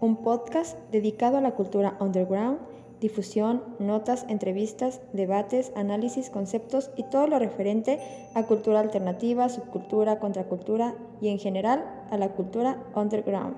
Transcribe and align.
un 0.00 0.16
podcast 0.22 0.76
dedicado 0.90 1.38
a 1.38 1.40
la 1.40 1.52
cultura 1.52 1.96
underground, 2.00 2.58
difusión, 3.00 3.62
notas, 3.78 4.24
entrevistas, 4.28 5.00
debates, 5.12 5.72
análisis, 5.76 6.30
conceptos 6.30 6.90
y 6.96 7.04
todo 7.10 7.26
lo 7.26 7.38
referente 7.38 8.00
a 8.34 8.44
cultura 8.44 8.80
alternativa, 8.80 9.48
subcultura, 9.48 10.18
contracultura 10.18 10.94
y 11.20 11.28
en 11.28 11.38
general 11.38 11.84
a 12.10 12.16
la 12.16 12.30
cultura 12.30 12.82
underground. 12.94 13.56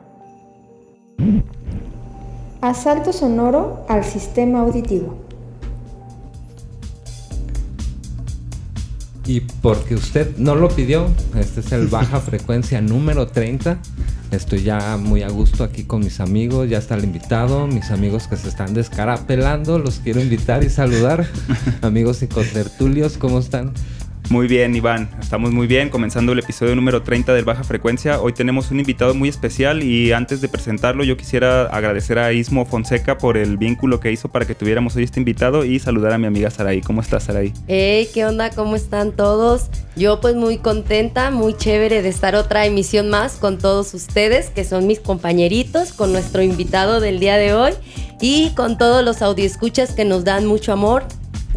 Asalto 2.61 3.12
sonoro 3.12 3.84
al 3.89 4.05
sistema 4.05 4.61
auditivo. 4.61 5.14
Y 9.25 9.41
porque 9.41 9.95
usted 9.95 10.39
no 10.39 10.55
lo 10.55 10.69
pidió, 10.69 11.06
este 11.39 11.61
es 11.61 11.70
el 11.73 11.86
baja 11.86 12.19
frecuencia 12.20 12.80
número 12.80 13.27
30. 13.28 13.78
Estoy 14.30 14.62
ya 14.62 14.98
muy 14.98 15.23
a 15.23 15.28
gusto 15.30 15.64
aquí 15.64 15.84
con 15.84 16.00
mis 16.00 16.20
amigos, 16.20 16.69
ya 16.69 16.78
está 16.78 16.96
el 16.96 17.05
invitado, 17.05 17.66
mis 17.66 17.91
amigos 17.91 18.28
que 18.28 18.36
se 18.36 18.48
están 18.48 18.74
descarapelando, 18.74 19.78
los 19.78 20.00
quiero 20.00 20.20
invitar 20.20 20.62
y 20.62 20.69
saludar. 20.69 21.27
amigos 21.83 22.22
y 22.22 22.27
contertulios, 22.27 23.16
¿cómo 23.16 23.38
están? 23.38 23.72
Muy 24.31 24.47
bien, 24.47 24.77
Iván. 24.77 25.09
Estamos 25.19 25.53
muy 25.53 25.67
bien, 25.67 25.89
comenzando 25.89 26.33
el 26.33 26.41
episodio 26.41 26.77
número 26.77 27.03
30 27.03 27.33
del 27.33 27.47
Baja 27.47 27.65
Frecuencia. 27.65 28.21
Hoy 28.21 28.34
tenemos 28.34 28.71
un 28.71 28.79
invitado 28.79 29.15
muy 29.15 29.31
especial 29.31 29.83
y 29.83 30.12
antes 30.12 30.43
de 30.43 30.51
presentarlo 30.51 31.03
yo 31.03 31.17
quisiera 31.17 31.62
agradecer 31.62 32.19
a 32.19 32.31
Ismo 32.34 32.67
Fonseca 32.67 33.17
por 33.17 33.39
el 33.39 33.56
vínculo 33.56 34.01
que 34.01 34.12
hizo 34.12 34.29
para 34.29 34.45
que 34.45 34.55
tuviéramos 34.55 34.95
hoy 34.97 35.05
este 35.05 35.19
invitado 35.19 35.65
y 35.65 35.79
saludar 35.79 36.12
a 36.12 36.19
mi 36.19 36.27
amiga 36.27 36.51
Saraí. 36.51 36.83
¿Cómo 36.83 37.01
estás, 37.01 37.25
Saraí? 37.25 37.55
Hey, 37.69 38.06
¿qué 38.12 38.27
onda? 38.27 38.51
¿Cómo 38.51 38.77
están 38.77 39.12
todos? 39.12 39.71
Yo 39.97 40.21
pues 40.21 40.34
muy 40.34 40.59
contenta, 40.59 41.31
muy 41.31 41.55
chévere 41.55 42.03
de 42.03 42.11
estar 42.11 42.34
otra 42.34 42.67
emisión 42.67 43.09
más 43.09 43.37
con 43.37 43.56
todos 43.56 43.95
ustedes, 43.95 44.51
que 44.51 44.65
son 44.65 44.87
mis 44.87 45.01
compañeritos, 45.01 45.95
con 45.95 46.12
nuestro 46.12 46.43
invitado 46.43 47.01
del 47.01 47.19
día 47.19 47.39
de 47.39 47.55
hoy 47.55 47.73
y 48.21 48.51
con 48.51 48.77
todos 48.77 49.03
los 49.03 49.23
audioescuchas 49.23 49.93
que 49.93 50.05
nos 50.05 50.25
dan 50.25 50.45
mucho 50.45 50.75
amor 50.75 51.05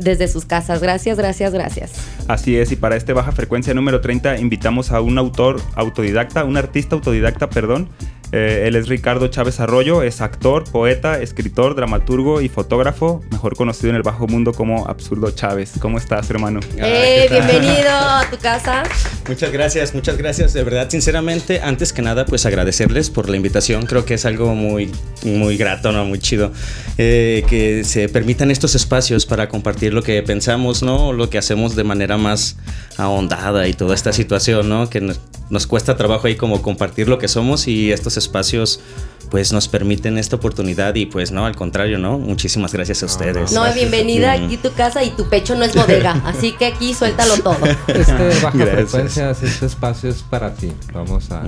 desde 0.02 0.28
sus 0.28 0.46
casas. 0.46 0.82
Gracias, 0.82 1.18
gracias, 1.18 1.54
gracias. 1.54 1.92
Así 2.28 2.58
es, 2.58 2.72
y 2.72 2.76
para 2.76 2.96
este 2.96 3.14
baja 3.14 3.32
frecuencia 3.32 3.74
número 3.74 4.02
30 4.02 4.40
invitamos 4.40 4.92
a 4.92 5.02
un 5.02 5.18
autor 5.18 5.62
autodidacta, 5.76 6.44
un 6.44 6.58
artista 6.58 6.96
autodidacta, 6.96 7.50
perdón, 7.50 7.90
eh, 8.32 8.64
él 8.68 8.76
es 8.76 8.88
Ricardo 8.88 9.28
Chávez 9.28 9.60
Arroyo, 9.60 10.04
es 10.04 10.22
actor, 10.22 10.64
poeta, 10.64 11.20
escritor, 11.20 11.76
dramaturgo 11.76 12.42
y 12.42 12.48
fotógrafo, 12.48 13.22
mejor 13.30 13.58
conocido 13.58 13.90
en 13.90 13.98
el 13.98 14.04
bajo 14.04 14.26
mundo 14.28 14.54
como 14.54 14.88
Absurdo 14.88 15.32
Chávez. 15.32 15.74
¿Cómo 15.82 15.98
estás, 15.98 16.30
hermano? 16.30 16.62
Eh, 16.78 17.28
bienvenido 17.30 17.90
a 17.92 18.26
tu 18.32 18.38
casa. 18.38 18.84
Muchas 19.32 19.54
gracias, 19.54 19.96
muchas 19.96 20.18
gracias. 20.18 20.52
De 20.52 20.62
verdad, 20.62 20.90
sinceramente, 20.90 21.62
antes 21.62 21.94
que 21.94 22.02
nada, 22.02 22.26
pues 22.26 22.46
agradecerles 22.46 23.10
por 23.10 23.30
la 23.30 23.38
invitación. 23.38 23.86
Creo 23.86 24.04
que 24.04 24.16
es 24.16 24.26
algo 24.26 24.56
muy, 24.56 24.92
muy 25.24 25.56
grato, 25.56 25.94
¿no? 25.94 26.04
Muy 26.04 26.20
chido. 26.20 26.52
Eh, 26.98 27.46
que 27.48 27.86
se 27.86 28.10
permitan 28.10 28.52
estos 28.52 28.76
espacios 28.76 29.26
para 29.26 29.48
compartir 29.48 29.94
lo 29.94 30.04
que 30.04 30.22
pensamos, 30.22 30.84
¿no? 30.84 31.14
Lo 31.14 31.30
que 31.30 31.38
hacemos 31.38 31.78
de 31.78 31.86
manera 31.86 32.18
más 32.18 32.58
ahondada 32.98 33.70
y 33.70 33.74
toda 33.74 33.96
esta 33.96 34.12
situación, 34.12 34.68
¿no? 34.68 34.90
Que 34.90 35.00
nos, 35.00 35.22
nos 35.50 35.66
cuesta 35.66 35.96
trabajo 35.96 36.28
ahí 36.28 36.36
como 36.36 36.62
compartir 36.62 37.08
lo 37.08 37.18
que 37.18 37.30
somos 37.30 37.70
y 37.70 37.94
estos 37.94 38.18
espacios 38.18 38.82
pues 39.30 39.54
nos 39.54 39.68
permiten 39.68 40.18
esta 40.18 40.36
oportunidad 40.36 40.96
y 40.96 41.06
pues 41.06 41.32
no, 41.32 41.46
al 41.46 41.56
contrario, 41.56 41.98
¿no? 41.98 42.18
Muchísimas 42.18 42.74
gracias 42.74 43.04
a 43.04 43.06
ustedes. 43.06 43.52
No, 43.52 43.72
bienvenida 43.74 44.34
aquí 44.34 44.58
tu 44.58 44.74
casa 44.74 45.04
y 45.04 45.12
tu 45.12 45.30
pecho 45.30 45.56
no 45.56 45.64
es 45.64 45.76
bodega, 45.76 46.12
así 46.26 46.54
que 46.54 46.66
aquí 46.66 46.94
suéltalo 46.94 47.38
todo. 47.38 47.60
Este 47.88 48.42
baja 48.42 48.66
frecuencia, 48.66 49.32
este 49.32 49.66
espacio 49.66 50.10
es 50.10 50.24
para 50.24 50.54
ti. 50.54 50.72
Vamos 50.94 51.32
a 51.32 51.44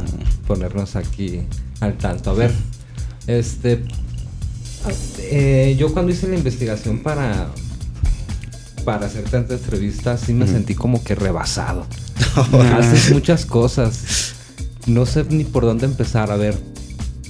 ponernos 0.47 0.95
aquí 0.95 1.41
al 1.79 1.97
tanto. 1.97 2.31
A 2.31 2.33
ver, 2.33 2.51
este, 3.27 3.83
eh, 5.19 5.75
yo 5.77 5.93
cuando 5.93 6.11
hice 6.11 6.27
la 6.27 6.35
investigación 6.35 6.99
para 6.99 7.49
para 8.83 9.05
hacer 9.07 9.23
tanta 9.23 9.53
entrevista, 9.53 10.17
sí 10.17 10.33
me 10.33 10.47
sentí 10.47 10.75
como 10.75 11.03
que 11.03 11.15
rebasado. 11.15 11.87
Haces 12.77 13.11
muchas 13.11 13.45
cosas. 13.45 14.33
No 14.85 15.05
sé 15.05 15.25
ni 15.29 15.43
por 15.43 15.63
dónde 15.63 15.85
empezar. 15.85 16.31
A 16.31 16.35
ver, 16.35 16.57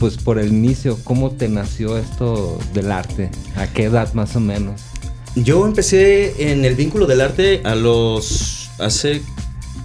pues 0.03 0.17
por 0.17 0.37
el 0.37 0.49
inicio, 0.49 0.99
¿cómo 1.05 1.31
te 1.31 1.47
nació 1.47 1.97
esto 1.97 2.59
del 2.73 2.91
arte? 2.91 3.31
¿A 3.55 3.67
qué 3.67 3.85
edad 3.85 4.13
más 4.13 4.35
o 4.35 4.41
menos? 4.41 4.81
Yo 5.33 5.65
empecé 5.65 6.51
en 6.51 6.65
el 6.65 6.75
vínculo 6.75 7.05
del 7.05 7.21
arte 7.21 7.61
a 7.63 7.73
los. 7.73 8.69
hace 8.79 9.21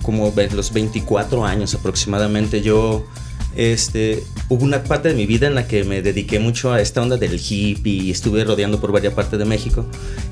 como 0.03 0.34
los 0.56 0.73
24 0.73 1.45
años 1.45 1.73
aproximadamente. 1.77 2.62
Yo. 2.62 3.06
Este, 3.55 4.25
hubo 4.49 4.65
una 4.65 4.83
parte 4.83 5.11
de 5.11 5.15
mi 5.15 5.25
vida 5.25 5.47
en 5.47 5.55
la 5.55 5.69
que 5.69 5.84
me 5.84 6.03
dediqué 6.03 6.41
mucho 6.41 6.73
a 6.73 6.81
esta 6.81 7.00
onda 7.00 7.17
del 7.17 7.35
hippie 7.39 8.03
y 8.03 8.11
estuve 8.11 8.43
rodeando 8.43 8.81
por 8.81 8.91
varias 8.91 9.15
partes 9.15 9.39
de 9.39 9.45
México 9.45 9.87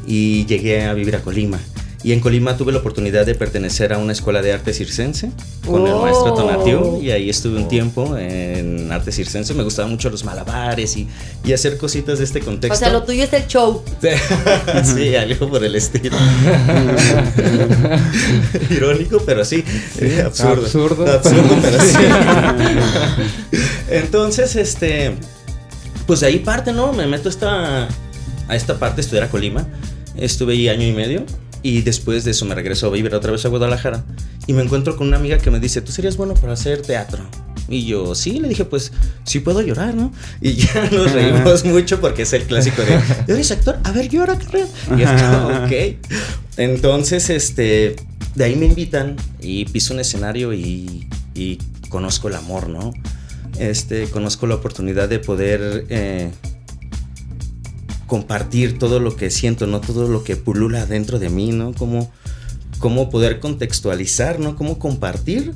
y 0.05 0.47
llegué 0.47 0.83
a 0.83 0.95
vivir 0.95 1.15
a 1.15 1.23
Colima. 1.23 1.61
Y 2.03 2.13
en 2.13 2.21
Colima 2.21 2.57
tuve 2.57 2.73
la 2.73 2.79
oportunidad 2.79 3.27
de 3.27 3.35
pertenecer 3.35 3.93
a 3.93 3.99
una 3.99 4.13
escuela 4.13 4.43
de 4.43 4.53
arte 4.53 4.73
circense 4.73 5.31
con 5.67 5.87
el 5.87 5.95
maestro 5.95 6.35
Tonatiu. 6.35 7.03
Y 7.03 7.11
ahí 7.11 7.29
estuve 7.29 7.57
un 7.57 7.69
tiempo 7.69 8.17
en 8.17 8.93
arte 8.93 9.11
circense. 9.11 9.55
Me 9.55 9.65
gustaban 9.65 9.91
mucho 9.91 10.09
los 10.09 10.25
malabares 10.25 10.97
y, 10.97 11.09
y 11.45 11.53
hacer 11.53 11.79
cositas 11.79 12.19
de 12.19 12.25
este 12.25 12.41
contexto. 12.41 12.75
O 12.75 12.79
sea, 12.79 12.93
lo 12.93 13.03
tuyo 13.03 13.25
es 13.25 13.33
el 13.33 13.47
show. 13.47 13.83
sí, 14.85 15.17
algo 15.17 15.49
por 15.49 15.65
el 15.65 15.75
estilo. 15.75 16.17
Irónico, 18.71 19.21
pero 19.27 19.45
sí. 19.45 19.65
absurdo. 20.25 20.63
Absurdo. 20.63 21.13
Absurdo, 21.13 21.57
pero 21.63 21.81
sí. 21.81 21.97
Entonces, 23.91 24.55
este. 24.57 25.15
Pues 26.07 26.21
de 26.21 26.29
ahí 26.29 26.39
parte, 26.39 26.73
¿no? 26.73 26.93
Me 26.93 27.07
meto 27.07 27.29
esta, 27.29 27.89
a 28.47 28.55
esta 28.55 28.79
parte, 28.79 29.01
estudiar 29.01 29.25
a 29.25 29.29
Colima. 29.29 29.67
Estuve 30.17 30.53
ahí 30.53 30.69
año 30.69 30.87
y 30.87 30.93
medio. 30.93 31.25
Y 31.67 31.83
después 31.83 32.23
de 32.23 32.31
eso 32.31 32.45
me 32.45 32.55
regreso 32.55 32.87
a 32.87 32.91
vivir 32.91 33.13
otra 33.13 33.33
vez 33.33 33.45
a 33.45 33.49
Guadalajara. 33.49 34.05
Y 34.47 34.53
me 34.53 34.63
encuentro 34.63 34.97
con 34.97 35.09
una 35.09 35.17
amiga 35.17 35.39
que 35.39 35.51
me 35.51 35.59
dice, 35.59 35.81
tú 35.81 35.91
serías 35.91 36.17
bueno 36.17 36.35
para 36.35 36.53
hacer 36.53 36.81
teatro. 36.81 37.29
Y 37.69 37.87
yo, 37.87 38.15
sí, 38.15 38.39
le 38.39 38.49
dije, 38.49 38.65
pues 38.65 38.93
sí 39.25 39.41
puedo 39.41 39.61
llorar, 39.63 39.93
¿no? 39.93 40.13
Y 40.41 40.53
ya 40.53 40.89
nos 40.93 41.11
reímos 41.11 41.65
mucho 41.65 42.01
porque 42.01 42.23
es 42.23 42.33
el 42.35 42.45
clásico 42.45 42.83
de, 42.83 43.01
¿eres 43.27 43.51
actor? 43.51 43.81
A 43.83 43.91
ver, 43.91 44.09
llora, 44.09 44.39
carnal. 44.39 44.69
Y 44.97 45.03
es 45.03 45.11
ok. 45.65 46.07
Entonces, 46.57 47.31
este, 47.31 47.97
de 48.37 48.45
ahí 48.45 48.55
me 48.55 48.67
invitan 48.67 49.17
y 49.41 49.65
piso 49.65 49.93
un 49.93 49.99
escenario 49.99 50.53
y, 50.53 51.09
y 51.35 51.59
conozco 51.89 52.29
el 52.29 52.37
amor, 52.37 52.69
¿no? 52.69 52.93
Este, 53.59 54.09
conozco 54.11 54.47
la 54.47 54.55
oportunidad 54.55 55.09
de 55.09 55.19
poder 55.19 55.87
eh, 55.89 56.31
compartir 58.07 58.79
todo 58.79 59.01
lo 59.01 59.17
que 59.17 59.31
siento, 59.31 59.67
¿no? 59.67 59.81
Todo 59.81 60.09
lo 60.09 60.25
que 60.25 60.37
pulula 60.37 60.87
dentro 60.87 61.19
de 61.19 61.29
mí, 61.31 61.53
¿no? 61.53 61.73
Cómo, 61.75 62.11
cómo 62.79 63.11
poder 63.11 63.41
contextualizar, 63.41 64.39
¿no? 64.41 64.57
Cómo 64.57 64.79
compartir 64.79 65.55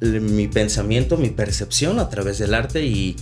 mi 0.00 0.46
pensamiento, 0.46 1.16
mi 1.16 1.30
percepción 1.30 1.98
a 1.98 2.08
través 2.08 2.38
del 2.38 2.54
arte 2.54 2.84
y 2.84 3.16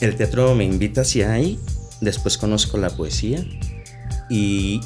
el 0.00 0.16
teatro 0.16 0.54
me 0.54 0.64
invita 0.64 1.02
hacia 1.02 1.32
ahí. 1.32 1.58
Después 2.00 2.38
conozco 2.38 2.78
la 2.78 2.90
poesía 2.90 3.44
y 4.30 4.80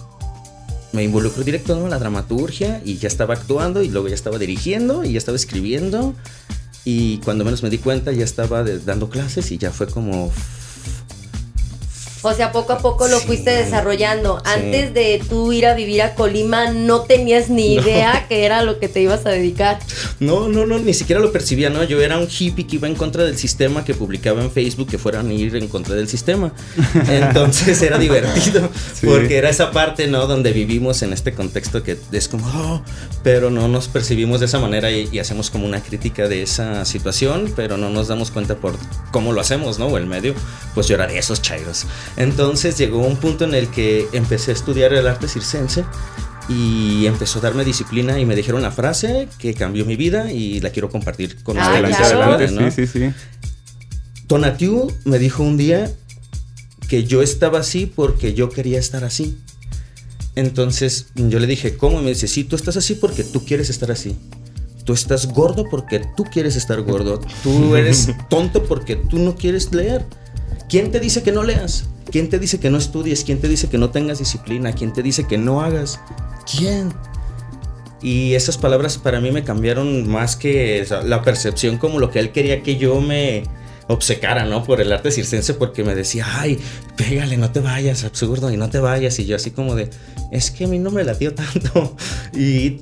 me 0.92 1.02
involucro 1.02 1.44
directo 1.44 1.76
en 1.76 1.90
la 1.90 1.98
dramaturgia 1.98 2.80
y 2.84 2.96
ya 2.96 3.08
estaba 3.08 3.34
actuando 3.34 3.82
y 3.82 3.88
luego 3.88 4.08
ya 4.08 4.14
estaba 4.14 4.38
dirigiendo 4.38 5.04
y 5.04 5.12
ya 5.12 5.18
estaba 5.18 5.36
escribiendo 5.36 6.14
y 6.84 7.18
cuando 7.18 7.44
menos 7.44 7.62
me 7.62 7.70
di 7.70 7.78
cuenta 7.78 8.12
ya 8.12 8.24
estaba 8.24 8.62
dando 8.62 9.10
clases 9.10 9.50
y 9.50 9.58
ya 9.58 9.70
fue 9.70 9.86
como 9.86 10.32
o 12.24 12.34
sea, 12.34 12.52
poco 12.52 12.72
a 12.72 12.78
poco 12.78 13.06
lo 13.06 13.20
fuiste 13.20 13.50
desarrollando. 13.50 14.42
Antes 14.44 14.94
de 14.94 15.22
tú 15.28 15.52
ir 15.52 15.66
a 15.66 15.74
vivir 15.74 16.02
a 16.02 16.14
Colima, 16.14 16.70
no 16.70 17.02
tenías 17.02 17.50
ni 17.50 17.74
idea 17.74 18.26
que 18.28 18.44
era 18.44 18.62
lo 18.62 18.78
que 18.78 18.88
te 18.88 19.02
ibas 19.02 19.26
a 19.26 19.30
dedicar. 19.30 19.78
No, 20.20 20.48
no, 20.48 20.66
no, 20.66 20.78
ni 20.78 20.94
siquiera 20.94 21.20
lo 21.20 21.32
percibía, 21.32 21.70
¿no? 21.70 21.84
Yo 21.84 22.00
era 22.00 22.18
un 22.18 22.26
hippie 22.26 22.66
que 22.66 22.76
iba 22.76 22.88
en 22.88 22.94
contra 22.94 23.24
del 23.24 23.36
sistema, 23.36 23.84
que 23.84 23.94
publicaba 23.94 24.42
en 24.42 24.50
Facebook 24.50 24.88
que 24.88 24.98
fueran 24.98 25.28
a 25.28 25.32
ir 25.34 25.54
en 25.56 25.68
contra 25.68 25.94
del 25.94 26.08
sistema. 26.08 26.52
Entonces 27.08 27.80
era 27.82 27.98
divertido, 27.98 28.70
porque 29.04 29.36
era 29.36 29.50
esa 29.50 29.70
parte, 29.70 30.06
¿no? 30.06 30.26
Donde 30.26 30.52
vivimos 30.52 31.02
en 31.02 31.12
este 31.12 31.34
contexto 31.34 31.82
que 31.82 31.98
es 32.12 32.28
como, 32.28 32.46
oh", 32.46 32.82
pero 33.22 33.50
no 33.50 33.68
nos 33.68 33.88
percibimos 33.88 34.40
de 34.40 34.46
esa 34.46 34.58
manera 34.58 34.90
y, 34.90 35.18
hacemos 35.18 35.50
como 35.50 35.66
una 35.66 35.82
crítica 35.82 36.28
de 36.28 36.42
esa 36.42 36.84
situación, 36.84 37.52
pero 37.56 37.76
no 37.76 37.88
nos 37.88 38.08
damos 38.08 38.30
cuenta 38.30 38.56
por 38.56 38.76
cómo 39.10 39.32
lo 39.32 39.40
hacemos, 39.40 39.78
¿no? 39.78 39.86
O 39.86 39.98
el 39.98 40.06
medio, 40.06 40.34
pues 40.74 40.88
llorar 40.88 41.10
esos 41.10 41.40
chairos. 41.40 41.86
Entonces 42.16 42.78
llegó 42.78 42.98
un 42.98 43.16
punto 43.16 43.44
en 43.44 43.54
el 43.54 43.68
que 43.68 44.08
empecé 44.12 44.52
a 44.52 44.54
estudiar 44.54 44.92
el 44.92 45.06
arte 45.06 45.28
circense 45.28 45.84
y 46.48 47.06
empezó 47.06 47.38
a 47.38 47.42
darme 47.42 47.64
disciplina 47.64 48.18
y 48.18 48.26
me 48.26 48.36
dijeron 48.36 48.62
la 48.62 48.70
frase 48.70 49.28
que 49.38 49.54
cambió 49.54 49.84
mi 49.84 49.96
vida 49.96 50.30
y 50.30 50.60
la 50.60 50.70
quiero 50.70 50.90
compartir 50.90 51.42
con 51.42 51.58
ah, 51.58 51.80
ustedes. 51.82 52.52
¿no? 52.52 52.70
Sí, 52.70 52.86
sí, 52.86 52.86
sí. 52.86 53.12
Tonatiu 54.26 54.92
me 55.04 55.18
dijo 55.18 55.42
un 55.42 55.56
día 55.56 55.90
que 56.88 57.04
yo 57.04 57.22
estaba 57.22 57.60
así 57.60 57.86
porque 57.86 58.34
yo 58.34 58.50
quería 58.50 58.78
estar 58.78 59.04
así. 59.04 59.38
Entonces 60.36 61.06
yo 61.14 61.38
le 61.38 61.46
dije, 61.46 61.76
¿cómo? 61.76 62.00
Y 62.00 62.04
me 62.04 62.10
dice, 62.10 62.28
sí, 62.28 62.44
tú 62.44 62.56
estás 62.56 62.76
así 62.76 62.94
porque 62.94 63.24
tú 63.24 63.44
quieres 63.44 63.70
estar 63.70 63.90
así. 63.90 64.16
Tú 64.84 64.92
estás 64.92 65.26
gordo 65.28 65.68
porque 65.70 66.02
tú 66.16 66.24
quieres 66.24 66.56
estar 66.56 66.82
gordo. 66.82 67.20
Tú 67.42 67.74
eres 67.76 68.10
tonto 68.28 68.64
porque 68.64 68.96
tú 68.96 69.18
no 69.18 69.34
quieres 69.36 69.72
leer. 69.72 70.04
¿Quién 70.68 70.90
te 70.90 71.00
dice 71.00 71.22
que 71.22 71.32
no 71.32 71.42
leas? 71.42 71.84
¿Quién 72.10 72.28
te 72.28 72.38
dice 72.38 72.60
que 72.60 72.70
no 72.70 72.78
estudies? 72.78 73.24
¿Quién 73.24 73.40
te 73.40 73.48
dice 73.48 73.68
que 73.68 73.78
no 73.78 73.90
tengas 73.90 74.18
disciplina? 74.18 74.72
¿Quién 74.72 74.92
te 74.92 75.02
dice 75.02 75.26
que 75.26 75.38
no 75.38 75.62
hagas? 75.62 76.00
¿Quién? 76.50 76.92
Y 78.02 78.34
esas 78.34 78.58
palabras 78.58 78.98
para 78.98 79.20
mí 79.20 79.30
me 79.30 79.44
cambiaron 79.44 80.06
más 80.08 80.36
que 80.36 80.86
la 81.04 81.22
percepción 81.22 81.78
como 81.78 81.98
lo 81.98 82.10
que 82.10 82.20
él 82.20 82.32
quería 82.32 82.62
que 82.62 82.76
yo 82.76 83.00
me 83.00 83.44
obsecara, 83.88 84.44
¿no? 84.44 84.62
Por 84.62 84.80
el 84.80 84.92
arte 84.92 85.10
circense 85.10 85.54
porque 85.54 85.84
me 85.84 85.94
decía, 85.94 86.26
ay, 86.38 86.58
pégale, 86.96 87.36
no 87.36 87.50
te 87.50 87.60
vayas, 87.60 88.04
absurdo, 88.04 88.50
y 88.50 88.56
no 88.56 88.68
te 88.68 88.78
vayas. 88.78 89.18
Y 89.18 89.24
yo 89.24 89.36
así 89.36 89.50
como 89.50 89.74
de, 89.74 89.90
es 90.30 90.50
que 90.50 90.64
a 90.64 90.68
mí 90.68 90.78
no 90.78 90.90
me 90.90 91.04
latió 91.04 91.34
tanto. 91.34 91.96
Y 92.34 92.80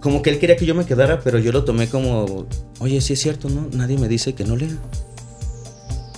como 0.00 0.22
que 0.22 0.30
él 0.30 0.38
quería 0.38 0.56
que 0.56 0.66
yo 0.66 0.74
me 0.74 0.86
quedara, 0.86 1.20
pero 1.20 1.38
yo 1.38 1.52
lo 1.52 1.64
tomé 1.64 1.88
como, 1.88 2.46
oye, 2.78 3.00
sí 3.00 3.12
es 3.12 3.20
cierto, 3.20 3.48
¿no? 3.48 3.68
Nadie 3.72 3.98
me 3.98 4.08
dice 4.08 4.34
que 4.34 4.44
no 4.44 4.56
lea. 4.56 4.76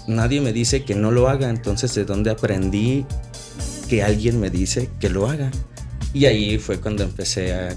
Nadie 0.07 0.41
me 0.41 0.53
dice 0.53 0.85
que 0.85 0.95
no 0.95 1.11
lo 1.11 1.29
haga. 1.29 1.49
Entonces, 1.51 1.95
¿de 1.95 2.05
dónde 2.05 2.31
aprendí 2.31 3.05
que 3.89 4.03
alguien 4.03 4.41
me 4.41 4.51
dice 4.51 4.91
que 5.01 5.09
lo 5.09 5.29
haga? 5.29 5.51
Y 6.15 6.27
ahí 6.27 6.59
fue 6.59 6.79
cuando 6.81 7.03
empecé 7.05 7.55
a 7.55 7.75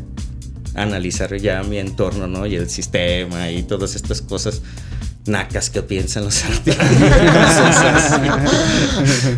analizar 0.76 1.36
ya 1.38 1.64
mi 1.64 1.78
entorno, 1.78 2.28
¿no? 2.28 2.46
Y 2.46 2.56
el 2.56 2.70
sistema 2.70 3.50
y 3.50 3.64
todas 3.64 3.96
estas 3.96 4.22
cosas 4.22 4.62
nacas 5.26 5.70
que 5.70 5.82
piensan 5.82 6.26
los 6.26 6.44
artistas. 6.46 8.20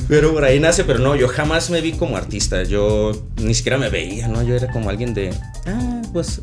pero 0.08 0.34
por 0.34 0.44
ahí 0.44 0.60
nace, 0.60 0.84
pero 0.84 1.00
no, 1.00 1.16
yo 1.16 1.28
jamás 1.28 1.70
me 1.70 1.82
vi 1.82 1.94
como 1.94 2.18
artista. 2.18 2.64
Yo 2.64 3.12
ni 3.42 3.54
siquiera 3.54 3.78
me 3.78 3.90
veía, 3.90 4.28
¿no? 4.28 4.44
Yo 4.44 4.56
era 4.56 4.72
como 4.72 4.90
alguien 4.90 5.14
de, 5.14 5.34
ah, 5.66 6.02
pues, 6.14 6.42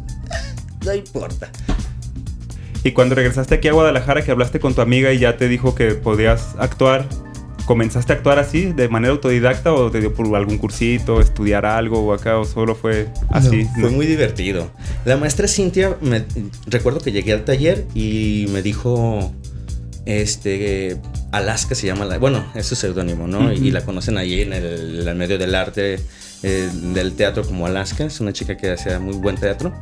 no 0.84 0.94
importa. 0.94 1.50
Y 2.84 2.92
cuando 2.92 3.14
regresaste 3.14 3.56
aquí 3.56 3.68
a 3.68 3.72
Guadalajara, 3.72 4.22
que 4.22 4.30
hablaste 4.30 4.60
con 4.60 4.74
tu 4.74 4.82
amiga 4.82 5.12
y 5.12 5.18
ya 5.18 5.36
te 5.36 5.48
dijo 5.48 5.74
que 5.74 5.94
podías 5.94 6.54
actuar, 6.58 7.08
¿Comenzaste 7.64 8.12
a 8.12 8.16
actuar 8.16 8.38
así, 8.38 8.72
de 8.72 8.90
manera 8.90 9.12
autodidacta 9.12 9.72
o 9.72 9.90
te 9.90 10.00
dio 10.00 10.12
por 10.12 10.36
algún 10.36 10.58
cursito, 10.58 11.20
estudiar 11.20 11.64
algo 11.64 12.00
o 12.00 12.12
acá 12.12 12.38
o 12.38 12.44
solo 12.44 12.74
fue 12.74 13.08
así? 13.30 13.66
fue 13.80 13.88
muy 13.88 14.04
divertido. 14.04 14.70
La 15.06 15.16
maestra 15.16 15.48
Cintia, 15.48 15.96
me, 16.02 16.24
recuerdo 16.66 17.00
que 17.00 17.10
llegué 17.10 17.32
al 17.32 17.44
taller 17.44 17.86
y 17.94 18.48
me 18.50 18.60
dijo, 18.60 19.32
este, 20.04 20.98
Alaska 21.32 21.74
se 21.74 21.86
llama, 21.86 22.04
la, 22.04 22.18
bueno, 22.18 22.44
es 22.54 22.66
su 22.66 22.76
seudónimo, 22.76 23.26
¿no? 23.26 23.50
Y 23.50 23.70
la 23.70 23.82
conocen 23.82 24.18
ahí 24.18 24.42
en 24.42 24.52
el, 24.52 25.14
medio 25.14 25.38
del 25.38 25.54
arte, 25.54 26.00
eh, 26.42 26.68
del 26.92 27.14
teatro 27.14 27.44
como 27.44 27.66
Alaska, 27.66 28.04
es 28.04 28.20
una 28.20 28.34
chica 28.34 28.58
que 28.58 28.72
hace 28.72 28.98
muy 28.98 29.14
buen 29.14 29.36
teatro. 29.36 29.72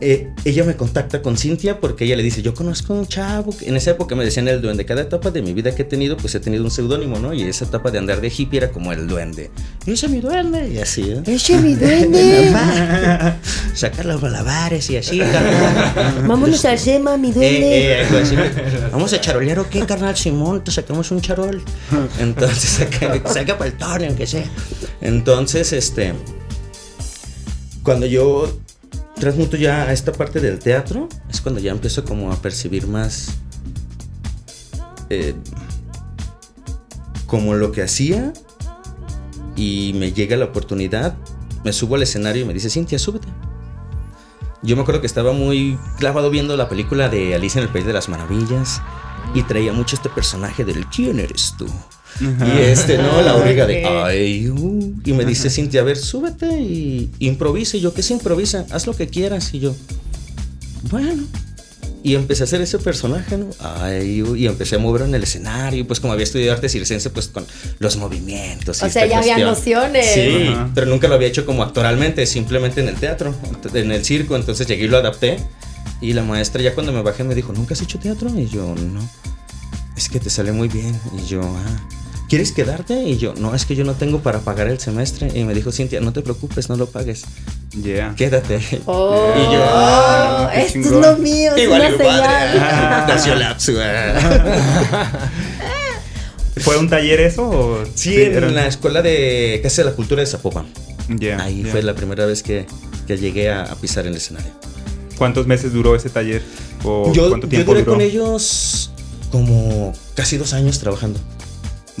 Eh, 0.00 0.28
ella 0.44 0.64
me 0.64 0.76
contacta 0.76 1.20
con 1.22 1.36
Cintia 1.36 1.80
porque 1.80 2.04
ella 2.04 2.16
le 2.16 2.22
dice, 2.22 2.42
yo 2.42 2.54
conozco 2.54 2.94
a 2.94 2.96
un 3.00 3.06
chavo, 3.06 3.54
en 3.60 3.76
esa 3.76 3.90
época 3.92 4.14
me 4.14 4.24
decían 4.24 4.48
el 4.48 4.62
duende, 4.62 4.86
cada 4.86 5.02
etapa 5.02 5.30
de 5.30 5.42
mi 5.42 5.52
vida 5.52 5.74
que 5.74 5.82
he 5.82 5.84
tenido, 5.84 6.16
pues 6.16 6.34
he 6.34 6.40
tenido 6.40 6.64
un 6.64 6.70
seudónimo, 6.70 7.18
¿no? 7.18 7.34
Y 7.34 7.42
esa 7.42 7.64
etapa 7.64 7.90
de 7.90 7.98
andar 7.98 8.20
de 8.20 8.28
hippie 8.28 8.58
era 8.58 8.70
como 8.70 8.92
el 8.92 9.06
duende. 9.06 9.50
Ese 9.86 10.06
es 10.06 10.12
mi 10.12 10.20
duende, 10.20 10.68
y 10.68 10.78
así, 10.78 11.02
¿eh? 11.02 11.22
Ese 11.26 11.54
es 11.54 11.62
mi 11.62 11.74
duende. 11.76 12.52
Sacar 13.74 14.06
los 14.06 14.22
malabares 14.22 14.88
y 14.90 14.96
así, 14.96 15.20
Vámonos 16.26 16.64
al 16.64 16.78
Sema, 16.78 17.16
mi 17.16 17.32
duende. 17.32 18.00
Eh, 18.00 18.02
eh, 18.02 18.88
Vamos 18.92 19.12
a 19.12 19.20
charolear 19.20 19.58
o 19.58 19.68
qué, 19.68 19.84
carnal 19.86 20.16
Simón, 20.16 20.64
te 20.64 20.70
sacamos 20.70 21.10
un 21.10 21.20
charol. 21.20 21.62
Entonces, 22.18 22.70
saca, 22.90 23.22
saca 23.30 23.58
para 23.58 23.70
el 23.70 23.76
torneo, 23.76 24.08
aunque 24.08 24.26
sea. 24.26 24.44
Entonces, 25.00 25.72
este, 25.72 26.14
cuando 27.82 28.06
yo 28.06 28.58
transmuto 29.20 29.56
ya 29.56 29.84
a 29.84 29.92
esta 29.92 30.12
parte 30.12 30.40
del 30.40 30.58
teatro, 30.58 31.08
es 31.28 31.40
cuando 31.40 31.60
ya 31.60 31.70
empiezo 31.70 32.04
como 32.04 32.32
a 32.32 32.36
percibir 32.36 32.86
más 32.86 33.36
eh, 35.10 35.34
como 37.26 37.54
lo 37.54 37.70
que 37.70 37.82
hacía 37.82 38.32
y 39.54 39.92
me 39.94 40.12
llega 40.12 40.36
la 40.36 40.46
oportunidad, 40.46 41.16
me 41.64 41.72
subo 41.72 41.94
al 41.94 42.02
escenario 42.02 42.42
y 42.42 42.44
me 42.46 42.54
dice, 42.54 42.70
Cintia, 42.70 42.98
súbete. 42.98 43.28
Yo 44.62 44.76
me 44.76 44.82
acuerdo 44.82 45.00
que 45.00 45.06
estaba 45.06 45.32
muy 45.32 45.78
clavado 45.98 46.30
viendo 46.30 46.56
la 46.56 46.68
película 46.68 47.08
de 47.08 47.34
Alicia 47.34 47.60
en 47.60 47.66
el 47.66 47.72
País 47.72 47.86
de 47.86 47.92
las 47.92 48.08
Maravillas 48.08 48.82
y 49.34 49.42
traía 49.42 49.72
mucho 49.72 49.96
este 49.96 50.08
personaje 50.08 50.64
del 50.64 50.86
¿quién 50.86 51.20
eres 51.20 51.54
tú? 51.56 51.66
Y 52.20 52.58
este, 52.60 52.98
¿no? 52.98 53.22
La 53.22 53.36
origa 53.36 53.66
de, 53.66 53.84
ay, 53.86 54.48
uh", 54.48 54.94
y 55.04 55.12
me 55.12 55.24
dice 55.24 55.48
Cintia, 55.48 55.80
a 55.80 55.84
ver, 55.84 55.96
súbete 55.96 56.60
y 56.60 57.10
improvisa. 57.18 57.76
Y 57.76 57.80
yo, 57.80 57.94
¿qué 57.94 58.02
se 58.02 58.12
improvisa? 58.12 58.66
Haz 58.70 58.86
lo 58.86 58.94
que 58.94 59.06
quieras. 59.08 59.54
Y 59.54 59.60
yo, 59.60 59.74
bueno. 60.90 61.24
Y 62.02 62.14
empecé 62.14 62.42
a 62.42 62.44
hacer 62.44 62.62
ese 62.62 62.78
personaje, 62.78 63.36
¿no? 63.36 63.48
Ay, 63.58 64.22
uh", 64.22 64.34
y 64.34 64.46
empecé 64.46 64.76
a 64.76 64.78
mover 64.78 65.02
en 65.02 65.14
el 65.14 65.22
escenario, 65.22 65.86
pues 65.86 66.00
como 66.00 66.14
había 66.14 66.24
estudiado 66.24 66.52
arte 66.52 66.68
circense, 66.68 67.10
pues 67.10 67.28
con 67.28 67.44
los 67.78 67.96
movimientos. 67.96 68.82
o 68.82 68.88
sea, 68.88 69.06
ya 69.06 69.18
había 69.18 69.38
nociones. 69.38 70.06
Sí, 70.14 70.50
pero 70.74 70.86
nunca 70.86 71.08
lo 71.08 71.14
había 71.14 71.28
hecho 71.28 71.44
como 71.44 71.62
actoralmente, 71.62 72.24
simplemente 72.26 72.80
en 72.80 72.88
el 72.88 72.96
teatro, 72.96 73.34
en 73.74 73.92
el 73.92 74.04
circo. 74.04 74.34
Entonces 74.36 74.66
llegué 74.66 74.84
y 74.84 74.88
lo 74.88 74.96
adapté. 74.96 75.38
Y 76.00 76.14
la 76.14 76.22
maestra 76.22 76.62
ya 76.62 76.74
cuando 76.74 76.92
me 76.92 77.02
bajé 77.02 77.24
me 77.24 77.34
dijo, 77.34 77.52
¿nunca 77.52 77.74
has 77.74 77.82
hecho 77.82 77.98
teatro? 77.98 78.30
Y 78.34 78.46
yo, 78.48 78.74
no. 78.74 79.06
Es 80.00 80.08
que 80.08 80.18
te 80.18 80.30
sale 80.30 80.50
muy 80.50 80.68
bien. 80.68 80.98
Y 81.14 81.26
yo, 81.26 81.42
ah. 81.42 81.86
¿quieres 82.26 82.52
quedarte? 82.52 83.02
Y 83.02 83.18
yo, 83.18 83.34
no, 83.34 83.54
es 83.54 83.66
que 83.66 83.76
yo 83.76 83.84
no 83.84 83.92
tengo 83.92 84.20
para 84.20 84.38
pagar 84.40 84.66
el 84.68 84.80
semestre. 84.80 85.30
Y 85.34 85.44
me 85.44 85.52
dijo 85.52 85.72
Cintia, 85.72 86.00
no 86.00 86.14
te 86.14 86.22
preocupes, 86.22 86.70
no 86.70 86.76
lo 86.76 86.86
pagues. 86.86 87.24
Yeah. 87.82 88.14
Quédate. 88.16 88.60
Oh, 88.86 89.30
y 89.36 89.42
yo, 89.52 89.62
ah, 89.62 90.50
esto 90.56 90.78
es 90.78 90.90
lo 90.90 91.18
mío. 91.18 91.54
Igual 91.54 91.82
es 91.82 91.90
mi 91.90 91.98
padre. 91.98 92.60
nació 93.08 93.34
lapsu. 93.34 93.74
¿Fue 96.56 96.78
un 96.78 96.88
taller 96.88 97.20
eso? 97.20 97.50
O 97.50 97.84
sí, 97.94 98.22
en 98.22 98.54
la 98.54 98.68
escuela 98.68 99.02
de 99.02 99.60
Casa 99.62 99.82
de 99.82 99.90
la 99.90 99.94
Cultura 99.94 100.22
de 100.22 100.26
Zapopan. 100.26 100.64
Yeah, 101.18 101.42
Ahí 101.42 101.62
fue 101.64 101.82
la 101.82 101.94
primera 101.94 102.24
vez 102.24 102.42
que, 102.42 102.64
que 103.06 103.18
llegué 103.18 103.50
a, 103.50 103.66
pisar 103.74 104.06
el 104.06 104.14
escenario. 104.16 104.50
¿Cuántos 105.18 105.46
meses 105.46 105.74
duró 105.74 105.94
ese 105.94 106.08
taller? 106.08 106.40
¿O 106.84 107.12
yo, 107.12 107.28
cuánto 107.28 107.48
tiempo 107.48 107.72
yo 107.72 107.80
duré 107.80 107.84
con 107.84 108.00
ellos 108.00 108.89
como 109.30 109.92
casi 110.14 110.36
dos 110.36 110.52
años 110.52 110.78
trabajando. 110.78 111.20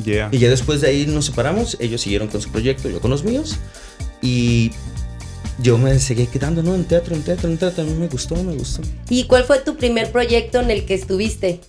Y 0.04 0.38
ya 0.38 0.48
después 0.48 0.80
de 0.80 0.88
ahí 0.88 1.06
nos 1.06 1.26
separamos, 1.26 1.76
ellos 1.80 2.00
siguieron 2.00 2.28
con 2.28 2.40
su 2.40 2.50
proyecto, 2.50 2.88
yo 2.88 3.00
con 3.00 3.10
los 3.10 3.24
míos. 3.24 3.56
Y 4.22 4.70
yo 5.58 5.78
me 5.78 5.98
seguí 5.98 6.26
quedando, 6.26 6.62
¿no? 6.62 6.74
En 6.74 6.84
teatro, 6.84 7.14
en 7.14 7.22
teatro, 7.22 7.50
en 7.50 7.58
teatro. 7.58 7.82
A 7.82 7.86
mí 7.86 7.92
me 7.94 8.08
gustó, 8.08 8.36
me 8.42 8.54
gustó. 8.54 8.82
¿Y 9.08 9.24
cuál 9.24 9.44
fue 9.44 9.58
tu 9.60 9.76
primer 9.76 10.10
proyecto 10.10 10.60
en 10.60 10.70
el 10.70 10.86
que 10.86 10.94
estuviste? 10.94 11.60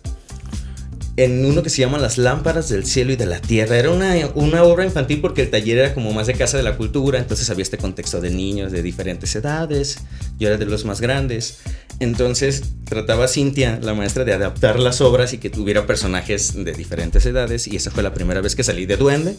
En 1.24 1.46
uno 1.46 1.62
que 1.62 1.70
se 1.70 1.82
llama 1.82 2.00
Las 2.00 2.18
Lámparas 2.18 2.70
del 2.70 2.86
Cielo 2.86 3.12
y 3.12 3.16
de 3.16 3.28
la 3.28 3.40
Tierra. 3.40 3.78
Era 3.78 3.92
una, 3.92 4.16
una, 4.34 4.64
obra 4.64 4.86
infantil 4.86 5.22
porque 5.22 5.44
el 5.44 5.52
taller 5.52 5.78
era 5.78 5.94
como 5.94 6.12
más 6.14 6.26
de 6.26 6.34
casa 6.34 6.58
de 6.58 6.64
la 6.64 6.78
cultura, 6.78 7.20
entonces 7.20 7.50
había 7.50 7.62
este 7.62 7.78
contexto 7.78 8.20
de 8.22 8.32
niños 8.32 8.72
de 8.72 8.82
diferentes 8.82 9.36
edades, 9.36 10.00
yo 10.40 10.48
era 10.48 10.58
de 10.58 10.66
los 10.66 10.84
más 10.86 11.00
grandes. 11.00 11.60
Entonces 12.00 12.64
trataba 12.86 13.28
Cintia, 13.28 13.80
la 13.84 13.94
maestra, 13.94 14.26
de 14.26 14.34
adaptar 14.34 14.80
las 14.80 15.02
obras 15.02 15.34
y 15.34 15.38
que 15.38 15.52
tuviera 15.52 15.86
personajes 15.86 16.56
de 16.56 16.74
diferentes 16.74 17.24
edades 17.28 17.68
y 17.68 17.76
esa 17.76 17.92
fue 17.92 18.02
la 18.02 18.12
primera 18.12 18.42
vez 18.42 18.56
que 18.56 18.64
salí 18.64 18.88
de 18.88 18.98
duende 18.98 19.36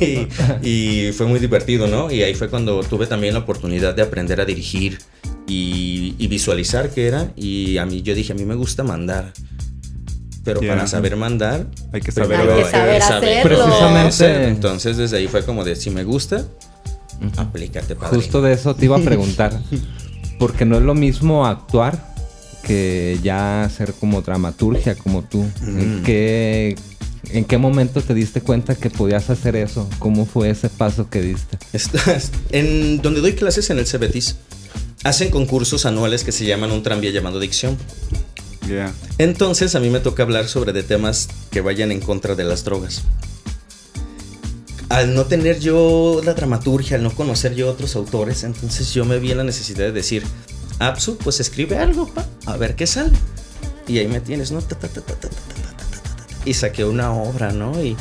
y, 0.62 1.12
fue 1.12 1.26
muy 1.26 1.40
divertido, 1.40 1.86
¿no? 1.86 2.10
Y 2.10 2.22
ahí 2.22 2.34
fue 2.34 2.50
cuando 2.50 2.82
tuve 2.82 3.06
también 3.06 3.32
la 3.32 3.40
oportunidad 3.40 3.94
de 3.94 4.02
aprender 4.02 4.38
a 4.42 4.44
dirigir 4.44 4.98
y, 5.48 6.14
y 6.18 6.26
visualizar 6.26 6.90
qué 6.90 7.06
era 7.06 7.32
y 7.36 7.78
a 7.78 7.86
mí 7.86 8.02
yo 8.02 8.14
dije, 8.14 8.34
a 8.34 8.36
mí 8.36 8.44
me 8.44 8.54
gusta 8.54 8.82
mandar 8.82 9.32
pero 10.44 10.60
para 10.60 10.86
saber 10.86 11.16
mandar 11.16 11.66
hay 11.92 12.00
que 12.00 12.12
saber, 12.12 12.40
hacerlo. 13.02 13.42
Precisamente. 13.42 14.48
Entonces 14.48 14.96
desde 14.96 15.16
ahí 15.16 15.28
fue 15.28 15.44
como 15.44 15.64
de 15.64 15.74
si 15.76 15.90
me 15.90 16.04
gusta, 16.04 16.44
aplícate 17.36 17.94
Justo 17.94 18.42
de 18.42 18.52
eso 18.52 18.74
te 18.74 18.84
iba 18.84 18.96
a 18.96 19.00
preguntar. 19.00 19.58
porque 20.38 20.64
no 20.64 20.76
es 20.76 20.82
lo 20.82 20.94
mismo 20.94 21.46
actuar 21.46 22.14
que 22.64 23.18
ya 23.22 23.64
hacer 23.64 23.92
como 23.94 24.22
dramaturgia 24.22 24.94
como 24.94 25.22
tú? 25.22 25.44
¿En, 25.62 26.02
qué, 26.02 26.76
¿En 27.30 27.44
qué 27.44 27.58
momento 27.58 28.00
te 28.00 28.14
diste 28.14 28.40
cuenta 28.40 28.74
que 28.74 28.90
podías 28.90 29.30
hacer 29.30 29.56
eso? 29.56 29.88
¿Cómo 29.98 30.26
fue 30.26 30.50
ese 30.50 30.68
paso 30.68 31.08
que 31.08 31.20
diste? 31.20 31.58
en 32.50 33.00
donde 33.02 33.20
doy 33.20 33.34
clases 33.34 33.70
en 33.70 33.78
el 33.78 33.86
Cebetis, 33.86 34.36
hacen 35.04 35.30
concursos 35.30 35.86
anuales 35.86 36.24
que 36.24 36.32
se 36.32 36.46
llaman 36.46 36.72
un 36.72 36.82
tranvía 36.82 37.10
llamado 37.10 37.38
dicción. 37.38 37.76
Entonces 39.18 39.74
a 39.74 39.80
mí 39.80 39.90
me 39.90 40.00
toca 40.00 40.22
hablar 40.22 40.48
sobre 40.48 40.72
de 40.72 40.82
temas 40.82 41.28
que 41.50 41.60
vayan 41.60 41.92
en 41.92 42.00
contra 42.00 42.34
de 42.34 42.44
las 42.44 42.64
drogas. 42.64 43.02
Al 44.88 45.14
no 45.14 45.24
tener 45.24 45.60
yo 45.60 46.20
la 46.24 46.34
dramaturgia, 46.34 46.96
al 46.96 47.02
no 47.02 47.14
conocer 47.14 47.54
yo 47.54 47.70
otros 47.70 47.96
autores, 47.96 48.44
entonces 48.44 48.92
yo 48.92 49.04
me 49.04 49.18
vi 49.18 49.32
en 49.32 49.38
la 49.38 49.44
necesidad 49.44 49.86
de 49.86 49.92
decir, 49.92 50.24
Apsu, 50.78 51.16
pues 51.18 51.40
escribe 51.40 51.78
algo, 51.78 52.12
pa, 52.12 52.26
a 52.46 52.56
ver 52.56 52.76
qué 52.76 52.86
sale. 52.86 53.12
Y 53.88 53.98
ahí 53.98 54.08
me 54.08 54.20
tienes, 54.20 54.50
¿no? 54.50 54.60
y 56.44 56.54
saqué 56.54 56.84
una 56.84 57.12
obra, 57.12 57.52
¿no? 57.52 57.82
Y 57.82 57.96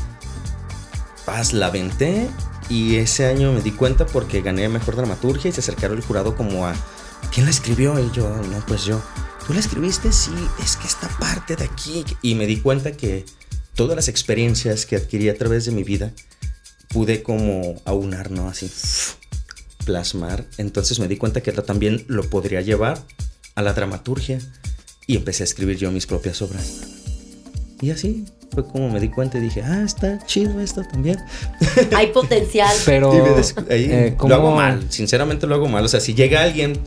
paz, 1.26 1.54
la 1.54 1.70
venté. 1.70 2.30
Y 2.70 2.96
ese 2.96 3.28
año 3.28 3.52
me 3.52 3.62
di 3.62 3.72
cuenta 3.72 4.06
porque 4.06 4.42
gané 4.42 4.70
mejor 4.70 4.96
dramaturgia 4.96 5.50
y 5.50 5.52
se 5.52 5.60
acercaron 5.60 5.98
el 5.98 6.04
jurado 6.04 6.36
como 6.36 6.66
a, 6.66 6.74
¿quién 7.32 7.46
la 7.46 7.52
escribió? 7.52 8.00
Y 8.00 8.10
yo, 8.12 8.30
no, 8.30 8.66
pues 8.66 8.86
yo. 8.86 9.02
¿Tú 9.46 9.54
la 9.54 9.60
escribiste? 9.60 10.12
Sí, 10.12 10.32
es 10.64 10.78
que 10.78 10.88
esta 10.88 11.10
parte 11.20 11.56
de 11.56 11.66
aquí. 11.66 12.06
Y 12.22 12.36
me 12.36 12.46
di 12.46 12.58
cuenta 12.58 12.94
que 12.94 13.26
todas 13.76 13.96
las 13.96 14.08
experiencias 14.08 14.86
que 14.86 14.96
adquirí 14.96 15.30
a 15.30 15.38
través 15.38 15.66
de 15.66 15.72
mi 15.72 15.84
vida 15.84 16.14
pude 16.90 17.24
como 17.24 17.76
aunar, 17.86 18.32
¿no? 18.32 18.48
Así, 18.48 18.72
plasmar. 19.86 20.46
Entonces 20.58 21.00
me 21.00 21.08
di 21.08 21.18
cuenta 21.18 21.42
que 21.42 21.52
también 21.52 22.06
lo 22.08 22.24
podría 22.30 22.62
llevar 22.62 23.04
a 23.56 23.62
la 23.62 23.74
dramaturgia 23.74 24.40
y 25.08 25.18
empecé 25.18 25.44
a 25.44 25.46
escribir 25.46 25.78
yo 25.78 25.92
mis 25.92 26.08
propias 26.08 26.42
obras. 26.42 26.82
Y 27.82 27.92
así 27.92 28.26
fue 28.54 28.66
como 28.66 28.90
me 28.90 29.00
di 29.02 29.10
cuenta 29.10 29.40
y 29.40 29.42
dije, 29.42 29.62
ah, 29.62 29.84
está 29.84 30.26
chido 30.26 30.62
esto 30.62 30.84
también. 30.90 31.18
Hay 31.96 32.08
potencial. 32.08 32.74
Pero 32.86 33.12
eh, 33.70 34.16
lo 34.26 34.36
hago 34.36 34.52
mal, 34.56 34.86
sinceramente 34.90 35.48
lo 35.48 35.56
hago 35.56 35.68
mal. 35.68 35.84
O 35.84 35.88
sea, 35.90 36.00
si 36.00 36.14
llega 36.14 36.44
alguien, 36.44 36.80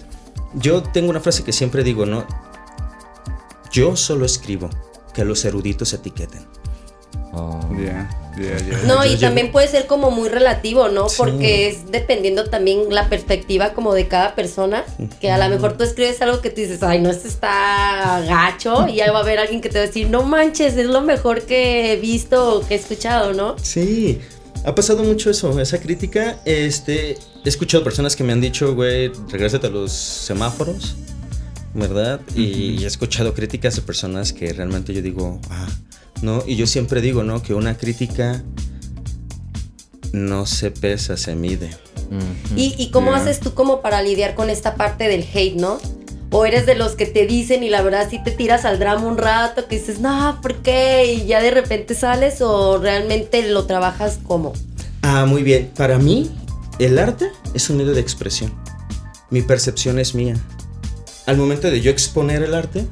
yo 0.55 0.83
tengo 0.83 1.11
una 1.11 1.21
frase 1.21 1.45
que 1.45 1.53
siempre 1.53 1.85
digo, 1.85 2.07
¿no? 2.07 2.27
Yo 3.77 3.95
solo 3.95 4.25
escribo, 4.25 4.71
que 5.13 5.23
los 5.23 5.45
eruditos 5.45 5.93
etiqueten. 5.93 6.41
Oh. 7.35 7.61
No, 8.87 9.05
y 9.05 9.17
también 9.17 9.53
puede 9.53 9.69
ser 9.69 9.87
como 9.87 10.11
muy 10.11 10.31
relativo, 10.31 10.89
¿no? 10.89 11.09
Porque 11.19 11.69
es 11.69 11.91
dependiendo 11.91 12.45
también 12.45 12.87
la 12.89 13.11
perspectiva 13.11 13.75
como 13.75 13.93
de 13.93 14.09
cada 14.09 14.35
persona, 14.35 14.83
que 15.21 15.31
a 15.31 15.37
lo 15.37 15.55
mejor 15.55 15.77
tú 15.77 15.85
escribes 15.85 16.23
algo 16.23 16.41
que 16.41 16.49
tú 16.49 16.63
dices, 16.63 16.83
ay, 16.83 17.01
no, 17.01 17.11
este 17.11 17.29
está 17.29 18.23
gacho, 18.27 18.89
y 18.89 19.03
ahí 19.03 19.11
va 19.11 19.19
a 19.19 19.23
haber 19.23 19.41
alguien 19.41 19.61
que 19.61 19.69
te 19.69 19.77
va 19.77 19.85
a 19.85 19.87
decir, 19.89 20.09
no 20.09 20.23
manches, 20.23 20.75
es 20.79 20.87
lo 20.87 21.03
mejor 21.03 21.43
que 21.43 21.93
he 21.93 21.97
visto 21.97 22.57
o 22.57 22.67
que 22.67 22.77
he 22.77 22.79
escuchado, 22.79 23.35
¿no? 23.35 23.59
Sí, 23.59 24.21
ha 24.65 24.75
pasado 24.75 25.05
mucho 25.05 25.29
eso, 25.29 25.61
esa 25.61 25.79
crítica, 25.81 26.39
este, 26.47 27.19
he 27.45 27.49
escuchado 27.49 27.85
personas 27.85 28.17
que 28.17 28.25
me 28.25 28.33
han 28.33 28.41
dicho, 28.41 28.75
güey, 28.75 29.13
regrésate 29.29 29.67
a 29.67 29.71
los 29.71 29.93
semáforos, 29.93 30.97
¿verdad? 31.77 32.21
Y 32.35 32.83
he 32.83 32.87
escuchado 32.87 33.35
críticas 33.35 33.77
de 33.77 33.83
personas 33.83 34.33
que 34.33 34.53
realmente 34.53 34.93
yo 34.93 35.03
digo, 35.03 35.41
ah, 35.51 35.69
¿no? 36.23 36.43
Y 36.47 36.57
yo 36.57 36.67
siempre 36.67 37.01
digo, 37.01 37.23
¿no? 37.23 37.43
Que 37.43 37.55
una 37.55 37.77
crítica 37.77 38.43
no 40.13 40.47
se 40.47 40.71
pesa, 40.71 41.17
se 41.17 41.35
mide. 41.35 41.71
¿Y, 42.55 42.91
cómo 42.91 43.15
haces 43.15 43.41
tú 43.41 43.53
como 43.55 43.83
para 43.83 44.01
lidiar 44.01 44.35
con 44.35 44.49
esta 44.49 44.77
parte 44.77 45.09
del 45.09 45.27
hate, 45.35 45.57
no? 45.57 45.79
O 46.31 46.47
eres 46.47 46.65
de 46.67 46.75
los 46.75 46.95
que 46.95 47.07
te 47.07 47.27
dicen 47.27 47.63
y 47.63 47.69
la 47.69 47.83
verdad 47.83 48.09
sí 48.09 48.21
te 48.23 48.31
tiras 48.31 48.65
al 48.65 48.79
drama 48.79 49.07
un 49.07 49.19
rato, 49.19 49.67
que 49.69 49.79
dices, 49.79 50.01
no, 50.01 50.39
¿por 50.41 50.57
qué? 50.57 51.13
Y 51.13 51.27
ya 51.27 51.43
de 51.43 51.51
repente 51.51 51.95
sales 51.95 52.41
o 52.41 52.79
realmente 52.79 53.49
lo 53.49 53.67
trabajas 53.67 54.19
como. 54.25 54.53
Ah, 55.03 55.27
muy 55.27 55.43
bien. 55.43 55.71
Para 55.77 55.99
mí, 55.99 56.31
el 56.79 56.99
arte 56.99 57.31
es 57.55 57.69
un 57.71 57.77
medio 57.79 57.93
de 57.95 58.01
expresión. 58.01 58.53
Mi 59.31 59.43
percepción 59.43 59.99
es 59.99 60.15
mía. 60.15 60.37
Al 61.27 61.37
momento 61.37 61.71
de 61.71 61.81
yo 61.81 61.91
exponer 61.91 62.43
el 62.43 62.55
arte, 62.55 62.87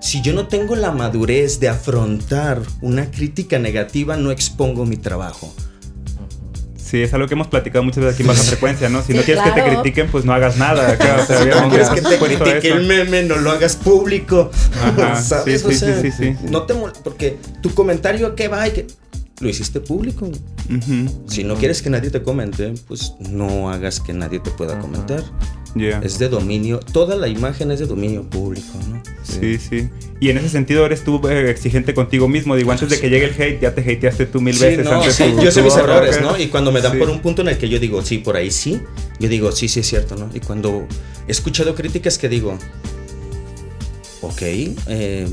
si 0.00 0.20
yo 0.20 0.32
no 0.32 0.48
tengo 0.48 0.76
la 0.76 0.90
madurez 0.90 1.60
de 1.60 1.68
afrontar 1.68 2.60
una 2.80 3.10
crítica 3.10 3.58
negativa, 3.58 4.16
no 4.16 4.30
expongo 4.30 4.84
mi 4.84 4.96
trabajo. 4.96 5.54
Sí, 6.76 7.02
es 7.02 7.12
algo 7.12 7.28
que 7.28 7.34
hemos 7.34 7.48
platicado 7.48 7.84
muchas 7.84 8.02
veces 8.02 8.14
aquí 8.14 8.22
en 8.22 8.28
baja 8.28 8.42
frecuencia, 8.42 8.88
¿no? 8.88 9.02
Si 9.02 9.12
no 9.12 9.20
quieres 9.20 9.44
que 9.44 9.50
te 9.50 9.62
critiquen, 9.62 10.10
pues 10.10 10.24
no 10.24 10.32
hagas 10.32 10.56
nada. 10.56 10.96
si 11.26 11.46
no 11.46 11.68
quieres 11.68 11.90
que 11.90 12.00
te 12.00 12.18
critique 12.18 12.68
el 12.68 12.86
meme, 12.86 13.24
no 13.24 13.36
lo 13.36 13.50
hagas 13.50 13.76
público. 13.76 14.50
¿Sabes? 15.22 15.62
Sí, 15.62 15.74
sí, 15.74 15.86
sí, 16.00 16.10
sí, 16.10 16.36
No 16.50 16.62
te 16.62 16.74
porque 17.04 17.36
tu 17.60 17.74
comentario 17.74 18.34
qué 18.34 18.48
va 18.48 18.66
y 18.66 18.70
que 18.70 18.86
lo 19.40 19.48
hiciste 19.48 19.80
público. 19.80 20.30
Si 21.26 21.44
no 21.44 21.54
quieres 21.56 21.82
que 21.82 21.90
nadie 21.90 22.10
te 22.10 22.22
comente, 22.22 22.74
pues 22.86 23.14
no 23.20 23.70
hagas 23.70 24.00
que 24.00 24.12
nadie 24.12 24.40
te 24.40 24.50
pueda 24.50 24.78
comentar. 24.78 25.22
Es 26.02 26.18
de 26.18 26.28
dominio, 26.28 26.80
toda 26.80 27.14
la 27.14 27.28
imagen 27.28 27.70
es 27.70 27.78
de 27.78 27.86
dominio 27.86 28.28
público, 28.28 28.78
¿no? 28.88 29.00
Sí, 29.22 29.58
sí. 29.58 29.88
Y 30.18 30.30
en 30.30 30.38
ese 30.38 30.48
sentido 30.48 30.84
eres 30.84 31.04
tú 31.04 31.20
eh, 31.28 31.50
exigente 31.50 31.94
contigo 31.94 32.26
mismo. 32.26 32.56
Digo, 32.56 32.72
antes 32.72 32.88
de 32.88 32.98
que 32.98 33.08
llegue 33.08 33.26
el 33.26 33.40
hate, 33.40 33.60
ya 33.60 33.74
te 33.74 33.80
hateaste 33.82 34.26
tú 34.26 34.40
mil 34.40 34.58
veces. 34.58 34.86
yo 35.40 35.52
sé 35.52 35.62
mis 35.62 35.76
errores, 35.76 36.20
¿no? 36.20 36.38
Y 36.38 36.48
cuando 36.48 36.72
me 36.72 36.80
dan 36.80 36.98
por 36.98 37.08
un 37.10 37.20
punto 37.20 37.42
en 37.42 37.48
el 37.48 37.58
que 37.58 37.68
yo 37.68 37.78
digo, 37.78 38.02
sí, 38.02 38.18
por 38.18 38.36
ahí 38.36 38.50
sí, 38.50 38.80
yo 39.20 39.28
digo, 39.28 39.52
sí, 39.52 39.68
sí 39.68 39.80
es 39.80 39.86
cierto, 39.86 40.16
¿no? 40.16 40.30
Y 40.34 40.40
cuando 40.40 40.86
he 41.28 41.30
escuchado 41.30 41.74
críticas 41.76 42.18
que 42.18 42.28
digo, 42.28 42.58
ok, 44.22 44.42
eh, 44.42 45.28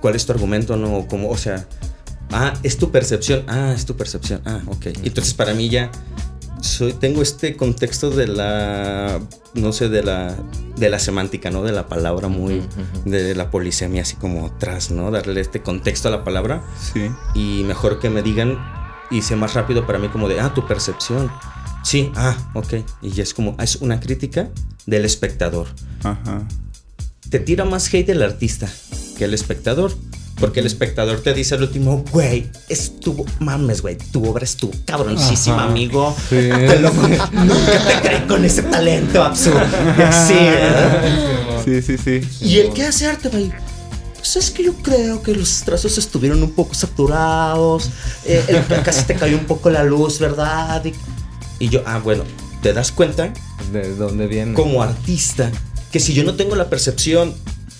¿cuál 0.00 0.14
es 0.14 0.24
tu 0.24 0.32
argumento? 0.32 0.76
No, 0.76 1.06
como, 1.06 1.28
o 1.28 1.36
sea, 1.36 1.68
ah, 2.32 2.54
es 2.62 2.78
tu 2.78 2.90
percepción, 2.90 3.44
ah, 3.48 3.72
es 3.74 3.86
tu 3.86 3.96
percepción, 3.96 4.40
ah, 4.44 4.60
ok. 4.66 4.86
Entonces 5.04 5.34
para 5.34 5.54
mí 5.54 5.68
ya 5.68 5.90
soy, 6.60 6.94
tengo 6.94 7.22
este 7.22 7.56
contexto 7.56 8.10
de 8.10 8.26
la, 8.26 9.20
no 9.54 9.72
sé, 9.72 9.88
de 9.88 10.02
la, 10.02 10.34
de 10.76 10.88
la 10.88 10.98
semántica, 10.98 11.50
¿no? 11.50 11.62
De 11.62 11.72
la 11.72 11.88
palabra 11.88 12.28
muy, 12.28 12.62
de 13.04 13.34
la 13.34 13.50
polisemia, 13.50 14.02
así 14.02 14.16
como 14.16 14.46
atrás, 14.46 14.90
¿no? 14.90 15.10
Darle 15.10 15.40
este 15.40 15.60
contexto 15.60 16.08
a 16.08 16.10
la 16.10 16.24
palabra. 16.24 16.64
Sí. 16.92 17.10
Y 17.34 17.64
mejor 17.64 18.00
que 18.00 18.08
me 18.08 18.22
digan, 18.22 18.58
y 19.10 19.22
sea 19.22 19.36
más 19.36 19.54
rápido 19.54 19.86
para 19.86 19.98
mí 19.98 20.08
como 20.08 20.28
de, 20.28 20.40
ah, 20.40 20.54
tu 20.54 20.66
percepción. 20.66 21.30
Sí, 21.84 22.10
ah, 22.16 22.36
ok. 22.54 22.74
Y 23.02 23.10
ya 23.10 23.22
es 23.22 23.34
como, 23.34 23.56
es 23.60 23.76
una 23.76 24.00
crítica 24.00 24.48
del 24.86 25.04
espectador. 25.04 25.66
Ajá. 26.02 26.48
Te 27.28 27.40
tira 27.40 27.64
más 27.64 27.92
hate 27.92 28.08
el 28.08 28.22
artista 28.22 28.68
que 29.18 29.24
el 29.26 29.34
espectador. 29.34 29.92
Porque 30.40 30.60
el 30.60 30.66
espectador 30.66 31.20
te 31.20 31.32
dice 31.32 31.54
al 31.54 31.62
último, 31.62 32.04
güey, 32.10 32.50
estuvo, 32.68 33.24
mames, 33.38 33.82
güey, 33.82 33.96
tu 33.96 34.28
obra 34.28 34.44
estuvo 34.44 34.72
cabroncísima, 34.84 35.64
amigo. 35.64 36.14
Sí. 36.28 36.36
Te 36.50 36.80
lo, 36.80 36.92
nunca 36.92 37.28
te 37.30 38.08
creí 38.08 38.20
con 38.26 38.44
ese 38.44 38.62
talento 38.62 39.22
absurdo. 39.22 39.60
Sí, 40.26 40.34
Sí, 41.64 41.80
sí, 41.80 41.96
sí. 41.96 42.20
Y 42.40 42.58
el 42.58 42.72
que 42.72 42.84
hace 42.84 43.06
arte, 43.06 43.28
güey. 43.30 43.50
Pues 44.16 44.36
es 44.36 44.50
que 44.50 44.64
yo 44.64 44.74
creo 44.74 45.22
que 45.22 45.34
los 45.34 45.62
trazos 45.62 45.98
estuvieron 45.98 46.42
un 46.42 46.52
poco 46.52 46.74
saturados. 46.74 47.90
Eh, 48.24 48.62
casi 48.84 49.04
te 49.04 49.14
cayó 49.14 49.36
un 49.38 49.44
poco 49.44 49.70
la 49.70 49.84
luz, 49.84 50.18
¿verdad? 50.18 50.82
Y, 51.58 51.68
yo, 51.68 51.82
ah, 51.86 51.98
bueno, 51.98 52.24
¿te 52.62 52.72
das 52.72 52.90
cuenta? 52.92 53.32
¿De 53.72 53.94
dónde 53.94 54.26
viene? 54.26 54.54
Como 54.54 54.82
artista, 54.82 55.50
que 55.92 56.00
si 56.00 56.12
yo 56.12 56.24
no 56.24 56.34
tengo 56.34 56.56
la 56.56 56.68
percepción 56.68 57.34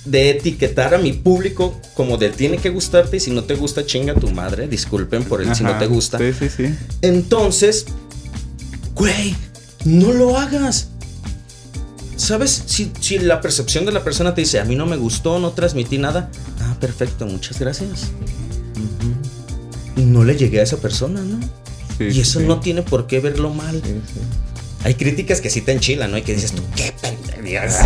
de 0.04 0.30
etiquetar 0.30 0.94
a 0.94 0.98
mi 0.98 1.12
público 1.12 1.80
como 1.94 2.16
de 2.18 2.30
tiene 2.30 2.58
que 2.58 2.70
gustarte 2.70 3.16
y 3.16 3.20
si 3.20 3.30
no 3.30 3.44
te 3.44 3.54
gusta 3.54 3.86
chinga 3.86 4.14
tu 4.14 4.30
madre, 4.30 4.68
disculpen 4.68 5.24
por 5.24 5.40
el 5.40 5.54
si 5.54 5.64
no 5.64 5.76
te 5.78 5.86
gusta. 5.86 6.18
Sí, 6.18 6.32
sí, 6.32 6.48
sí. 6.48 6.74
Entonces, 7.02 7.86
güey, 8.94 9.34
no 9.84 10.12
lo 10.12 10.36
hagas. 10.36 10.88
¿Sabes? 12.16 12.62
Si, 12.66 12.92
si, 13.00 13.18
la 13.18 13.40
percepción 13.40 13.84
de 13.86 13.92
la 13.92 14.04
persona 14.04 14.34
te 14.34 14.42
dice, 14.42 14.60
a 14.60 14.64
mí 14.64 14.76
no 14.76 14.86
me 14.86 14.96
gustó, 14.96 15.38
no 15.40 15.50
transmití 15.50 15.98
nada, 15.98 16.30
ah, 16.60 16.76
perfecto, 16.80 17.26
muchas 17.26 17.58
gracias. 17.58 18.10
No 19.96 20.24
le 20.24 20.36
llegué 20.36 20.60
a 20.60 20.62
esa 20.62 20.76
persona, 20.76 21.22
¿no? 21.22 21.40
y 21.98 22.20
eso 22.20 22.40
no 22.40 22.60
tiene 22.60 22.82
por 22.82 23.06
qué 23.06 23.20
verlo 23.20 23.50
mal. 23.50 23.80
Hay 24.84 24.94
críticas 24.94 25.40
que 25.40 25.50
sí 25.50 25.62
te 25.62 25.72
enchilan, 25.72 26.10
¿no? 26.10 26.18
Y 26.18 26.22
que 26.22 26.34
dices 26.34 26.52
tú, 26.52 26.62
qué 26.76 26.92
pendejas. 27.00 27.78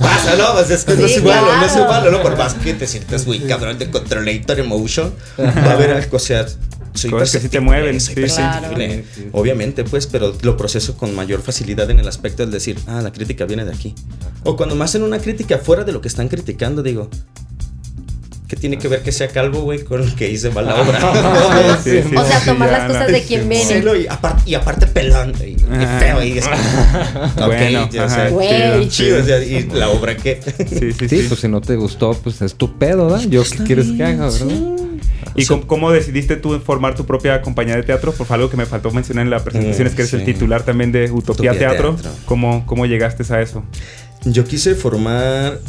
Pasa, 0.00 0.36
¿no? 0.36 0.52
Pues 0.54 0.70
es 0.70 0.84
que 0.84 0.94
no 0.94 1.06
es 1.06 1.16
igual, 1.16 1.44
no 1.44 1.64
es 1.64 1.76
igual, 1.76 2.10
¿no? 2.10 2.22
Por 2.22 2.36
más 2.36 2.54
que 2.54 2.74
te 2.74 2.86
sientas 2.86 3.26
muy 3.26 3.40
cabrón 3.40 3.78
de 3.78 3.90
Controllator 3.90 4.58
Emotion, 4.58 5.14
va 5.38 5.70
a 5.70 5.72
haber 5.72 5.92
algo, 5.92 6.16
o 6.16 6.20
sea, 6.20 6.46
soy 6.94 7.10
Cosas 7.10 7.30
que 7.30 7.40
sí 7.40 7.48
te 7.48 7.60
mueven, 7.60 8.00
soy 8.00 8.26
Obviamente, 9.32 9.84
pues, 9.84 10.06
pero 10.08 10.36
lo 10.42 10.56
proceso 10.56 10.96
con 10.96 11.14
mayor 11.14 11.42
facilidad 11.42 11.88
en 11.90 12.00
el 12.00 12.08
aspecto 12.08 12.44
de 12.44 12.52
decir, 12.52 12.78
ah, 12.86 13.00
la 13.00 13.12
crítica 13.12 13.44
viene 13.44 13.64
de 13.64 13.72
aquí. 13.72 13.94
O 14.42 14.56
cuando 14.56 14.74
me 14.74 14.84
hacen 14.84 15.02
una 15.02 15.20
crítica 15.20 15.58
fuera 15.58 15.84
de 15.84 15.92
lo 15.92 16.00
que 16.00 16.08
están 16.08 16.28
criticando, 16.28 16.82
digo, 16.82 17.08
¿Qué 18.48 18.56
tiene 18.56 18.78
que 18.78 18.88
ver 18.88 19.02
que 19.02 19.12
sea 19.12 19.28
calvo, 19.28 19.60
güey, 19.60 19.84
con 19.84 20.10
que 20.16 20.30
hice 20.30 20.48
mala 20.48 20.80
obra? 20.80 20.98
o 21.78 22.24
sea, 22.24 22.40
tomar 22.46 22.70
las 22.70 22.90
cosas 22.90 23.12
de 23.12 23.22
quien 23.22 23.46
viene. 23.46 23.82
y, 24.00 24.06
aparte, 24.08 24.42
y 24.46 24.54
aparte 24.54 24.86
pelón, 24.86 25.34
y, 25.34 25.54
feo, 26.00 26.24
y 26.24 26.38
es 26.38 26.46
bueno, 27.36 27.84
ok, 27.84 27.94
o 28.02 28.08
sea, 28.08 28.30
güey. 28.30 28.88
Chido, 28.88 29.20
o 29.20 29.24
sea, 29.24 29.44
y 29.44 29.64
la 29.66 29.90
obra 29.90 30.16
que... 30.16 30.40
Sí, 30.66 30.92
sí, 30.92 31.08
sí, 31.10 31.26
pues 31.28 31.40
si 31.40 31.48
no 31.48 31.60
te 31.60 31.76
gustó, 31.76 32.14
pues 32.14 32.40
es 32.40 32.54
tu 32.54 32.78
pedo, 32.78 33.10
¿verdad? 33.10 33.26
Yo 33.28 33.42
qué 33.44 33.64
quieres 33.64 33.88
que 33.94 34.02
haga, 34.02 34.30
¿verdad? 34.30 34.78
¿Y 35.36 35.44
cómo, 35.44 35.92
decidiste 35.92 36.36
tú 36.36 36.58
formar 36.60 36.94
tu 36.94 37.04
propia 37.04 37.42
compañía 37.42 37.76
de 37.76 37.82
teatro? 37.82 38.12
Por 38.12 38.26
algo 38.32 38.48
que 38.48 38.56
me 38.56 38.64
faltó 38.64 38.90
mencionar 38.90 39.26
en 39.26 39.30
la 39.30 39.44
presentación 39.44 39.88
es 39.88 39.94
que 39.94 40.02
eres 40.02 40.14
el 40.14 40.24
titular 40.24 40.62
también 40.62 40.90
de 40.90 41.10
Utopía, 41.10 41.52
teatro. 41.52 41.96
¿Cómo, 42.24 42.64
¿Cómo 42.64 42.86
llegaste 42.86 43.30
a 43.30 43.42
eso? 43.42 43.62
Yo 44.24 44.44
quise 44.44 44.74
formar 44.74 45.60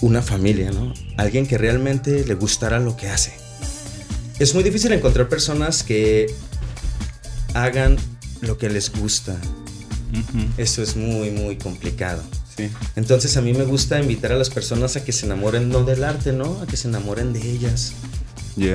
una 0.00 0.22
familia, 0.22 0.70
¿no? 0.70 0.92
Alguien 1.16 1.46
que 1.46 1.58
realmente 1.58 2.24
le 2.24 2.34
gustara 2.34 2.78
lo 2.78 2.96
que 2.96 3.08
hace. 3.08 3.32
Es 4.38 4.54
muy 4.54 4.62
difícil 4.62 4.92
encontrar 4.92 5.28
personas 5.28 5.82
que 5.82 6.32
hagan 7.54 7.96
lo 8.40 8.56
que 8.58 8.70
les 8.70 8.92
gusta. 8.92 9.36
Eso 10.56 10.82
es 10.82 10.96
muy, 10.96 11.30
muy 11.30 11.56
complicado. 11.56 12.22
Sí. 12.56 12.70
Entonces 12.96 13.36
a 13.36 13.40
mí 13.40 13.52
me 13.52 13.64
gusta 13.64 14.00
invitar 14.00 14.32
a 14.32 14.36
las 14.36 14.50
personas 14.50 14.96
a 14.96 15.04
que 15.04 15.12
se 15.12 15.26
enamoren 15.26 15.68
no 15.68 15.84
del 15.84 16.04
arte, 16.04 16.32
¿no? 16.32 16.60
A 16.62 16.66
que 16.66 16.76
se 16.76 16.88
enamoren 16.88 17.32
de 17.32 17.40
ellas. 17.40 17.92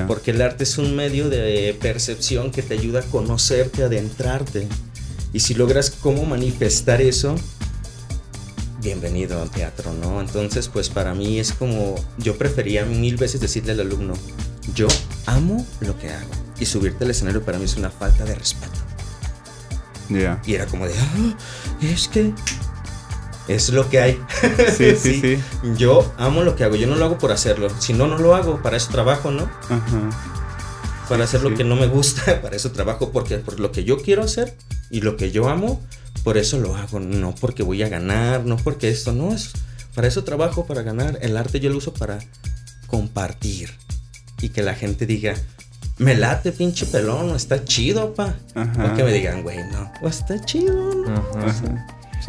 Porque 0.08 0.32
el 0.32 0.42
arte 0.42 0.63
es 0.63 0.77
un 0.77 0.96
medio 0.96 1.30
de 1.30 1.77
percepción 1.82 2.51
que 2.51 2.62
te 2.62 2.74
ayuda 2.74 3.01
a 3.01 3.03
conocerte, 3.03 3.84
a 3.84 3.88
adentrarte. 3.88 4.68
Y 5.34 5.42
si 5.42 5.56
logras 5.56 5.89
cómo 5.89 6.25
manifestar 6.25 7.01
eso, 7.01 7.36
bienvenido 8.84 9.42
al 9.42 9.50
teatro, 9.50 9.94
¿no? 9.94 10.20
Entonces, 10.20 10.68
pues 10.68 10.90
para 10.90 11.13
mí 11.13 11.40
es 11.40 11.54
como, 11.54 11.96
yo 12.18 12.38
prefería 12.38 12.86
mil 12.86 13.16
veces 13.16 13.40
decirle 13.40 13.72
al 13.72 13.80
alumno, 13.80 14.13
yo 14.75 14.88
amo 15.25 15.66
lo 15.80 15.98
que 15.98 16.10
hago. 16.10 16.30
Y 16.60 16.66
subirte 16.66 17.06
al 17.06 17.12
escenario 17.12 17.44
para 17.44 17.58
mí 17.58 17.66
es 17.66 17.78
una 17.78 17.90
falta 17.90 18.25
de 18.25 18.36
respeto. 18.36 18.80
Y 20.46 20.54
era 20.54 20.68
como 20.68 20.86
de, 20.86 20.94
ah, 20.94 21.38
es 21.82 22.08
que 22.08 22.34
es 23.48 23.70
lo 23.70 23.90
que 23.90 24.00
hay. 24.00 24.22
Sí, 24.78 24.96
sí, 25.00 25.22
sí, 25.22 25.44
Yo 25.78 26.13
amo 26.18 26.44
lo 26.44 26.56
que 26.56 26.63
hago, 26.63 26.75
yo 26.75 26.88
no 26.88 26.96
lo 26.96 27.06
hago 27.06 27.18
por 27.18 27.32
hacerlo. 27.32 27.70
Si 27.80 27.94
no, 27.94 28.08
no 28.08 28.18
lo 28.18 28.36
hago, 28.36 28.62
para 28.62 28.78
eso 28.78 28.92
trabajo, 28.92 29.32
¿no? 29.32 29.44
Ajá. 29.70 30.10
Para 31.10 31.24
hacer 31.24 31.42
lo 31.42 31.54
que 31.54 31.63
no 31.63 31.75
me 31.75 31.88
gusta, 31.88 32.42
para 32.42 32.56
eso 32.56 32.72
trabajo, 32.72 33.12
porque 33.12 33.38
por 33.38 33.60
lo 33.60 33.72
que 33.72 33.84
yo 33.84 33.98
quiero 33.98 34.24
hacer 34.24 34.56
y 34.90 35.02
lo 35.02 35.18
que 35.18 35.32
yo 35.32 35.50
amo, 35.50 35.82
por 36.24 36.38
eso 36.38 36.58
lo 36.60 36.75
hago, 36.75 37.00
no 37.00 37.36
porque 37.36 37.63
voy 37.63 37.84
a 37.84 37.89
ganar, 37.89 38.46
no 38.46 38.58
porque 38.58 38.89
esto, 38.89 39.12
no 39.12 39.34
es. 39.34 39.51
Para 39.94 40.08
eso 40.08 40.24
trabajo, 40.24 40.65
para 40.65 40.82
ganar. 40.82 41.20
El 41.22 41.38
arte 41.38 41.60
yo 41.60 41.70
lo 41.70 41.77
uso 41.77 41.94
para 41.94 42.20
compartir 42.88 43.72
y 44.42 44.50
que 44.50 44.63
la 44.63 44.74
gente 44.74 45.06
diga, 45.06 45.36
me 45.98 46.15
late, 46.15 46.51
pinche 46.51 46.86
pelón, 46.86 47.36
está 47.36 47.63
chido, 47.63 48.13
pa. 48.13 48.36
Ajá. 48.56 48.96
que 48.96 49.03
me 49.03 49.12
digan, 49.12 49.44
güey, 49.44 49.58
no, 49.72 49.92
pues 50.01 50.20
está 50.20 50.44
chido, 50.44 50.92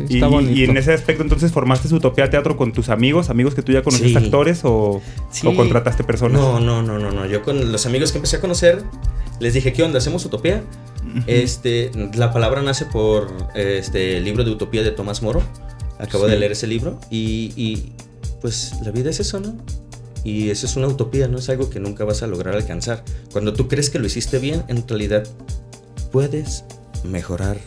y, 0.08 0.18
y, 0.18 0.64
en 0.64 0.76
ese 0.76 0.92
aspecto 0.92 1.22
entonces 1.22 1.52
formaste 1.52 1.88
su 1.88 1.96
Utopía 1.96 2.30
Teatro 2.30 2.56
con 2.56 2.72
tus 2.72 2.88
amigos, 2.88 3.30
amigos 3.30 3.54
que 3.54 3.62
tú 3.62 3.72
ya 3.72 3.82
conociste 3.82 4.18
actores 4.18 4.64
o, 4.64 5.00
o, 5.44 5.54
contrataste 5.56 6.04
personas? 6.04 6.40
No, 6.40 6.60
no, 6.60 6.82
no, 6.82 6.98
no, 6.98 7.10
no. 7.10 7.26
Yo 7.26 7.42
con 7.42 7.72
los 7.72 7.86
amigos 7.86 8.12
que 8.12 8.18
empecé 8.18 8.36
a 8.36 8.40
conocer 8.40 8.82
les 9.40 9.54
dije, 9.54 9.72
¿qué 9.72 9.82
onda? 9.82 9.98
¿Hacemos 9.98 10.24
Utopía? 10.24 10.62
Este, 11.26 11.90
la 12.14 12.32
palabra 12.32 12.62
nace 12.62 12.86
por 12.86 13.28
este 13.54 14.20
libro 14.20 14.44
de 14.44 14.50
Utopía 14.50 14.82
de 14.82 14.90
Tomás 14.90 15.22
Moro. 15.22 15.42
Acabo 15.98 16.26
de 16.26 16.38
leer 16.38 16.52
ese 16.52 16.66
libro 16.66 16.98
y, 17.10 17.52
y, 17.56 17.92
pues 18.40 18.74
la 18.84 18.90
vida 18.90 19.10
es 19.10 19.20
eso, 19.20 19.38
¿no? 19.38 19.56
Y 20.24 20.50
eso 20.50 20.66
es 20.66 20.76
una 20.76 20.88
utopía, 20.88 21.28
no 21.28 21.38
es 21.38 21.48
algo 21.50 21.68
que 21.68 21.80
nunca 21.80 22.04
vas 22.04 22.22
a 22.22 22.26
lograr 22.26 22.54
alcanzar. 22.54 23.04
Cuando 23.30 23.52
tú 23.52 23.68
crees 23.68 23.90
que 23.90 23.98
lo 23.98 24.06
hiciste 24.06 24.38
bien, 24.38 24.64
en 24.68 24.88
realidad 24.88 25.24
puedes 26.10 26.64
mejorar 27.04 27.58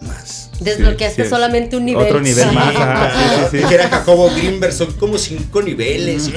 más. 0.00 0.39
Desbloqueaste 0.60 1.28
solamente 1.28 1.76
un 1.76 1.86
nivel. 1.86 2.06
Otro 2.06 2.20
nivel 2.20 2.52
más. 2.52 2.74
sí, 3.50 3.58
sí, 3.58 3.64
que 3.66 3.74
era 3.74 3.88
Jacobo 3.88 4.30
Greenberg, 4.30 4.72
son 4.72 4.92
como 4.92 5.18
cinco 5.18 5.62
niveles. 5.62 6.24
Sí, 6.24 6.34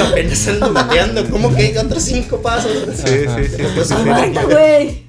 apenas 0.00 0.48
ando 0.48 0.72
bateando, 0.72 1.28
¿cómo 1.30 1.54
que 1.54 1.62
hay 1.62 1.76
otros 1.76 2.02
cinco 2.02 2.40
pasos? 2.42 2.72
Sí, 2.94 3.06
sí, 3.06 3.56
sí. 3.56 3.62
Pues, 3.74 3.90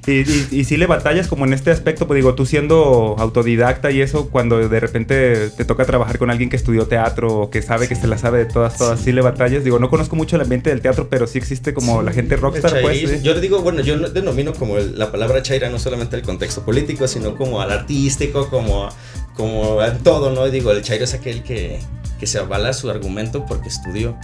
y, 0.08 0.12
y, 0.12 0.48
y, 0.52 0.64
sí 0.64 0.78
le 0.78 0.88
batallas 0.88 1.28
como 1.28 1.46
en 1.46 1.54
este 1.54 1.72
aspecto, 1.72 2.08
pues 2.08 2.18
digo, 2.18 2.34
tú 2.34 2.46
siendo 2.46 3.16
autodidacta 3.20 3.92
y 3.92 4.02
eso, 4.02 4.30
cuando 4.30 4.68
de 4.68 4.80
repente 4.80 5.50
te 5.50 5.66
toca 5.66 5.86
trabajar 5.86 6.18
con 6.18 6.32
alguien 6.32 6.50
que 6.50 6.56
estudió 6.56 6.88
teatro 6.88 7.28
o 7.34 7.50
que 7.50 7.62
sabe 7.62 7.88
que 7.88 7.96
se 7.96 8.08
la 8.08 8.18
sabe 8.18 8.40
de 8.40 8.46
todas, 8.46 8.78
todas, 8.78 9.00
sí 9.00 9.12
le 9.12 9.22
batallas. 9.22 9.64
Digo, 9.64 9.80
no 9.80 9.90
conozco 9.90 10.16
mucho 10.16 10.36
el 10.36 10.42
ambiente 10.42 10.70
del 10.70 10.82
teatro, 10.82 11.10
pero 11.10 11.28
sí 11.28 11.38
existe 11.38 11.74
como 11.74 12.02
la 12.02 12.12
gente 12.12 12.36
rockstar, 12.38 12.82
pues. 12.82 13.22
Yo 13.24 13.34
le 13.34 13.42
digo, 13.42 13.62
bueno, 13.62 13.82
yo 13.82 13.98
denomino 13.98 14.54
como 14.54 14.78
la 14.78 15.12
palabra 15.12 15.42
chaira 15.44 15.70
no 15.70 15.80
solamente 15.80 16.16
el 16.16 16.24
contexto 16.24 16.64
político, 16.70 17.08
sino 17.08 17.36
como 17.36 17.62
al 17.62 17.72
artístico, 17.72 18.48
como, 18.48 18.90
como 19.34 19.82
a 19.82 19.92
todo, 19.98 20.30
¿no? 20.30 20.48
digo, 20.52 20.72
el 20.72 20.84
chairo 20.84 21.04
es 21.04 21.16
aquel 21.16 21.42
que, 21.42 21.80
que 22.20 22.28
se 22.28 22.38
avala 22.38 22.74
su 22.74 22.92
argumento 22.92 23.44
porque 23.48 23.70
estudió. 23.70 24.16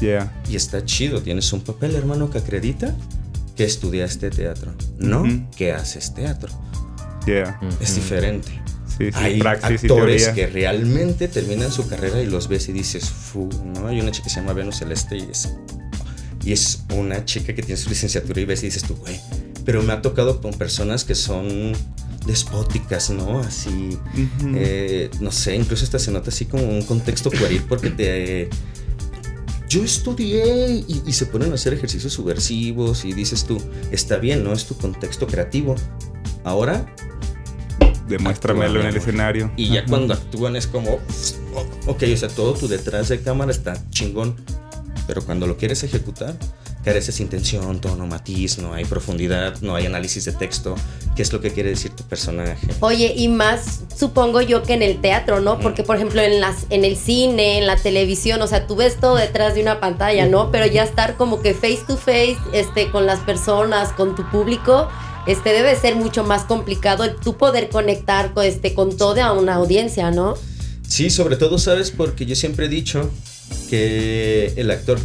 Yeah. 0.00 0.32
Y 0.48 0.56
está 0.56 0.84
chido, 0.84 1.22
tienes 1.22 1.52
un 1.52 1.60
papel, 1.60 1.94
hermano, 1.94 2.28
que 2.28 2.38
acredita 2.38 2.92
que 3.54 3.62
estudiaste 3.62 4.30
teatro, 4.30 4.74
no 4.98 5.22
que 5.56 5.70
haces 5.70 6.12
teatro. 6.12 6.50
Yeah. 7.24 7.60
Es 7.80 7.94
diferente. 7.94 8.50
Sí, 8.88 9.12
sí, 9.12 9.14
Hay 9.14 9.40
actores 9.40 10.30
que 10.30 10.48
realmente 10.48 11.28
terminan 11.28 11.70
su 11.70 11.88
carrera 11.88 12.20
y 12.20 12.26
los 12.26 12.48
ves 12.48 12.68
y 12.68 12.72
dices, 12.72 13.08
fu, 13.08 13.48
¿no? 13.76 13.86
Hay 13.86 14.00
una 14.00 14.10
chica 14.10 14.24
que 14.24 14.30
se 14.30 14.40
llama 14.40 14.54
Venus 14.54 14.80
Celeste 14.80 15.18
y 15.18 15.28
es, 15.30 15.54
y 16.44 16.50
es 16.50 16.82
una 16.96 17.24
chica 17.24 17.54
que 17.54 17.62
tiene 17.62 17.76
su 17.76 17.88
licenciatura 17.90 18.40
y 18.40 18.44
ves 18.44 18.64
y 18.64 18.66
dices 18.66 18.82
tú, 18.82 18.96
güey, 18.96 19.20
pero 19.70 19.84
me 19.84 19.92
ha 19.92 20.02
tocado 20.02 20.40
con 20.40 20.52
personas 20.52 21.04
que 21.04 21.14
son 21.14 21.74
despóticas, 22.26 23.10
¿no? 23.10 23.38
Así, 23.38 23.96
eh, 24.56 25.08
no 25.20 25.30
sé, 25.30 25.54
incluso 25.54 25.84
esta 25.84 26.00
se 26.00 26.10
nota 26.10 26.30
así 26.30 26.44
como 26.44 26.64
un 26.64 26.82
contexto 26.82 27.30
pueril 27.30 27.62
porque 27.68 27.90
te... 27.90 28.50
yo 29.68 29.84
estudié 29.84 30.84
y, 30.88 31.12
se 31.12 31.26
ponen 31.26 31.52
a 31.52 31.54
hacer 31.54 31.72
ejercicios 31.72 32.12
subversivos 32.12 33.04
y 33.04 33.12
dices 33.12 33.44
tú, 33.44 33.62
está 33.92 34.16
bien, 34.16 34.42
¿no? 34.42 34.52
Es 34.52 34.66
tu 34.66 34.76
contexto 34.76 35.28
creativo. 35.28 35.76
Ahora... 36.42 36.92
Demuéstramelo 38.08 38.80
en 38.80 38.86
el 38.88 38.96
escenario. 38.96 39.52
Y 39.56 39.68
ya 39.68 39.86
cuando 39.86 40.14
actúan 40.14 40.56
es 40.56 40.66
como, 40.66 40.98
ok, 41.86 42.02
o 42.12 42.16
sea, 42.16 42.28
todo 42.28 42.54
tu 42.54 42.66
detrás 42.66 43.08
de 43.08 43.20
cámara 43.20 43.52
está 43.52 43.80
chingón, 43.90 44.34
pero 45.06 45.24
cuando 45.24 45.46
lo 45.46 45.56
quieres 45.56 45.84
ejecutar, 45.84 46.36
careces 46.84 47.20
intención, 47.20 47.80
tono, 47.80 48.06
matiz, 48.06 48.58
no 48.58 48.72
hay 48.72 48.84
profundidad, 48.84 49.60
no 49.60 49.74
hay 49.74 49.86
análisis 49.86 50.24
de 50.24 50.32
texto, 50.32 50.74
qué 51.14 51.22
es 51.22 51.32
lo 51.32 51.40
que 51.40 51.50
quiere 51.50 51.70
decir 51.70 51.92
tu 51.92 52.04
personaje. 52.04 52.68
Oye, 52.80 53.12
y 53.16 53.28
más 53.28 53.80
supongo 53.96 54.40
yo 54.40 54.62
que 54.62 54.74
en 54.74 54.82
el 54.82 55.00
teatro, 55.00 55.40
¿no? 55.40 55.58
Porque 55.60 55.82
por 55.82 55.96
ejemplo 55.96 56.22
en 56.22 56.40
las 56.40 56.66
en 56.70 56.84
el 56.84 56.96
cine, 56.96 57.58
en 57.58 57.66
la 57.66 57.76
televisión, 57.76 58.40
o 58.42 58.46
sea, 58.46 58.66
tú 58.66 58.76
ves 58.76 58.98
todo 58.98 59.16
detrás 59.16 59.54
de 59.54 59.62
una 59.62 59.80
pantalla, 59.80 60.26
¿no? 60.26 60.50
Pero 60.50 60.66
ya 60.66 60.84
estar 60.84 61.16
como 61.16 61.42
que 61.42 61.54
face 61.54 61.80
to 61.86 61.96
face 61.96 62.38
este 62.52 62.90
con 62.90 63.06
las 63.06 63.20
personas, 63.20 63.92
con 63.92 64.14
tu 64.14 64.28
público, 64.30 64.88
este 65.26 65.52
debe 65.52 65.76
ser 65.76 65.96
mucho 65.96 66.24
más 66.24 66.44
complicado 66.44 67.04
el 67.04 67.16
tú 67.16 67.36
poder 67.36 67.68
conectar 67.68 68.32
con 68.32 68.44
este 68.44 68.74
con 68.74 68.96
toda 68.96 69.32
una 69.32 69.54
audiencia, 69.54 70.10
¿no? 70.10 70.34
Sí, 70.88 71.10
sobre 71.10 71.36
todo 71.36 71.58
sabes 71.58 71.90
porque 71.90 72.26
yo 72.26 72.34
siempre 72.34 72.66
he 72.66 72.68
dicho 72.68 73.10
que 73.68 74.54
el 74.56 74.70
actor 74.70 74.98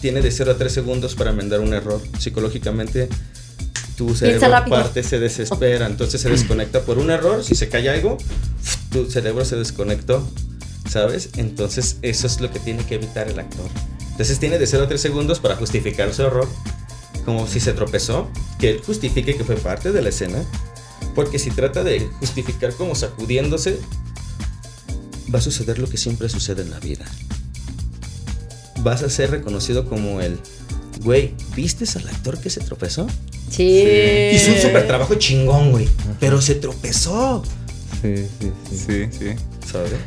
tiene 0.00 0.20
de 0.20 0.30
0 0.30 0.52
a 0.52 0.56
3 0.56 0.72
segundos 0.72 1.14
para 1.14 1.30
enmendar 1.30 1.60
un 1.60 1.72
error. 1.72 2.00
Psicológicamente, 2.18 3.08
tu 3.96 4.14
cerebro 4.14 4.64
parte 4.68 5.02
se 5.02 5.18
desespera, 5.18 5.86
entonces 5.86 6.20
se 6.20 6.30
desconecta 6.30 6.82
por 6.82 6.98
un 6.98 7.10
error. 7.10 7.42
Si 7.42 7.54
se 7.54 7.68
cae 7.68 7.88
algo, 7.88 8.16
tu 8.92 9.10
cerebro 9.10 9.44
se 9.44 9.56
desconectó, 9.56 10.26
¿sabes? 10.88 11.30
Entonces, 11.36 11.96
eso 12.02 12.26
es 12.26 12.40
lo 12.40 12.50
que 12.50 12.60
tiene 12.60 12.84
que 12.84 12.94
evitar 12.94 13.28
el 13.28 13.38
actor. 13.38 13.68
Entonces, 14.10 14.38
tiene 14.38 14.58
de 14.58 14.66
0 14.66 14.84
a 14.84 14.88
3 14.88 15.00
segundos 15.00 15.40
para 15.40 15.56
justificar 15.56 16.12
su 16.14 16.22
error, 16.22 16.48
como 17.24 17.46
si 17.46 17.60
se 17.60 17.72
tropezó, 17.72 18.30
que 18.58 18.70
él 18.70 18.80
justifique 18.84 19.36
que 19.36 19.44
fue 19.44 19.56
parte 19.56 19.92
de 19.92 20.02
la 20.02 20.08
escena. 20.10 20.44
Porque 21.14 21.38
si 21.40 21.50
trata 21.50 21.82
de 21.82 22.08
justificar 22.20 22.72
como 22.74 22.94
sacudiéndose, 22.94 23.80
va 25.34 25.40
a 25.40 25.42
suceder 25.42 25.80
lo 25.80 25.88
que 25.88 25.96
siempre 25.96 26.28
sucede 26.28 26.62
en 26.62 26.70
la 26.70 26.78
vida 26.78 27.04
vas 28.88 29.02
a 29.02 29.10
ser 29.10 29.30
reconocido 29.30 29.84
como 29.88 30.20
el, 30.20 30.38
güey, 31.02 31.34
¿viste 31.54 31.84
al 31.94 32.08
actor 32.08 32.40
que 32.40 32.50
se 32.50 32.60
tropezó? 32.60 33.06
Sí. 33.50 33.84
Hizo 34.34 34.52
un 34.52 34.58
super 34.58 34.86
trabajo 34.86 35.14
chingón, 35.14 35.70
güey, 35.70 35.88
pero 36.18 36.40
se 36.40 36.54
tropezó. 36.54 37.42
Sí, 38.00 38.26
sí, 38.40 38.52
sí. 38.86 39.08
sí, 39.10 39.26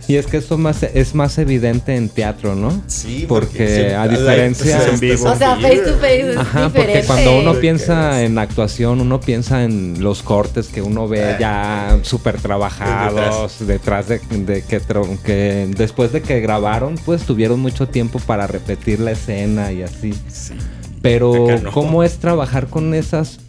Y 0.08 0.16
es 0.16 0.28
que 0.28 0.38
eso 0.38 0.58
más, 0.58 0.84
es 0.84 1.16
más 1.16 1.38
evidente 1.38 1.96
en 1.96 2.10
teatro, 2.10 2.56
¿no? 2.56 2.82
Sí, 2.88 3.26
porque, 3.28 3.96
a 3.96 4.08
diferencia... 4.08 4.88
en 4.88 5.00
vivo. 5.00 5.30
O 5.30 5.36
sea, 5.36 5.56
face 5.56 5.80
to 5.80 5.94
face 5.98 6.32
es 6.32 6.38
Ajá, 6.38 6.70
porque 6.70 7.04
cuando 7.06 7.40
uno 7.40 7.54
piensa 7.56 8.24
en 8.24 8.38
actuación, 8.38 9.02
uno 9.02 9.20
piensa 9.20 9.64
en 9.64 10.02
los 10.02 10.24
cortes 10.24 10.68
que 10.68 10.82
uno 10.82 11.08
ve 11.08 11.24
ah. 11.24 11.38
ya 11.40 12.00
súper 12.04 12.40
trabajados, 12.40 13.66
detrás, 13.66 14.08
de, 14.08 14.20
que, 14.20 14.82
que 15.24 15.70
después 15.76 16.12
de 16.12 16.22
que 16.22 16.40
grabaron, 16.40 16.96
pues 17.06 17.24
tuvieron 17.24 17.60
mucho 17.60 17.88
tiempo 17.88 18.20
para 18.20 18.48
repetir 18.48 19.00
la 19.00 19.12
escena 19.12 19.72
y 19.72 19.84
así. 19.84 20.14
Sí. 20.28 20.54
Pero, 21.02 21.34
¿cómo 21.74 22.04
es 22.04 22.18
trabajar 22.18 22.68
con 22.68 22.94
esas 22.94 23.40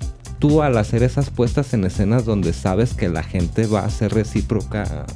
tú 0.43 0.61
al 0.61 0.77
hacer 0.77 1.05
esas 1.05 1.31
puestas 1.31 1.73
en 1.73 1.85
escenas 1.85 2.25
donde 2.25 2.53
sabes 2.53 2.95
que 2.95 3.09
la 3.09 3.23
gente 3.23 3.69
va 3.69 3.85
a 3.85 3.91
ser 3.91 4.13
recíproca 4.13 5.07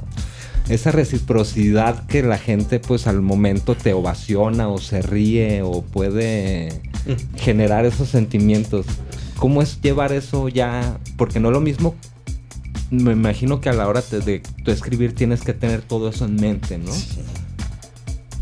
esa 0.69 0.91
reciprocidad 0.91 2.07
que 2.07 2.23
la 2.23 2.39
gente 2.39 2.81
pues 2.81 3.07
al 3.07 3.23
momento 3.23 3.75
te 3.75 3.93
ovaciona 3.93 4.69
o 4.69 4.79
se 4.79 5.03
ríe 5.03 5.63
o 5.63 5.83
puede 5.83 6.71
mm. 7.07 7.37
generar 7.37 7.85
esos 7.87 8.09
sentimientos. 8.09 8.87
¿Cómo 9.37 9.63
es 9.63 9.81
llevar 9.81 10.13
eso 10.13 10.49
ya? 10.49 10.99
Porque 11.17 11.41
no 11.41 11.49
es 11.49 11.53
lo 11.53 11.61
mismo, 11.61 11.95
me 12.91 13.13
imagino 13.13 13.61
que 13.61 13.69
a 13.69 13.73
la 13.73 13.89
hora 13.89 14.03
de, 14.03 14.43
tu 14.65 14.71
escribir 14.71 15.15
tienes 15.15 15.43
que 15.43 15.53
tener 15.53 15.83
todo 15.83 16.09
eso 16.09 16.25
en 16.25 16.37
mente, 16.37 16.79
¿no? 16.79 16.93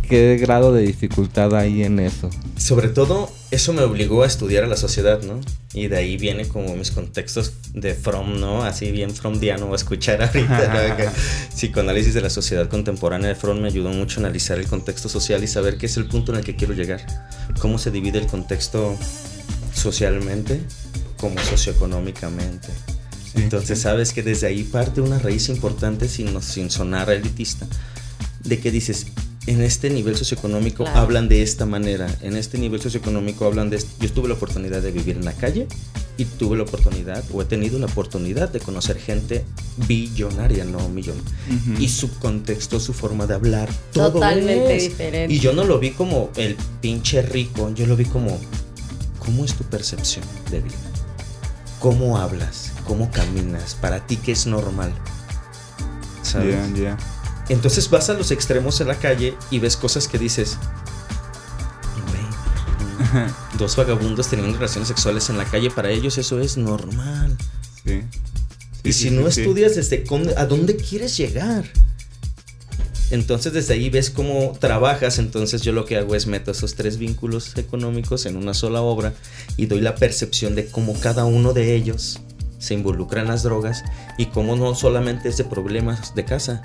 ¿Qué 0.08 0.36
grado 0.36 0.72
de 0.72 0.82
dificultad 0.82 1.54
hay 1.54 1.82
en 1.82 1.98
eso? 1.98 2.30
Sobre 2.58 2.88
todo, 2.88 3.30
eso 3.50 3.72
me 3.72 3.82
obligó 3.82 4.22
a 4.22 4.26
estudiar 4.26 4.64
a 4.64 4.66
la 4.66 4.76
sociedad, 4.76 5.22
¿no? 5.22 5.40
Y 5.72 5.88
de 5.88 5.96
ahí 5.96 6.16
viene 6.16 6.46
como 6.46 6.76
mis 6.76 6.90
contextos 6.90 7.54
de 7.72 7.94
From, 7.94 8.38
¿no? 8.38 8.62
Así 8.64 8.92
bien 8.92 9.14
Fromdiano 9.14 9.72
a 9.72 9.76
escuchar 9.76 10.22
ahorita. 10.26 10.96
¿no? 10.98 11.10
Psicoanálisis 11.54 12.14
de 12.14 12.20
la 12.20 12.30
sociedad 12.30 12.68
contemporánea 12.68 13.28
de 13.28 13.34
From 13.34 13.60
me 13.60 13.68
ayudó 13.68 13.90
mucho 13.90 14.20
a 14.20 14.24
analizar 14.24 14.58
el 14.58 14.66
contexto 14.66 15.08
social 15.08 15.42
y 15.42 15.46
saber 15.46 15.78
qué 15.78 15.86
es 15.86 15.96
el 15.96 16.06
punto 16.06 16.32
en 16.32 16.38
el 16.38 16.44
que 16.44 16.54
quiero 16.54 16.74
llegar. 16.74 17.04
Cómo 17.60 17.78
se 17.78 17.90
divide 17.90 18.18
el 18.18 18.26
contexto 18.26 18.96
socialmente 19.74 20.60
como 21.16 21.38
socioeconómicamente. 21.40 22.68
Entonces 23.34 23.80
sabes 23.80 24.12
que 24.12 24.22
desde 24.22 24.46
ahí 24.46 24.62
parte 24.62 25.00
una 25.00 25.18
raíz 25.18 25.48
importante 25.48 26.08
sin, 26.08 26.40
sin 26.40 26.70
sonar 26.70 27.10
elitista, 27.10 27.66
de 28.44 28.60
que 28.60 28.70
dices, 28.70 29.06
en 29.46 29.60
este 29.60 29.90
nivel 29.90 30.16
socioeconómico 30.16 30.86
hablan 30.88 31.28
de 31.28 31.42
esta 31.42 31.66
manera, 31.66 32.06
en 32.22 32.36
este 32.36 32.58
nivel 32.58 32.80
socioeconómico 32.80 33.44
hablan 33.44 33.70
de... 33.70 33.82
Yo 34.00 34.10
tuve 34.10 34.28
la 34.28 34.34
oportunidad 34.34 34.80
de 34.80 34.90
vivir 34.90 35.16
en 35.16 35.24
la 35.24 35.32
calle 35.32 35.66
y 36.16 36.24
tuve 36.24 36.56
la 36.56 36.62
oportunidad 36.62 37.22
o 37.32 37.42
he 37.42 37.44
tenido 37.44 37.78
la 37.78 37.86
oportunidad 37.86 38.48
de 38.48 38.60
conocer 38.60 38.98
gente 38.98 39.44
billonaria, 39.86 40.64
no 40.64 40.88
millón. 40.88 41.16
Y 41.78 41.88
su 41.88 42.10
contexto, 42.18 42.80
su 42.80 42.92
forma 42.94 43.26
de 43.26 43.34
hablar, 43.34 43.68
todo 43.92 44.12
totalmente 44.12 44.74
diferente. 44.74 45.34
Y 45.34 45.38
yo 45.38 45.52
no 45.52 45.64
lo 45.64 45.78
vi 45.78 45.90
como 45.90 46.30
el 46.36 46.56
pinche 46.80 47.20
rico, 47.22 47.70
yo 47.74 47.86
lo 47.86 47.96
vi 47.96 48.04
como 48.04 48.38
¿cómo 49.18 49.44
es 49.44 49.54
tu 49.54 49.64
percepción 49.64 50.24
de 50.50 50.60
vida? 50.60 50.74
¿Cómo 51.80 52.16
hablas? 52.16 52.72
¿Cómo 52.86 53.10
caminas? 53.10 53.74
Para 53.74 54.06
ti 54.06 54.16
qué 54.16 54.32
es 54.32 54.46
normal. 54.46 54.92
¿Sabes? 56.22 56.56
Entonces 57.48 57.90
vas 57.90 58.08
a 58.10 58.14
los 58.14 58.30
extremos 58.30 58.80
en 58.80 58.88
la 58.88 58.96
calle 58.96 59.36
y 59.50 59.58
ves 59.58 59.76
cosas 59.76 60.08
que 60.08 60.18
dices, 60.18 60.56
dos 63.58 63.76
vagabundos 63.76 64.28
teniendo 64.28 64.56
relaciones 64.56 64.88
sexuales 64.88 65.28
en 65.30 65.38
la 65.38 65.44
calle, 65.44 65.70
para 65.70 65.90
ellos 65.90 66.18
eso 66.18 66.40
es 66.40 66.56
normal. 66.56 67.36
Sí. 67.84 68.00
y 68.82 68.92
si 68.94 69.10
no 69.10 69.28
estudias 69.28 69.74
desde 69.74 70.04
a 70.36 70.46
dónde 70.46 70.76
quieres 70.76 71.16
llegar. 71.16 71.64
Entonces 73.10 73.52
desde 73.52 73.74
ahí 73.74 73.90
ves 73.90 74.10
cómo 74.10 74.56
trabajas, 74.58 75.18
entonces 75.18 75.60
yo 75.60 75.72
lo 75.72 75.84
que 75.84 75.98
hago 75.98 76.14
es 76.14 76.26
meto 76.26 76.50
esos 76.50 76.74
tres 76.74 76.96
vínculos 76.96 77.56
económicos 77.56 78.24
en 78.24 78.36
una 78.36 78.54
sola 78.54 78.80
obra 78.80 79.12
y 79.58 79.66
doy 79.66 79.82
la 79.82 79.94
percepción 79.94 80.54
de 80.54 80.66
cómo 80.66 80.98
cada 80.98 81.26
uno 81.26 81.52
de 81.52 81.74
ellos 81.74 82.20
se 82.58 82.72
involucra 82.72 83.20
en 83.20 83.28
las 83.28 83.42
drogas 83.42 83.84
y 84.16 84.26
cómo 84.26 84.56
no 84.56 84.74
solamente 84.74 85.28
es 85.28 85.36
de 85.36 85.44
problemas 85.44 86.14
de 86.14 86.24
casa, 86.24 86.62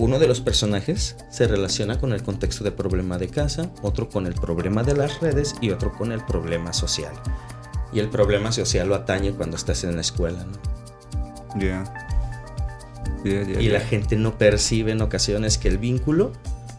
uno 0.00 0.18
de 0.18 0.26
los 0.26 0.40
personajes 0.40 1.14
se 1.30 1.46
relaciona 1.46 2.00
con 2.00 2.14
el 2.14 2.22
contexto 2.22 2.64
de 2.64 2.72
problema 2.72 3.18
de 3.18 3.28
casa, 3.28 3.70
otro 3.82 4.08
con 4.08 4.26
el 4.26 4.32
problema 4.32 4.82
de 4.82 4.96
las 4.96 5.20
redes 5.20 5.54
y 5.60 5.70
otro 5.70 5.92
con 5.92 6.10
el 6.10 6.24
problema 6.24 6.72
social. 6.72 7.12
Y 7.92 7.98
el 7.98 8.08
problema 8.08 8.50
social 8.50 8.88
lo 8.88 8.94
atañe 8.94 9.32
cuando 9.32 9.56
estás 9.56 9.84
en 9.84 9.94
la 9.96 10.00
escuela, 10.00 10.44
¿no? 10.44 11.60
Ya. 11.60 11.84
y 13.24 13.68
la 13.68 13.80
gente 13.80 14.16
no 14.16 14.38
percibe 14.38 14.92
en 14.92 15.02
ocasiones 15.02 15.58
que 15.58 15.68
el 15.68 15.76
vínculo 15.76 16.32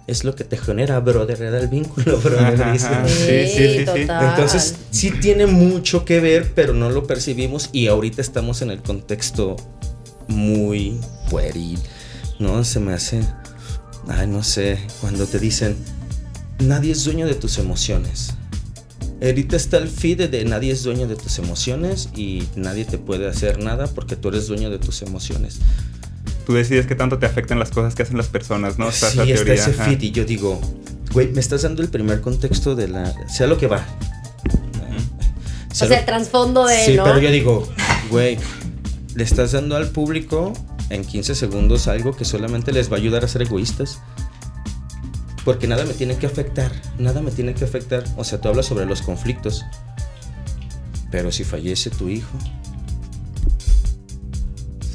es 0.08 0.24
lo 0.24 0.34
que 0.34 0.44
te 0.44 0.58
genera, 0.58 1.00
brother, 1.00 1.40
era 1.44 1.60
el 1.60 1.68
vínculo, 1.68 2.18
brother. 2.18 2.80
Sí, 2.80 2.88
sí, 3.08 3.48
sí, 3.48 3.86
sí, 3.86 4.08
Entonces, 4.10 4.78
sí 4.90 5.12
tiene 5.12 5.46
mucho 5.46 6.06
que 6.06 6.20
ver, 6.20 6.54
pero 6.56 6.74
no 6.74 6.90
lo 6.90 7.06
percibimos 7.06 7.70
y 7.72 7.86
ahorita 7.86 8.22
estamos 8.22 8.64
en 8.64 8.72
el 8.72 8.82
contexto 8.82 9.58
muy 10.28 11.00
pueril 11.30 11.78
¿no? 12.42 12.64
Se 12.64 12.80
me 12.80 12.94
hace, 12.94 13.22
ay, 14.08 14.28
no 14.28 14.44
sé, 14.44 14.80
cuando 15.00 15.26
te 15.26 15.40
dicen, 15.40 15.78
nadie 16.60 16.92
es 16.92 17.04
dueño 17.06 17.28
de 17.28 17.36
tus 17.36 17.58
emociones. 17.58 18.34
Ahorita 19.22 19.56
está 19.56 19.78
el 19.78 19.88
feed 19.88 20.30
de 20.30 20.46
nadie 20.46 20.72
es 20.72 20.82
dueño 20.82 21.08
de 21.08 21.16
tus 21.16 21.38
emociones 21.38 22.10
y 22.16 22.44
nadie 22.56 22.86
te 22.86 22.98
puede 22.98 23.30
hacer 23.30 23.60
nada 23.60 23.86
porque 23.86 24.16
tú 24.16 24.30
eres 24.30 24.48
dueño 24.48 24.72
de 24.72 24.80
tus 24.80 25.04
emociones. 25.04 25.60
Tú 26.46 26.54
decides 26.54 26.88
qué 26.88 26.96
tanto 26.96 27.20
te 27.20 27.28
afectan 27.28 27.60
las 27.60 27.70
cosas 27.70 27.94
que 27.94 28.02
hacen 28.02 28.18
las 28.18 28.30
personas, 28.30 28.80
¿no? 28.80 28.92
sí, 28.92 29.06
está 29.32 29.54
ese 29.54 29.74
feed 29.74 30.02
y 30.02 30.12
yo 30.12 30.26
digo, 30.26 30.60
güey, 31.14 31.28
me 31.28 31.40
estás 31.40 31.62
dando 31.62 31.84
el 31.84 31.90
primer 31.90 32.20
contexto 32.22 32.76
de 32.76 32.88
la... 32.88 33.14
sea 33.30 33.46
lo 33.46 33.60
que 33.60 33.68
va. 33.68 33.86
o 35.72 35.76
sea, 35.76 36.00
el 36.00 36.06
trasfondo 36.06 36.66
de... 36.66 36.84
Sí, 36.84 36.98
pero 36.98 37.20
yo 37.20 37.30
digo, 37.30 37.70
güey, 38.10 38.40
le 39.14 39.24
estás 39.24 39.52
dando 39.52 39.76
al 39.76 39.90
público 39.90 40.54
en 40.94 41.06
15 41.06 41.36
segundos 41.36 41.88
algo 41.88 42.16
que 42.16 42.26
solamente 42.26 42.72
les 42.72 42.92
va 42.92 42.98
a 42.98 43.00
ayudar 43.00 43.24
a 43.24 43.28
ser 43.28 43.44
egoístas. 43.44 44.00
Porque 45.46 45.68
nada 45.68 45.86
me 45.86 45.94
tiene 45.94 46.18
que 46.18 46.28
afectar, 46.28 46.72
nada 47.00 47.22
me 47.22 47.32
tiene 47.32 47.54
que 47.54 47.64
afectar. 47.64 48.04
O 48.18 48.24
sea, 48.24 48.40
tú 48.40 48.50
hablas 48.50 48.68
sobre 48.68 48.86
los 48.86 49.02
conflictos. 49.02 49.66
Pero 51.10 51.32
si 51.32 51.44
fallece 51.44 51.90
tu 51.90 52.10
hijo. 52.10 52.38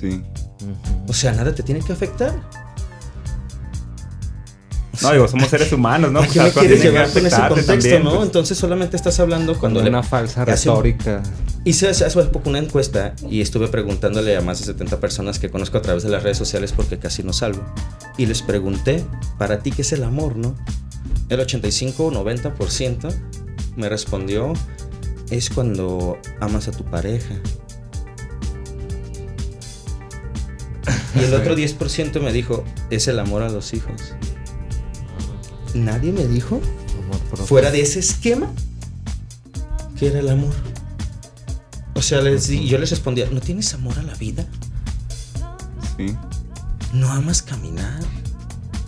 Sí. 0.00 0.22
O 1.08 1.12
sea, 1.12 1.32
nada 1.32 1.54
te 1.54 1.62
tiene 1.62 1.80
que 1.80 1.92
afectar. 1.92 2.34
No, 5.06 5.12
digo, 5.12 5.28
somos 5.28 5.48
seres 5.48 5.72
humanos, 5.72 6.10
¿no? 6.10 6.20
¿A 6.20 6.26
qué 6.26 6.40
me 6.40 6.50
quieres 6.50 6.82
llevar 6.82 7.08
con 7.10 7.24
ese 7.24 7.40
contexto, 7.48 8.00
no? 8.00 8.10
Pues. 8.10 8.22
Entonces 8.24 8.58
solamente 8.58 8.96
estás 8.96 9.20
hablando 9.20 9.58
cuando... 9.58 9.80
Una 9.80 10.02
falsa 10.02 10.44
retórica. 10.44 11.22
Hice 11.64 11.88
hace 11.88 12.06
poco 12.26 12.50
una 12.50 12.58
encuesta 12.58 13.14
y 13.28 13.40
estuve 13.40 13.68
preguntándole 13.68 14.36
a 14.36 14.40
más 14.40 14.58
de 14.60 14.66
70 14.66 15.00
personas 15.00 15.38
que 15.38 15.50
conozco 15.50 15.78
a 15.78 15.82
través 15.82 16.02
de 16.02 16.10
las 16.10 16.22
redes 16.22 16.38
sociales 16.38 16.72
porque 16.72 16.98
casi 16.98 17.22
no 17.22 17.32
salgo. 17.32 17.64
Y 18.18 18.26
les 18.26 18.42
pregunté, 18.42 19.04
¿para 19.38 19.60
ti 19.60 19.70
qué 19.70 19.82
es 19.82 19.92
el 19.92 20.04
amor, 20.04 20.36
no? 20.36 20.54
El 21.28 21.40
85 21.40 22.06
o 22.06 22.12
90% 22.12 23.14
me 23.76 23.88
respondió, 23.88 24.52
es 25.30 25.50
cuando 25.50 26.18
amas 26.40 26.68
a 26.68 26.72
tu 26.72 26.84
pareja. 26.84 27.34
Y 31.14 31.24
el 31.24 31.34
otro 31.34 31.56
10% 31.56 32.20
me 32.20 32.32
dijo, 32.32 32.64
es 32.90 33.08
el 33.08 33.18
amor 33.18 33.42
a 33.42 33.48
los 33.48 33.72
hijos 33.74 34.14
nadie 35.76 36.12
me 36.12 36.26
dijo, 36.26 36.60
fuera 37.46 37.70
de 37.70 37.80
ese 37.80 38.00
esquema, 38.00 38.50
que 39.98 40.08
era 40.08 40.18
el 40.18 40.28
amor. 40.28 40.54
O 41.94 42.02
sea, 42.02 42.20
les 42.20 42.48
yo 42.48 42.78
les 42.78 42.90
respondía, 42.90 43.28
¿no 43.30 43.40
tienes 43.40 43.72
amor 43.74 43.98
a 43.98 44.02
la 44.02 44.14
vida? 44.14 44.46
Sí. 45.96 46.14
¿No 46.92 47.10
amas 47.10 47.42
caminar? 47.42 48.00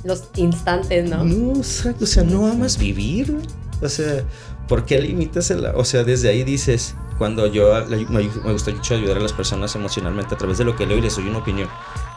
Los 0.04 0.24
instantes, 0.36 1.08
¿no? 1.08 1.24
No, 1.24 1.60
o 1.60 2.06
sea, 2.06 2.22
no 2.22 2.46
amas 2.46 2.78
vivir. 2.78 3.36
O 3.80 3.88
sea, 3.88 4.24
¿por 4.66 4.84
qué 4.84 5.00
limitas 5.00 5.50
el... 5.50 5.64
O 5.66 5.84
sea, 5.84 6.04
desde 6.04 6.28
ahí 6.28 6.44
dices, 6.44 6.94
cuando 7.16 7.46
yo 7.46 7.72
me 7.88 8.52
gusta 8.52 8.70
mucho 8.70 8.94
ayudar 8.94 9.16
a 9.16 9.20
las 9.20 9.32
personas 9.32 9.74
emocionalmente 9.74 10.34
a 10.34 10.38
través 10.38 10.58
de 10.58 10.64
lo 10.64 10.76
que 10.76 10.86
leo 10.86 10.98
y 10.98 11.00
les 11.00 11.16
doy 11.16 11.28
una 11.28 11.38
opinión. 11.38 11.68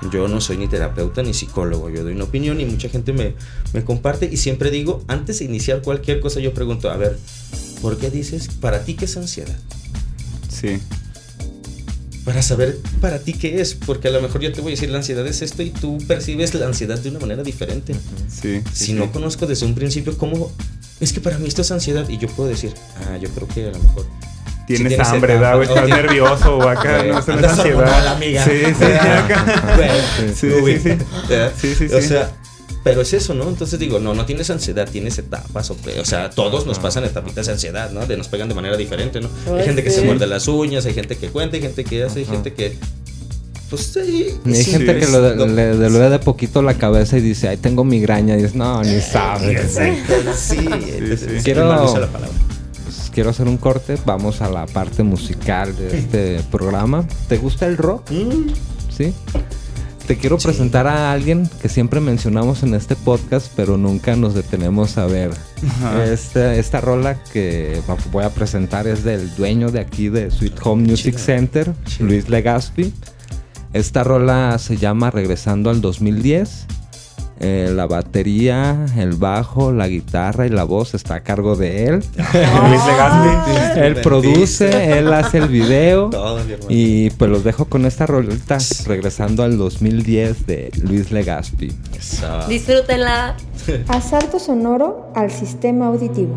Yo 0.10 0.28
no 0.28 0.42
soy 0.42 0.58
ni 0.58 0.68
terapeuta 0.68 1.22
ni 1.22 1.34
psicólogo, 1.34 1.90
yo 1.90 2.04
doy 2.04 2.14
una 2.14 2.24
opinión 2.24 2.60
y 2.60 2.66
mucha 2.66 2.90
gente 2.90 3.14
me, 3.14 3.36
me 3.74 3.84
comparte 3.84 4.28
y 4.32 4.38
siempre 4.38 4.72
digo, 4.72 5.04
antes 5.08 5.40
de 5.40 5.46
iniciar 5.46 5.82
cualquier 5.82 6.20
cosa 6.20 6.40
yo 6.40 6.54
pregunto, 6.54 6.90
a 6.90 6.98
ver, 6.98 7.20
¿por 7.82 7.98
qué 7.98 8.10
dices 8.10 8.48
para 8.48 8.84
ti 8.84 8.96
qué 8.96 9.06
es 9.06 9.16
ansiedad? 9.18 9.58
Sí. 10.50 10.80
Para 12.26 12.42
saber 12.42 12.80
para 13.00 13.20
ti 13.20 13.34
qué 13.34 13.62
es, 13.62 13.74
porque 13.76 14.08
a 14.08 14.12
lo 14.12 14.22
mejor 14.22 14.42
yo 14.42 14.52
te 14.52 14.62
voy 14.62 14.72
a 14.72 14.76
decir 14.76 14.90
la 14.90 14.98
ansiedad 14.98 15.26
es 15.28 15.42
esto 15.42 15.64
y 15.64 15.70
tú 15.70 15.98
percibes 16.08 16.54
la 16.54 16.68
ansiedad 16.68 17.00
de 17.00 17.10
una 17.10 17.20
manera 17.20 17.44
diferente. 17.44 17.96
Sí. 18.28 18.62
Si 18.74 18.94
no 18.94 19.12
conozco 19.12 19.48
desde 19.48 19.66
un 19.66 19.76
principio 19.76 20.18
cómo 20.18 20.52
es 21.00 21.14
que 21.14 21.20
para 21.20 21.40
mí 21.40 21.48
esto 21.48 21.64
es 21.64 21.72
ansiedad 21.72 22.08
y 22.10 22.20
yo 22.20 22.28
puedo 22.28 22.48
decir, 22.48 22.74
ah, 23.08 23.18
yo 23.18 23.30
creo 23.30 23.48
que 23.48 23.68
a 23.68 23.72
lo 23.72 23.80
mejor 23.80 24.06
tienes, 24.76 25.00
hambre, 25.00 25.36
¿verdad? 25.36 25.58
O 25.58 25.64
estás 25.64 25.88
nervioso 25.88 26.58
o 26.58 26.68
acá, 26.68 27.04
no 27.04 27.22
sé, 27.22 27.36
la 27.36 27.50
ansiedad. 27.50 28.08
amiga. 28.08 28.44
Sí, 28.44 28.52
sí, 28.78 28.84
acá. 28.84 29.46
Sí, 30.36 30.52
sí, 30.52 30.80
sí. 30.80 31.76
sí, 31.76 31.88
sí, 31.88 31.94
O 31.94 32.02
sea, 32.02 32.32
Pero 32.84 33.02
es 33.02 33.14
eso, 33.14 33.34
¿no? 33.34 33.48
Entonces 33.48 33.80
digo, 33.80 34.00
no, 34.00 34.14
no 34.14 34.26
tienes 34.26 34.50
ansiedad, 34.50 34.88
tienes 34.90 35.18
etapas. 35.18 35.70
O, 35.72 35.78
o 36.00 36.06
sea, 36.06 36.30
todos 36.30 36.66
nos 36.66 36.80
pasan 36.80 37.04
etapitas 37.04 37.46
de 37.46 37.54
ansiedad, 37.54 37.92
¿no? 37.92 38.06
De 38.06 38.18
nos 38.18 38.28
pegan 38.28 38.50
de 38.50 38.56
manera 38.56 38.78
diferente, 38.78 39.22
¿no? 39.22 39.30
hay 39.56 39.66
gente 39.66 39.84
que 39.84 39.92
se 39.92 40.02
muerde 40.02 40.28
las 40.28 40.48
uñas, 40.48 40.86
hay 40.86 40.94
gente 40.94 41.18
que 41.18 41.30
cuenta, 41.30 41.56
hay 41.56 41.62
gente 41.62 41.84
que 41.84 42.04
hace, 42.04 42.20
hay 42.20 42.26
gente 42.26 42.54
que 42.54 42.78
pues 43.72 43.84
sí. 43.94 44.38
hay 44.46 44.64
gente 44.66 45.00
que 45.00 45.08
lo, 45.08 45.48
le 45.48 45.78
delude 45.78 46.10
de 46.10 46.20
poquito 46.20 46.62
la 46.62 46.74
cabeza 46.74 47.18
y 47.18 47.22
dice, 47.22 47.48
ay, 47.48 47.56
tengo 47.56 47.86
migraña. 47.86 48.34
Y 48.34 48.42
dices, 48.42 48.54
no, 48.54 48.84
ni 48.84 49.00
sabes. 49.00 49.80
sí, 50.36 50.58
quiero, 51.42 51.74
pues, 51.78 51.94
quiero 53.12 53.30
hacer 53.30 53.48
un 53.48 53.58
corte. 53.58 53.98
Vamos 54.06 54.42
a 54.42 54.50
la 54.50 54.66
parte 54.66 55.04
musical 55.04 55.76
de 55.76 55.98
este 55.98 56.44
programa. 56.50 57.06
¿Te 57.28 57.38
gusta 57.38 57.68
el 57.68 57.78
rock? 57.78 58.10
Mm. 58.12 58.50
Sí. 58.90 59.14
Te 60.08 60.18
quiero 60.18 60.38
presentar 60.38 60.88
a 60.88 61.12
alguien 61.12 61.50
que 61.62 61.70
siempre 61.70 62.02
mencionamos 62.02 62.64
en 62.64 62.74
este 62.74 62.96
podcast, 62.96 63.52
pero 63.56 63.78
nunca 63.78 64.16
nos 64.16 64.34
detenemos 64.34 64.98
a 64.98 65.06
ver. 65.06 65.32
Esta 66.04 66.82
rola 66.82 67.24
que 67.32 67.82
voy 68.12 68.24
a 68.24 68.30
presentar 68.32 68.88
es 68.88 69.04
del 69.04 69.34
dueño 69.36 69.72
de 69.72 69.80
aquí 69.80 70.10
de 70.10 70.30
Sweet 70.32 70.60
Home 70.64 70.90
Music 70.90 71.18
Center, 71.18 71.74
Luis 72.00 72.28
Legaspi. 72.28 72.94
Esta 73.74 74.04
rola 74.04 74.58
se 74.58 74.76
llama 74.76 75.12
Regresando 75.12 75.70
al 75.70 75.80
2010. 75.80 76.66
Eh, 77.44 77.72
la 77.74 77.88
batería, 77.88 78.86
el 78.96 79.14
bajo, 79.14 79.72
la 79.72 79.88
guitarra 79.88 80.46
y 80.46 80.50
la 80.50 80.64
voz 80.64 80.94
está 80.94 81.16
a 81.16 81.20
cargo 81.22 81.56
de 81.56 81.86
él. 81.86 82.04
él 83.76 83.96
produce, 84.04 85.00
él 85.00 85.12
hace 85.12 85.40
el 85.40 85.48
video. 85.48 86.12
y 86.70 87.10
pues 87.10 87.32
los 87.32 87.44
dejo 87.44 87.66
con 87.66 87.88
esta 87.88 88.06
rolita 88.06 88.60
regresando 88.86 89.42
al 89.42 89.58
2010 89.58 90.46
de 90.46 90.72
Luis 90.84 91.12
Legaspi. 91.12 91.74
Disfrútenla. 92.48 93.36
Asalto 93.88 94.38
sonoro 94.38 95.12
al 95.16 95.32
sistema 95.32 95.88
auditivo. 95.88 96.36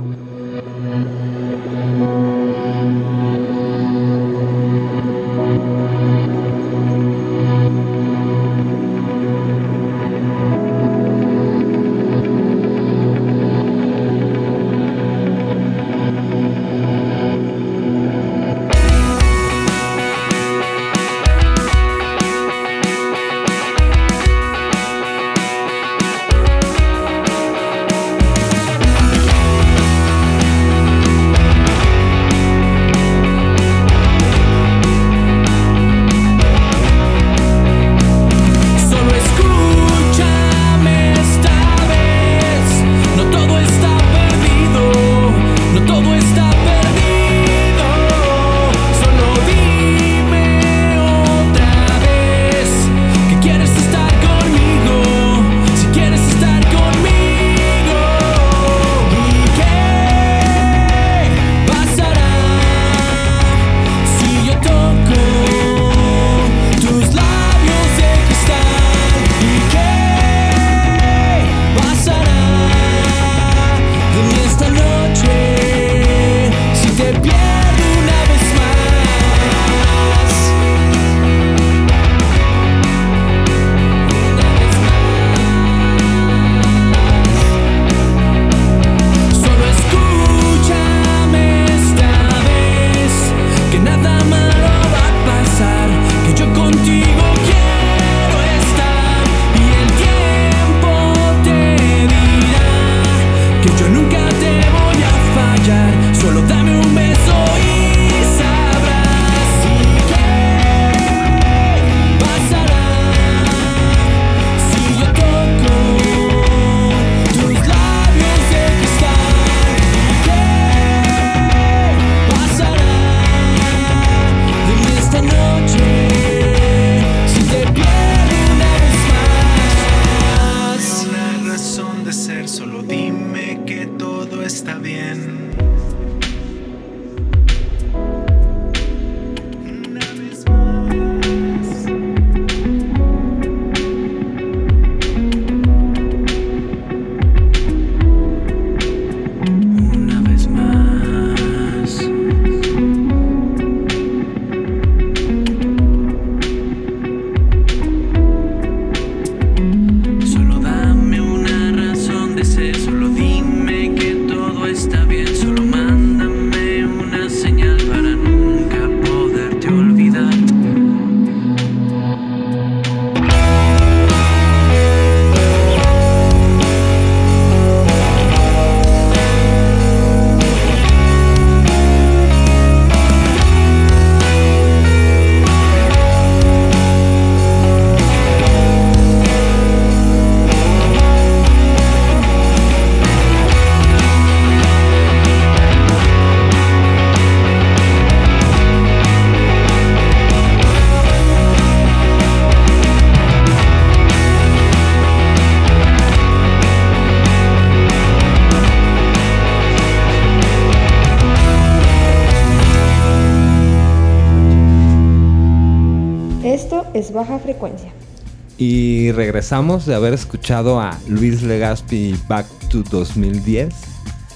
Regresamos 219.44 219.84
de 219.84 219.94
haber 219.94 220.14
escuchado 220.14 220.80
a 220.80 220.98
Luis 221.06 221.42
Legaspi 221.42 222.18
Back 222.26 222.46
to 222.70 222.82
2010. 222.82 223.74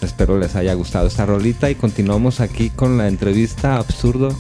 Espero 0.02 0.38
les 0.38 0.54
haya 0.54 0.74
gustado 0.74 1.06
esta 1.06 1.24
rolita 1.24 1.70
y 1.70 1.76
continuamos 1.76 2.40
aquí 2.40 2.68
con 2.68 2.98
la 2.98 3.08
entrevista 3.08 3.78
absurdo 3.78 4.36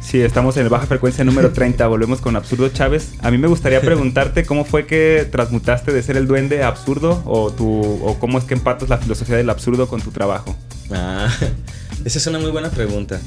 Sí, 0.00 0.20
estamos 0.20 0.56
en 0.58 0.62
el 0.62 0.68
baja 0.68 0.86
frecuencia 0.86 1.24
número 1.24 1.52
30. 1.52 1.88
Volvemos 1.88 2.20
con 2.20 2.36
Absurdo 2.36 2.68
Chávez. 2.68 3.14
A 3.18 3.32
mí 3.32 3.38
me 3.38 3.48
gustaría 3.48 3.80
preguntarte 3.82 4.44
cómo 4.44 4.64
fue 4.64 4.86
que 4.86 5.26
transmutaste 5.28 5.92
de 5.92 6.04
ser 6.04 6.16
el 6.16 6.28
duende 6.28 6.62
a 6.62 6.68
absurdo 6.68 7.20
o, 7.26 7.50
tu, 7.50 7.80
o 7.82 8.16
cómo 8.20 8.38
es 8.38 8.44
que 8.44 8.54
empatas 8.54 8.88
la 8.88 8.98
filosofía 8.98 9.38
del 9.38 9.50
absurdo 9.50 9.88
con 9.88 10.00
tu 10.00 10.12
trabajo. 10.12 10.54
Ah, 10.92 11.26
esa 12.04 12.18
es 12.18 12.26
una 12.28 12.38
muy 12.38 12.52
buena 12.52 12.70
pregunta. 12.70 13.20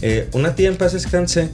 Eh, 0.00 0.28
una 0.32 0.54
tía 0.54 0.68
en 0.68 0.76
paz 0.76 0.92
descanse. 0.92 1.50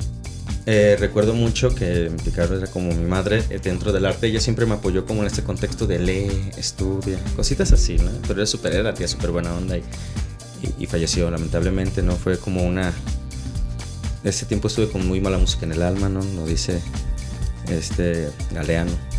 Eh, 0.67 0.97
recuerdo 0.99 1.35
mucho 1.35 1.75
que 1.75 2.13
Picardo 2.23 2.57
era 2.57 2.67
como 2.67 2.93
mi 2.93 3.05
madre 3.05 3.43
eh, 3.51 3.59
dentro 3.63 3.93
del 3.93 4.07
arte. 4.07 4.27
Ella 4.27 4.41
siempre 4.41 4.67
me 4.67 4.75
apoyó 4.75 5.07
como 5.07 5.23
en 5.23 5.27
este 5.27 5.43
contexto 5.43 5.87
de 5.87 5.99
lee, 5.99 6.51
estudia, 6.57 7.19
cositas 7.35 7.73
así, 7.73 7.97
¿no? 7.97 8.11
Pero 8.23 8.41
era 8.41 8.47
súper, 8.47 8.75
era 8.75 8.95
tía 8.95 9.09
súper 9.09 9.31
buena 9.31 9.55
onda 9.55 9.79
y, 9.79 9.83
y, 10.79 10.87
falleció 10.87 11.31
lamentablemente, 11.31 12.03
¿no? 12.03 12.17
Fue 12.17 12.39
como 12.39 12.63
una... 12.63 12.93
Ese 14.23 14.45
tiempo 14.45 14.69
estuve 14.69 14.91
con 14.91 15.07
muy 15.07 15.21
mala 15.21 15.39
música 15.39 15.65
en 15.65 15.73
el 15.73 15.83
alma, 15.83 16.11
¿no? 16.11 16.21
Lo 16.23 16.45
dice 16.45 16.81
este 17.69 18.29
Galeano. 18.53 19.10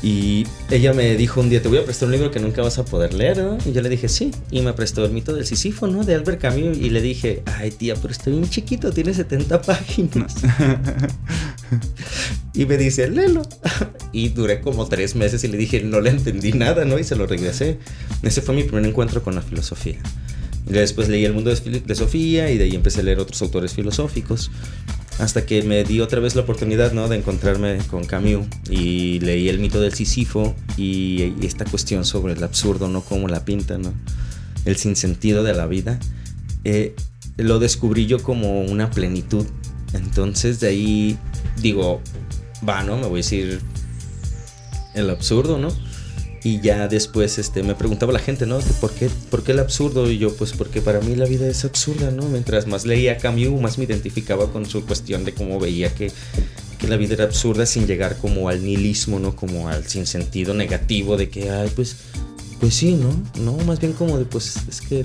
Y 0.00 0.46
ella 0.70 0.92
me 0.92 1.16
dijo 1.16 1.40
un 1.40 1.50
día, 1.50 1.60
te 1.60 1.68
voy 1.68 1.78
a 1.78 1.84
prestar 1.84 2.06
un 2.06 2.12
libro 2.12 2.30
que 2.30 2.38
nunca 2.38 2.62
vas 2.62 2.78
a 2.78 2.84
poder 2.84 3.14
leer, 3.14 3.38
¿no? 3.38 3.58
Y 3.66 3.72
yo 3.72 3.82
le 3.82 3.88
dije, 3.88 4.08
sí. 4.08 4.30
Y 4.50 4.62
me 4.62 4.72
prestó 4.72 5.04
El 5.04 5.10
mito 5.10 5.34
del 5.34 5.44
Sísifo, 5.44 5.88
¿no? 5.88 6.04
De 6.04 6.14
Albert 6.14 6.40
Camus. 6.40 6.78
Y 6.78 6.90
le 6.90 7.02
dije, 7.02 7.42
ay 7.46 7.72
tía, 7.72 7.96
pero 7.96 8.12
estoy 8.12 8.34
bien 8.34 8.48
chiquito, 8.48 8.92
tiene 8.92 9.12
70 9.12 9.60
páginas. 9.62 10.36
y 12.54 12.64
me 12.66 12.76
dice, 12.76 13.10
léelo. 13.10 13.42
y 14.12 14.28
duré 14.28 14.60
como 14.60 14.86
tres 14.86 15.16
meses 15.16 15.42
y 15.42 15.48
le 15.48 15.56
dije, 15.56 15.82
no 15.82 16.00
le 16.00 16.10
entendí 16.10 16.52
nada, 16.52 16.84
¿no? 16.84 16.98
Y 16.98 17.04
se 17.04 17.16
lo 17.16 17.26
regresé. 17.26 17.78
Ese 18.22 18.40
fue 18.40 18.54
mi 18.54 18.62
primer 18.62 18.86
encuentro 18.86 19.22
con 19.24 19.34
la 19.34 19.42
filosofía. 19.42 19.98
Después 20.64 21.08
leí 21.08 21.24
El 21.24 21.32
mundo 21.32 21.50
de 21.52 21.94
Sofía 21.94 22.50
y 22.50 22.58
de 22.58 22.64
ahí 22.64 22.74
empecé 22.74 23.00
a 23.00 23.02
leer 23.02 23.18
otros 23.18 23.40
autores 23.42 23.72
filosóficos 23.72 24.50
hasta 25.18 25.44
que 25.44 25.62
me 25.62 25.82
di 25.84 26.00
otra 26.00 26.20
vez 26.20 26.34
la 26.36 26.42
oportunidad 26.42 26.92
¿no? 26.92 27.08
de 27.08 27.16
encontrarme 27.16 27.78
con 27.90 28.04
Camus 28.04 28.46
y 28.70 29.18
leí 29.20 29.48
el 29.48 29.58
mito 29.58 29.80
del 29.80 29.92
Sísifo 29.92 30.54
y, 30.76 31.34
esta 31.44 31.64
cuestión 31.64 32.04
sobre 32.04 32.34
el 32.34 32.44
absurdo, 32.44 32.88
¿no? 32.88 33.02
Como 33.02 33.26
la 33.26 33.44
pinta, 33.44 33.78
¿no? 33.78 33.92
El 34.64 34.76
sinsentido 34.76 35.42
de 35.42 35.54
la 35.54 35.66
vida. 35.66 35.98
Eh, 36.64 36.94
lo 37.36 37.58
descubrí 37.58 38.06
yo 38.06 38.22
como 38.22 38.62
una 38.62 38.90
plenitud. 38.90 39.46
Entonces 39.92 40.60
de 40.60 40.68
ahí 40.68 41.18
digo, 41.60 42.00
va, 42.68 42.84
¿no? 42.84 42.96
Me 42.96 43.06
voy 43.06 43.20
a 43.20 43.22
decir 43.22 43.60
el 44.94 45.10
absurdo, 45.10 45.58
¿no? 45.58 45.68
Y 46.44 46.60
ya 46.60 46.86
después 46.88 47.38
este, 47.38 47.62
me 47.62 47.74
preguntaba 47.74 48.12
la 48.12 48.18
gente, 48.18 48.46
¿no? 48.46 48.58
¿Por 48.80 48.92
qué, 48.92 49.10
¿Por 49.30 49.42
qué 49.42 49.52
el 49.52 49.58
absurdo? 49.58 50.10
Y 50.10 50.18
yo, 50.18 50.34
pues 50.34 50.52
porque 50.52 50.80
para 50.80 51.00
mí 51.00 51.16
la 51.16 51.26
vida 51.26 51.48
es 51.48 51.64
absurda, 51.64 52.10
¿no? 52.10 52.22
Mientras 52.24 52.66
más 52.66 52.86
leía 52.86 53.18
Camus, 53.18 53.60
más 53.60 53.78
me 53.78 53.84
identificaba 53.84 54.50
con 54.52 54.66
su 54.66 54.84
cuestión 54.84 55.24
de 55.24 55.34
cómo 55.34 55.58
veía 55.58 55.92
que, 55.94 56.12
que 56.78 56.88
la 56.88 56.96
vida 56.96 57.14
era 57.14 57.24
absurda 57.24 57.66
sin 57.66 57.86
llegar 57.86 58.18
como 58.18 58.48
al 58.48 58.64
nihilismo, 58.64 59.18
¿no? 59.18 59.34
Como 59.34 59.68
al 59.68 59.86
sinsentido 59.86 60.54
negativo 60.54 61.16
de 61.16 61.28
que, 61.28 61.50
ay, 61.50 61.70
pues, 61.74 61.96
pues 62.60 62.74
sí, 62.74 62.94
¿no? 62.94 63.10
No, 63.42 63.56
más 63.64 63.80
bien 63.80 63.92
como 63.92 64.18
de, 64.18 64.24
pues, 64.24 64.56
es 64.68 64.80
que 64.80 65.04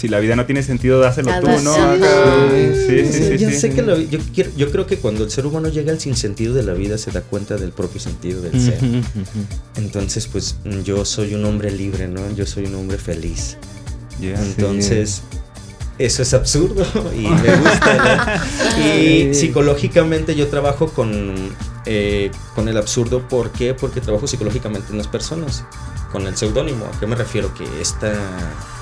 si 0.00 0.08
la 0.08 0.18
vida 0.18 0.34
no 0.34 0.46
tiene 0.46 0.62
sentido, 0.62 0.98
dáselo 0.98 1.30
tú, 1.40 1.46
¿no? 1.46 1.74
Sí, 1.74 3.04
sí, 3.04 3.12
sí. 3.12 3.38
Yo 3.38 3.50
sé 3.50 3.70
que 3.70 4.08
yo, 4.32 4.44
yo 4.56 4.70
creo 4.70 4.86
que 4.86 4.96
cuando 4.96 5.24
el 5.24 5.30
ser 5.30 5.44
humano 5.44 5.68
llega 5.68 5.92
al 5.92 6.00
sinsentido 6.00 6.54
de 6.54 6.62
la 6.62 6.72
vida 6.72 6.96
se 6.96 7.10
da 7.10 7.20
cuenta 7.20 7.58
del 7.58 7.72
propio 7.72 8.00
sentido 8.00 8.40
del 8.40 8.58
ser. 8.58 8.78
Entonces, 9.76 10.26
pues 10.26 10.56
yo 10.84 11.04
soy 11.04 11.34
un 11.34 11.44
hombre 11.44 11.70
libre, 11.70 12.08
¿no? 12.08 12.34
Yo 12.34 12.46
soy 12.46 12.64
un 12.64 12.76
hombre 12.76 12.96
feliz. 12.96 13.58
Entonces, 14.22 15.20
eso 15.98 16.22
es 16.22 16.32
absurdo 16.32 16.86
y 17.14 17.28
me 17.28 17.56
gusta. 17.56 18.42
Y 18.98 19.34
psicológicamente 19.34 20.34
yo 20.34 20.48
trabajo 20.48 20.88
con, 20.88 21.34
eh, 21.84 22.30
con 22.54 22.68
el 22.68 22.78
absurdo. 22.78 23.28
¿Por 23.28 23.50
qué? 23.50 23.74
Porque 23.74 24.00
trabajo 24.00 24.26
psicológicamente 24.26 24.92
en 24.92 24.96
las 24.96 25.08
personas. 25.08 25.66
Con 26.10 26.26
el 26.26 26.38
seudónimo. 26.38 26.86
¿A 26.86 26.98
qué 26.98 27.06
me 27.06 27.16
refiero? 27.16 27.52
Que 27.52 27.64
esta 27.82 28.14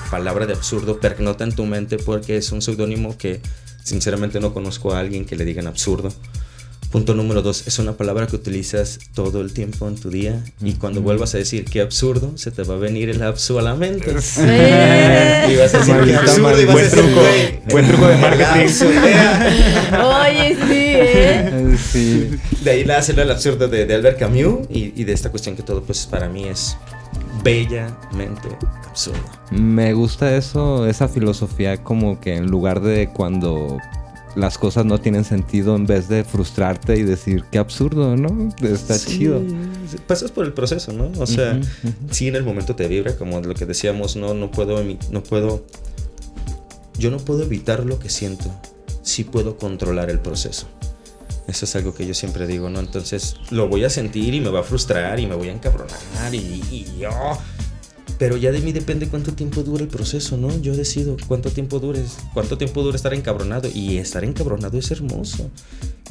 palabra 0.09 0.45
de 0.45 0.53
absurdo 0.53 0.99
pernota 0.99 1.43
en 1.43 1.53
tu 1.53 1.65
mente 1.65 1.97
porque 1.97 2.37
es 2.37 2.51
un 2.51 2.61
seudónimo 2.61 3.17
que 3.17 3.41
sinceramente 3.83 4.39
no 4.39 4.53
conozco 4.53 4.93
a 4.93 4.99
alguien 4.99 5.25
que 5.25 5.35
le 5.35 5.45
digan 5.45 5.67
absurdo. 5.67 6.11
Punto 6.91 7.13
número 7.13 7.43
dos, 7.43 7.67
es 7.67 7.77
una 7.77 7.93
palabra 7.93 8.25
que 8.25 8.35
utilizas 8.35 8.97
todo 9.13 9.41
el 9.41 9.53
tiempo 9.53 9.87
en 9.87 9.95
tu 9.95 10.09
día 10.09 10.43
y 10.59 10.73
cuando 10.73 11.01
vuelvas 11.01 11.35
a 11.35 11.37
decir 11.37 11.65
qué 11.65 11.81
absurdo, 11.81 12.35
se 12.35 12.49
te 12.49 12.63
va 12.63 12.75
a 12.75 12.77
venir 12.79 13.11
el 13.11 13.21
absurdo 13.21 13.59
a 13.59 13.61
la 13.61 13.75
mente. 13.75 14.09
Y 15.49 15.55
vas 15.55 15.75
a 15.75 15.79
decir 15.79 15.95
qué 16.03 16.15
absurdo 16.15 16.59
y 16.59 16.65
vas 16.65 16.73
buen 16.73 16.85
a 16.85 16.89
truco, 16.89 17.21
buen 17.69 17.87
truco 17.87 18.07
de 18.07 18.17
marketing. 18.17 18.73
Oye, 20.03 20.57
sí, 20.67 20.93
¿eh? 20.95 21.77
Sí. 21.91 22.29
De 22.63 22.71
ahí 22.71 22.85
nace 22.85 23.11
el 23.11 23.29
absurdo 23.29 23.67
de, 23.67 23.85
de 23.85 23.93
Albert 23.93 24.17
Camus 24.17 24.67
y, 24.71 24.99
y 24.99 25.03
de 25.03 25.13
esta 25.13 25.29
cuestión 25.29 25.55
que 25.55 25.61
todo 25.61 25.83
pues 25.83 26.07
para 26.07 26.27
mí 26.27 26.47
es 26.47 26.75
bellamente 27.43 28.49
absurdo. 28.87 29.19
Me 29.51 29.93
gusta 29.93 30.35
eso, 30.35 30.87
esa 30.87 31.07
filosofía 31.07 31.83
como 31.83 32.19
que 32.19 32.35
en 32.35 32.47
lugar 32.47 32.81
de 32.81 33.09
cuando 33.09 33.77
las 34.35 34.57
cosas 34.57 34.85
no 34.85 34.99
tienen 34.99 35.23
sentido, 35.23 35.75
en 35.75 35.85
vez 35.85 36.07
de 36.07 36.23
frustrarte 36.23 36.97
y 36.97 37.03
decir 37.03 37.43
qué 37.51 37.57
absurdo, 37.57 38.15
¿no? 38.15 38.49
Está 38.61 38.97
chido. 38.97 39.41
Pasas 40.07 40.31
por 40.31 40.45
el 40.45 40.53
proceso, 40.53 40.93
¿no? 40.93 41.11
O 41.19 41.25
sea, 41.25 41.59
sí 42.11 42.27
en 42.27 42.35
el 42.35 42.43
momento 42.43 42.75
te 42.75 42.87
vibra, 42.87 43.15
como 43.17 43.41
lo 43.41 43.53
que 43.53 43.65
decíamos, 43.65 44.15
no, 44.15 44.33
no 44.33 44.51
puedo, 44.51 44.83
no 45.11 45.23
puedo, 45.23 45.65
yo 46.97 47.11
no 47.11 47.17
puedo 47.17 47.43
evitar 47.43 47.85
lo 47.85 47.99
que 47.99 48.09
siento, 48.09 48.45
sí 49.01 49.23
puedo 49.23 49.57
controlar 49.57 50.09
el 50.09 50.19
proceso. 50.19 50.67
Eso 51.49 51.65
es 51.65 51.75
algo 51.75 51.93
que 51.93 52.05
yo 52.05 52.13
siempre 52.13 52.47
digo, 52.47 52.69
¿no? 52.69 52.79
Entonces 52.79 53.35
lo 53.49 53.67
voy 53.67 53.83
a 53.83 53.89
sentir 53.89 54.33
y 54.33 54.39
me 54.39 54.49
va 54.49 54.59
a 54.59 54.63
frustrar 54.63 55.19
y 55.19 55.27
me 55.27 55.35
voy 55.35 55.49
a 55.49 55.51
encabronar 55.51 56.33
y, 56.33 56.37
y 56.37 56.97
yo... 56.99 57.09
Pero 58.19 58.37
ya 58.37 58.51
de 58.51 58.59
mí 58.59 58.73
depende 58.73 59.07
cuánto 59.07 59.31
tiempo 59.33 59.63
dura 59.63 59.81
el 59.81 59.89
proceso, 59.89 60.37
¿no? 60.37 60.55
Yo 60.61 60.75
decido 60.75 61.15
cuánto 61.27 61.49
tiempo 61.49 61.79
dures, 61.79 62.17
cuánto 62.33 62.57
tiempo 62.57 62.83
dura 62.83 62.97
estar 62.97 63.13
encabronado. 63.13 63.69
Y 63.73 63.97
estar 63.97 64.23
encabronado 64.23 64.77
es 64.77 64.91
hermoso 64.91 65.49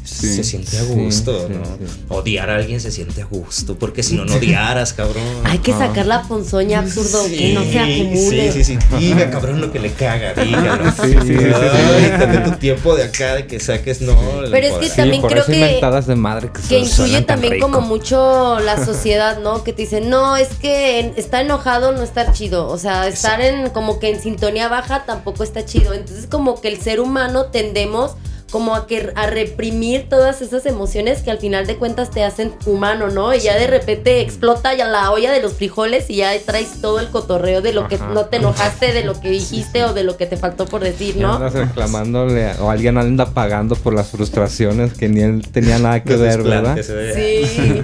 se 0.08 0.44
siente 0.44 0.78
a 0.78 0.82
gusto, 0.84 1.48
¿no? 1.48 2.16
Odiar 2.16 2.50
a 2.50 2.56
alguien 2.56 2.80
se 2.80 2.90
siente 2.90 3.22
a 3.22 3.26
gusto, 3.26 3.78
porque 3.78 4.02
si 4.02 4.16
no, 4.16 4.24
no 4.24 4.36
odiaras, 4.36 4.92
cabrón. 4.92 5.22
Hay 5.44 5.58
que 5.58 5.72
sacar 5.72 6.06
la 6.06 6.22
ponzoña 6.22 6.80
absurdo, 6.80 7.24
que 7.26 7.52
no 7.52 7.62
se 7.64 7.78
acumule. 7.78 8.52
Sí, 8.52 8.64
sí, 8.64 8.78
sí. 8.78 8.96
Diga, 8.98 9.30
cabrón, 9.30 9.60
lo 9.60 9.70
que 9.70 9.78
le 9.78 9.92
caga, 9.92 10.34
dígalo. 10.34 10.90
Sí, 10.92 11.14
sí, 11.22 11.36
sí. 11.38 12.44
Tu 12.44 12.50
tiempo 12.52 12.96
de 12.96 13.04
acá 13.04 13.34
de 13.34 13.46
que 13.46 13.60
saques, 13.60 14.00
no. 14.00 14.16
Pero 14.50 14.66
es 14.66 14.74
que 14.74 14.96
también 14.96 15.22
creo 15.22 15.44
que. 15.44 15.80
de 16.06 16.16
madre 16.16 16.50
que, 16.52 16.60
que 16.68 16.78
influye 16.78 17.22
también 17.22 17.60
como 17.60 17.80
mucho 17.80 18.58
la 18.60 18.84
sociedad, 18.84 19.40
¿no? 19.40 19.62
Que 19.64 19.72
te 19.72 19.82
dicen, 19.82 20.08
no, 20.08 20.36
es 20.36 20.48
que 20.60 21.12
estar 21.16 21.44
enojado 21.44 21.92
no 21.98 22.04
está 22.04 22.32
chido. 22.32 22.68
O 22.68 22.78
sea, 22.78 23.06
estar 23.06 23.40
en 23.40 23.70
como 23.70 23.98
que 23.98 24.10
en 24.10 24.20
sintonía 24.20 24.68
baja 24.68 25.04
tampoco 25.04 25.42
está 25.42 25.64
chido. 25.64 25.92
Entonces, 25.92 26.26
como 26.26 26.60
que 26.60 26.68
el 26.68 26.80
ser 26.80 27.00
humano 27.00 27.46
tendemos 27.46 28.16
como 28.50 28.74
a, 28.74 28.86
que, 28.86 29.12
a 29.14 29.26
reprimir 29.26 30.08
todas 30.08 30.40
esas 30.40 30.64
emociones 30.66 31.22
que 31.22 31.30
al 31.30 31.38
final 31.38 31.66
de 31.66 31.76
cuentas 31.76 32.10
te 32.10 32.24
hacen 32.24 32.52
humano, 32.66 33.08
¿no? 33.08 33.34
Y 33.34 33.40
ya 33.40 33.58
de 33.58 33.66
repente 33.66 34.20
explota 34.20 34.74
ya 34.74 34.86
la 34.86 35.10
olla 35.10 35.32
de 35.32 35.42
los 35.42 35.54
frijoles 35.54 36.08
y 36.08 36.16
ya 36.16 36.30
traes 36.44 36.80
todo 36.80 37.00
el 37.00 37.08
cotorreo 37.08 37.60
de 37.60 37.72
lo 37.72 37.88
que 37.88 37.98
no 37.98 38.26
te 38.26 38.38
enojaste, 38.38 38.92
de 38.92 39.04
lo 39.04 39.20
que 39.20 39.30
dijiste 39.30 39.84
o 39.84 39.92
de 39.92 40.04
lo 40.04 40.16
que 40.16 40.26
te 40.26 40.36
faltó 40.36 40.66
por 40.66 40.82
decir, 40.82 41.16
¿no? 41.16 41.34
Andas 41.34 41.52
reclamándole 41.52 42.52
o 42.60 42.70
alguien 42.70 42.96
anda 42.96 43.26
pagando 43.32 43.76
por 43.76 43.94
las 43.94 44.08
frustraciones 44.08 44.94
que 44.94 45.08
ni 45.08 45.20
él 45.20 45.46
tenía 45.50 45.78
nada 45.78 46.02
que 46.02 46.16
ver, 46.16 46.42
¿verdad? 46.42 46.78
Sí. 46.88 47.82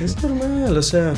Es 0.00 0.22
normal, 0.22 0.76
o 0.76 0.82
sea, 0.82 1.14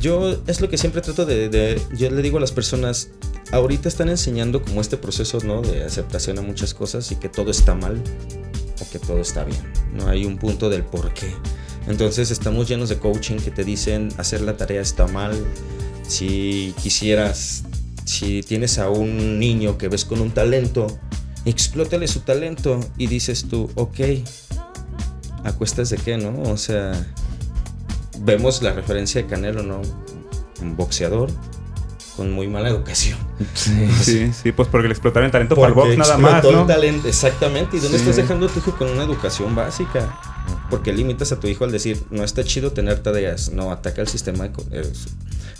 yo 0.00 0.36
es 0.46 0.60
lo 0.60 0.68
que 0.68 0.78
siempre 0.78 1.00
trato 1.00 1.26
de, 1.26 1.80
yo 1.96 2.10
le 2.10 2.22
digo 2.22 2.38
a 2.38 2.40
las 2.40 2.52
personas, 2.52 3.10
ahorita 3.52 3.88
están 3.88 4.08
enseñando 4.08 4.62
como 4.62 4.80
este 4.80 4.96
proceso, 4.96 5.38
¿no? 5.44 5.62
De 5.62 5.84
aceptación 5.84 6.38
a 6.38 6.42
muchas 6.42 6.74
cosas 6.74 7.10
y 7.12 7.16
que 7.16 7.28
todo 7.28 7.50
está 7.50 7.74
mal 7.74 8.02
o 8.80 8.90
que 8.90 8.98
todo 8.98 9.20
está 9.20 9.44
bien. 9.44 9.60
No 9.92 10.08
hay 10.08 10.24
un 10.24 10.38
punto 10.38 10.70
del 10.70 10.84
por 10.84 11.12
qué. 11.12 11.32
Entonces 11.86 12.30
estamos 12.30 12.68
llenos 12.68 12.88
de 12.88 12.98
coaching 12.98 13.36
que 13.36 13.50
te 13.50 13.64
dicen 13.64 14.08
hacer 14.18 14.42
la 14.42 14.56
tarea 14.56 14.80
está 14.80 15.06
mal. 15.06 15.34
Si 16.06 16.74
quisieras, 16.82 17.64
si 18.04 18.42
tienes 18.42 18.78
a 18.78 18.90
un 18.90 19.38
niño 19.38 19.78
que 19.78 19.88
ves 19.88 20.04
con 20.04 20.20
un 20.20 20.30
talento, 20.30 20.98
explótale 21.44 22.06
su 22.08 22.20
talento 22.20 22.80
y 22.98 23.06
dices 23.06 23.46
tú, 23.48 23.70
ok, 23.74 24.00
¿a 25.44 25.52
cuestas 25.52 25.90
de 25.90 25.96
qué, 25.96 26.16
no? 26.16 26.42
O 26.50 26.56
sea, 26.56 26.92
vemos 28.20 28.62
la 28.62 28.72
referencia 28.72 29.22
de 29.22 29.28
Canelo, 29.28 29.62
¿no? 29.62 29.82
Un 30.62 30.76
boxeador 30.76 31.30
con 32.16 32.32
muy 32.32 32.48
mala 32.48 32.68
educación. 32.68 33.18
Sí, 33.54 34.30
sí, 34.32 34.52
pues 34.52 34.68
porque 34.68 34.88
le 34.88 34.92
explotaron 34.92 35.26
el 35.26 35.32
talento 35.32 35.54
para 35.54 35.68
el 35.68 35.74
box 35.74 35.96
nada 35.96 36.18
más. 36.18 36.44
¿no? 36.44 36.66
talento, 36.66 37.08
exactamente. 37.08 37.78
¿Y 37.78 37.80
dónde 37.80 37.96
estás 37.96 38.16
dejando 38.16 38.46
a 38.46 38.48
tu 38.50 38.58
hijo 38.58 38.76
con 38.76 38.90
una 38.90 39.04
educación 39.04 39.54
básica? 39.54 40.20
Porque 40.68 40.92
limitas 40.92 41.32
a 41.32 41.40
tu 41.40 41.46
hijo 41.46 41.64
al 41.64 41.72
decir, 41.72 42.02
no 42.10 42.22
está 42.22 42.44
chido 42.44 42.72
tener 42.72 43.02
tareas. 43.02 43.52
No, 43.52 43.72
ataca 43.72 44.02
el 44.02 44.08
sistema 44.08 44.50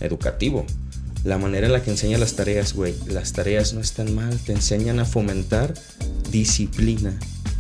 educativo. 0.01 0.67
La 1.25 1.39
manera 1.39 1.67
en 1.67 1.73
la 1.73 1.83
que 1.83 1.91
enseña 1.91 2.19
las 2.19 2.37
tareas, 2.37 2.75
güey, 2.75 2.95
las 3.07 3.33
tareas 3.33 3.73
no 3.73 3.81
están 3.81 4.15
mal, 4.15 4.39
te 4.39 4.53
enseñan 4.53 5.01
a 5.01 5.05
fomentar 5.05 5.73
disciplina. 6.31 7.19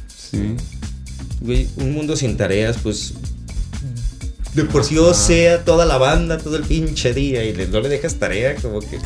Sí. 0.09 0.57
Güey, 1.41 1.69
un 1.77 1.93
mundo 1.93 2.17
sin 2.17 2.37
tareas, 2.37 2.77
pues 2.83 3.15
de 4.55 4.65
por 4.65 4.85
sí 4.85 4.99
o 4.99 5.15
sea 5.15 5.65
toda 5.65 5.87
la 5.87 5.99
banda, 5.99 6.39
todo 6.39 6.57
el 6.57 6.65
pinche 6.65 7.15
día 7.15 7.45
y 7.45 7.53
no 7.69 7.81
le 7.81 7.89
dejas 7.89 8.17
tarea, 8.17 8.57
como 8.57 8.81
que 8.81 8.99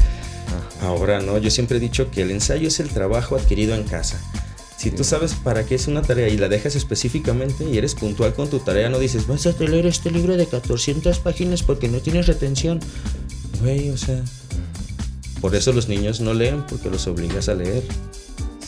ahora 0.83 1.21
no. 1.21 1.39
Yo 1.39 1.51
siempre 1.51 1.77
he 1.77 1.81
dicho 1.81 2.11
que 2.11 2.23
el 2.23 2.31
ensayo 2.31 2.69
es 2.69 2.81
el 2.81 2.89
trabajo 2.89 3.37
adquirido 3.37 3.75
en 3.75 3.85
casa. 3.85 4.21
Si 4.77 4.91
tú 4.91 5.05
sabes 5.05 5.35
para 5.35 5.65
qué 5.65 5.77
es 5.77 5.87
una 5.87 6.03
tarea 6.03 6.29
y 6.29 6.37
la 6.37 6.49
dejas 6.49 6.77
específicamente 6.77 7.65
y 7.65 7.79
eres 7.79 7.95
puntual 7.95 8.35
con 8.35 8.51
tu 8.51 8.59
tarea, 8.59 8.89
no 8.91 8.99
dices, 8.99 9.27
vas 9.27 9.47
a 9.47 9.53
leer 9.59 9.87
este 9.87 10.11
libro 10.11 10.33
de 10.33 10.41
1400 10.41 11.21
páginas 11.21 11.63
porque 11.63 11.89
no 11.89 12.01
tienes 12.01 12.27
retención. 12.27 12.81
Güey, 13.63 13.91
o 13.91 13.97
sea, 13.97 14.23
por 15.41 15.55
eso 15.55 15.73
los 15.73 15.89
niños 15.89 16.21
no 16.21 16.35
leen 16.35 16.65
porque 16.67 16.91
los 16.91 17.07
obligas 17.07 17.49
a 17.49 17.55
leer. 17.55 17.83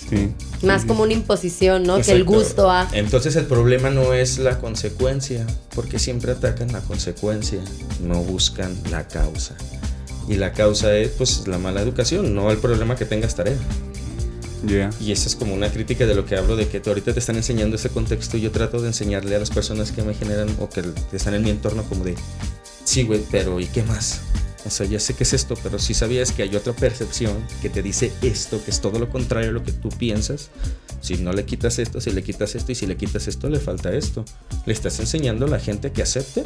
Sí. 0.08 0.32
Más 0.62 0.84
como 0.84 1.02
una 1.02 1.12
imposición, 1.12 1.82
¿no? 1.82 2.00
Que 2.00 2.12
el 2.12 2.24
gusto 2.24 2.70
a. 2.70 2.88
Entonces 2.92 3.34
el 3.36 3.46
problema 3.46 3.90
no 3.90 4.12
es 4.12 4.38
la 4.38 4.58
consecuencia, 4.58 5.46
porque 5.74 5.98
siempre 5.98 6.32
atacan 6.32 6.72
la 6.72 6.80
consecuencia, 6.80 7.60
no 8.00 8.22
buscan 8.22 8.76
la 8.90 9.08
causa. 9.08 9.56
Y 10.28 10.34
la 10.34 10.52
causa 10.52 10.96
es 10.96 11.10
pues 11.10 11.46
la 11.46 11.58
mala 11.58 11.82
educación, 11.82 12.34
no 12.34 12.50
el 12.50 12.58
problema 12.58 12.96
que 12.96 13.04
tengas 13.04 13.34
tarea. 13.34 13.56
Y 15.00 15.12
esa 15.12 15.28
es 15.28 15.36
como 15.36 15.54
una 15.54 15.70
crítica 15.70 16.06
de 16.06 16.14
lo 16.14 16.24
que 16.26 16.36
hablo, 16.36 16.56
de 16.56 16.66
que 16.66 16.82
ahorita 16.84 17.12
te 17.12 17.20
están 17.20 17.36
enseñando 17.36 17.76
ese 17.76 17.88
contexto 17.88 18.36
y 18.36 18.40
yo 18.40 18.50
trato 18.50 18.80
de 18.80 18.88
enseñarle 18.88 19.36
a 19.36 19.38
las 19.38 19.50
personas 19.50 19.92
que 19.92 20.02
me 20.02 20.14
generan 20.14 20.48
o 20.58 20.68
que 20.68 20.82
están 21.12 21.34
en 21.34 21.42
mi 21.42 21.50
entorno 21.50 21.84
como 21.84 22.04
de, 22.04 22.16
sí, 22.84 23.04
güey, 23.04 23.22
pero 23.30 23.60
¿y 23.60 23.66
qué 23.66 23.82
más? 23.84 24.20
O 24.66 24.70
sea, 24.70 24.84
ya 24.84 24.98
sé 24.98 25.14
que 25.14 25.22
es 25.22 25.32
esto, 25.32 25.54
pero 25.62 25.78
si 25.78 25.94
sabías 25.94 26.32
que 26.32 26.42
hay 26.42 26.56
otra 26.56 26.72
percepción 26.72 27.36
que 27.62 27.70
te 27.70 27.82
dice 27.82 28.12
esto, 28.22 28.62
que 28.64 28.72
es 28.72 28.80
todo 28.80 28.98
lo 28.98 29.08
contrario 29.08 29.50
a 29.50 29.52
lo 29.52 29.62
que 29.62 29.70
tú 29.70 29.90
piensas. 29.90 30.50
Si 31.00 31.18
no 31.18 31.32
le 31.32 31.44
quitas 31.44 31.78
esto, 31.78 32.00
si 32.00 32.10
le 32.10 32.24
quitas 32.24 32.56
esto 32.56 32.72
y 32.72 32.74
si 32.74 32.86
le 32.86 32.96
quitas 32.96 33.28
esto, 33.28 33.48
le 33.48 33.60
falta 33.60 33.94
esto. 33.94 34.24
¿Le 34.64 34.72
estás 34.72 34.98
enseñando 34.98 35.46
a 35.46 35.48
la 35.48 35.60
gente 35.60 35.92
que 35.92 36.02
acepte? 36.02 36.42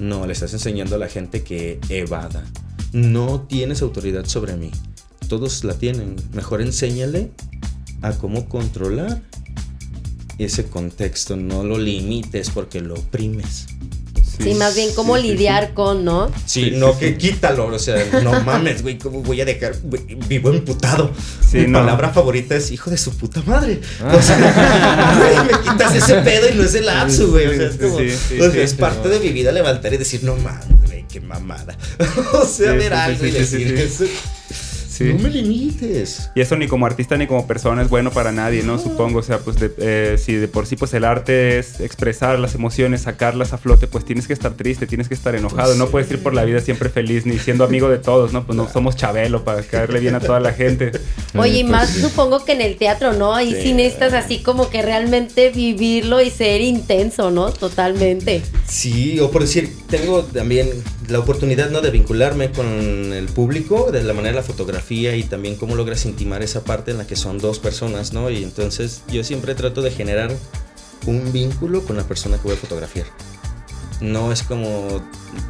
No, 0.00 0.26
le 0.26 0.32
estás 0.32 0.52
enseñando 0.54 0.96
a 0.96 0.98
la 0.98 1.08
gente 1.08 1.44
que 1.44 1.78
evada. 1.88 2.44
No 2.92 3.42
tienes 3.42 3.80
autoridad 3.80 4.26
sobre 4.26 4.56
mí. 4.56 4.72
Todos 5.28 5.62
la 5.62 5.74
tienen. 5.74 6.16
Mejor 6.32 6.62
enséñale 6.62 7.30
a 8.02 8.12
cómo 8.12 8.48
controlar 8.48 9.22
ese 10.38 10.64
contexto. 10.64 11.36
No 11.36 11.62
lo 11.62 11.78
limites 11.78 12.50
porque 12.50 12.80
lo 12.80 12.94
oprimes. 12.94 13.66
Sí, 14.40 14.54
más 14.54 14.74
bien 14.74 14.90
cómo 14.94 15.16
lidiar 15.16 15.74
con, 15.74 16.04
¿no? 16.04 16.30
Sí, 16.46 16.72
no 16.72 16.98
que 16.98 17.16
quítalo, 17.16 17.66
o 17.66 17.78
sea, 17.78 18.04
no 18.22 18.40
mames, 18.44 18.82
güey, 18.82 18.98
¿cómo 18.98 19.22
voy 19.22 19.40
a 19.40 19.44
dejar? 19.44 19.74
vivo 20.28 20.50
emputado. 20.50 21.10
Mi 21.52 21.64
palabra 21.66 22.10
favorita 22.10 22.56
es 22.56 22.70
hijo 22.70 22.90
de 22.90 22.96
su 22.96 23.16
puta 23.16 23.42
madre. 23.42 23.80
O 24.12 24.22
sea, 24.22 25.16
güey, 25.18 25.46
me 25.46 25.62
quitas 25.62 25.94
ese 25.94 26.14
pedo 26.22 26.48
y 26.48 26.54
no 26.54 26.64
es 26.64 26.74
el 26.74 26.86
lapso, 26.86 27.28
güey. 27.28 27.46
O 27.46 27.54
sea, 27.54 27.66
es 27.66 27.76
como, 27.76 27.98
es 27.98 28.74
parte 28.74 29.08
de 29.08 29.20
mi 29.20 29.30
vida 29.30 29.52
levantar 29.52 29.92
y 29.92 29.98
decir, 29.98 30.24
no 30.24 30.36
mames, 30.36 30.66
güey, 30.86 31.04
qué 31.08 31.20
mamada. 31.20 31.76
o 32.32 32.46
sea, 32.46 32.72
ver 32.72 32.94
algo 32.94 33.26
y 33.26 33.30
decir 33.30 33.74
eso. 33.74 34.04
No 35.00 35.18
me 35.18 35.30
limites. 35.30 36.30
Y 36.34 36.40
eso 36.40 36.56
ni 36.56 36.68
como 36.68 36.86
artista 36.86 37.16
ni 37.16 37.26
como 37.26 37.46
persona 37.46 37.82
es 37.82 37.88
bueno 37.88 38.10
para 38.10 38.32
nadie, 38.32 38.62
¿no? 38.62 38.78
Supongo, 38.78 39.20
o 39.20 39.22
sea, 39.22 39.38
pues 39.38 39.56
eh, 39.60 40.16
si 40.18 40.34
de 40.34 40.48
por 40.48 40.66
sí 40.66 40.76
pues 40.76 40.92
el 40.94 41.04
arte 41.04 41.58
es 41.58 41.80
expresar 41.80 42.38
las 42.38 42.54
emociones, 42.54 43.02
sacarlas 43.02 43.52
a 43.52 43.58
flote, 43.58 43.86
pues 43.86 44.04
tienes 44.04 44.26
que 44.26 44.32
estar 44.32 44.52
triste, 44.52 44.86
tienes 44.86 45.08
que 45.08 45.14
estar 45.14 45.34
enojado, 45.34 45.74
no 45.76 45.88
puedes 45.88 46.10
ir 46.10 46.22
por 46.22 46.34
la 46.34 46.44
vida 46.44 46.60
siempre 46.60 46.88
feliz 46.88 47.26
ni 47.26 47.38
siendo 47.38 47.64
amigo 47.64 47.88
de 47.88 47.98
todos, 47.98 48.32
¿no? 48.32 48.44
Pues 48.44 48.56
no 48.56 48.68
somos 48.68 48.96
Chabelo 48.96 49.44
para 49.44 49.62
caerle 49.62 50.00
bien 50.00 50.14
a 50.14 50.20
toda 50.20 50.40
la 50.40 50.52
gente. 50.52 50.92
Oye, 51.36 51.60
y 51.60 51.64
más 51.64 51.90
supongo 51.90 52.44
que 52.44 52.52
en 52.52 52.60
el 52.60 52.76
teatro, 52.76 53.12
¿no? 53.12 53.34
Ahí 53.34 53.54
sí. 53.62 53.72
necesitas 53.72 54.12
así 54.12 54.42
como 54.42 54.68
que 54.70 54.82
realmente 54.82 55.50
vivirlo 55.50 56.20
y 56.20 56.30
ser 56.30 56.60
intenso, 56.60 57.30
¿no? 57.30 57.50
Totalmente. 57.52 58.42
Sí, 58.66 59.18
o 59.20 59.30
por 59.30 59.42
decir, 59.42 59.72
tengo 59.88 60.22
también 60.24 60.68
la 61.12 61.18
oportunidad, 61.18 61.70
¿no? 61.70 61.82
De 61.82 61.90
vincularme 61.90 62.50
con 62.50 62.66
el 63.12 63.26
público 63.26 63.92
de 63.92 64.02
la 64.02 64.14
manera 64.14 64.34
de 64.34 64.40
la 64.40 64.46
fotografía 64.46 65.14
y 65.14 65.22
también 65.22 65.56
cómo 65.56 65.76
logras 65.76 66.06
intimar 66.06 66.42
esa 66.42 66.64
parte 66.64 66.90
en 66.90 66.98
la 66.98 67.06
que 67.06 67.16
son 67.16 67.38
dos 67.38 67.58
personas, 67.58 68.12
¿no? 68.12 68.30
Y 68.30 68.42
entonces 68.42 69.02
yo 69.08 69.22
siempre 69.22 69.54
trato 69.54 69.82
de 69.82 69.90
generar 69.90 70.32
un 71.06 71.32
vínculo 71.32 71.82
con 71.82 71.96
la 71.96 72.04
persona 72.04 72.38
que 72.38 72.44
voy 72.44 72.54
a 72.54 72.56
fotografiar. 72.56 73.06
No 74.02 74.32
es 74.32 74.42
como 74.42 75.00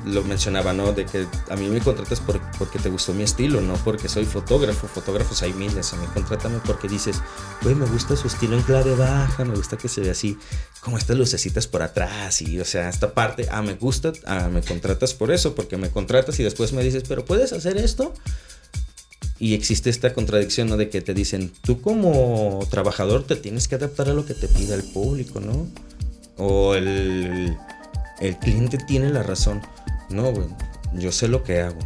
lo 0.04 0.22
mencionaba, 0.24 0.74
¿no? 0.74 0.92
De 0.92 1.06
que 1.06 1.26
a 1.48 1.56
mí 1.56 1.68
me 1.68 1.80
contratas 1.80 2.20
porque 2.20 2.78
te 2.78 2.90
gustó 2.90 3.14
mi 3.14 3.22
estilo, 3.22 3.62
no 3.62 3.74
porque 3.76 4.08
soy 4.08 4.26
fotógrafo. 4.26 4.86
Fotógrafos 4.86 5.42
hay 5.42 5.54
miles. 5.54 5.94
A 5.94 5.96
mí 5.96 6.06
contrátame 6.12 6.58
porque 6.66 6.86
dices, 6.86 7.16
güey, 7.62 7.74
me 7.74 7.86
gusta 7.86 8.14
su 8.14 8.26
estilo 8.26 8.56
en 8.56 8.62
clave 8.62 8.94
baja, 8.94 9.46
me 9.46 9.54
gusta 9.54 9.78
que 9.78 9.88
se 9.88 10.02
ve 10.02 10.10
así, 10.10 10.38
como 10.80 10.98
estas 10.98 11.16
lucecitas 11.16 11.66
por 11.66 11.82
atrás. 11.82 12.42
Y, 12.42 12.60
o 12.60 12.64
sea, 12.66 12.90
esta 12.90 13.14
parte, 13.14 13.48
ah, 13.50 13.62
me 13.62 13.74
gusta, 13.74 14.12
ah, 14.26 14.50
me 14.52 14.60
contratas 14.60 15.14
por 15.14 15.30
eso, 15.30 15.54
porque 15.54 15.78
me 15.78 15.90
contratas 15.90 16.38
y 16.38 16.42
después 16.42 16.74
me 16.74 16.84
dices, 16.84 17.04
pero 17.08 17.24
puedes 17.24 17.54
hacer 17.54 17.78
esto. 17.78 18.12
Y 19.38 19.54
existe 19.54 19.88
esta 19.88 20.12
contradicción, 20.12 20.68
¿no? 20.68 20.76
De 20.76 20.90
que 20.90 21.00
te 21.00 21.14
dicen, 21.14 21.52
tú 21.62 21.80
como 21.80 22.60
trabajador 22.70 23.24
te 23.24 23.34
tienes 23.34 23.66
que 23.66 23.76
adaptar 23.76 24.10
a 24.10 24.14
lo 24.14 24.26
que 24.26 24.34
te 24.34 24.46
pida 24.46 24.74
el 24.74 24.84
público, 24.84 25.40
¿no? 25.40 25.66
O 26.36 26.74
el, 26.74 27.56
el 28.22 28.38
cliente 28.38 28.78
tiene 28.78 29.10
la 29.10 29.22
razón. 29.22 29.60
No, 30.08 30.32
yo 30.94 31.12
sé 31.12 31.28
lo 31.28 31.42
que 31.42 31.60
hago. 31.60 31.78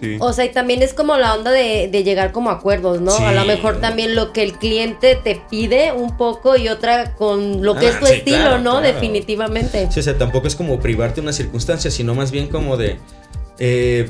Sí. 0.00 0.16
O 0.20 0.32
sea, 0.32 0.44
y 0.44 0.52
también 0.52 0.82
es 0.82 0.94
como 0.94 1.16
la 1.16 1.34
onda 1.34 1.50
de, 1.50 1.88
llegar 2.04 2.30
como 2.30 2.50
acuerdos, 2.50 3.00
¿no? 3.00 3.16
A 3.16 3.32
lo 3.32 3.44
mejor 3.44 3.80
también 3.80 4.14
lo 4.14 4.32
que 4.32 4.42
el 4.42 4.52
cliente 4.52 5.16
te 5.16 5.40
pide 5.50 5.92
un 5.92 6.16
poco 6.16 6.56
y 6.56 6.68
otra 6.68 7.14
con 7.16 7.64
lo 7.64 7.74
que 7.74 7.88
es 7.88 7.96
ah, 7.96 8.00
tu 8.00 8.06
estilo, 8.06 8.58
¿no? 8.58 8.80
Definitivamente. 8.80 9.88
Sí, 9.90 9.98
o 9.98 10.02
sea, 10.02 10.16
tampoco 10.18 10.46
es 10.46 10.54
como 10.54 10.78
privarte 10.78 11.20
una 11.20 11.32
circunstancia, 11.32 11.90
sino 11.90 12.14
más 12.14 12.30
bien 12.30 12.48
como 12.48 12.76
de... 12.76 12.98
Eh, 13.58 14.08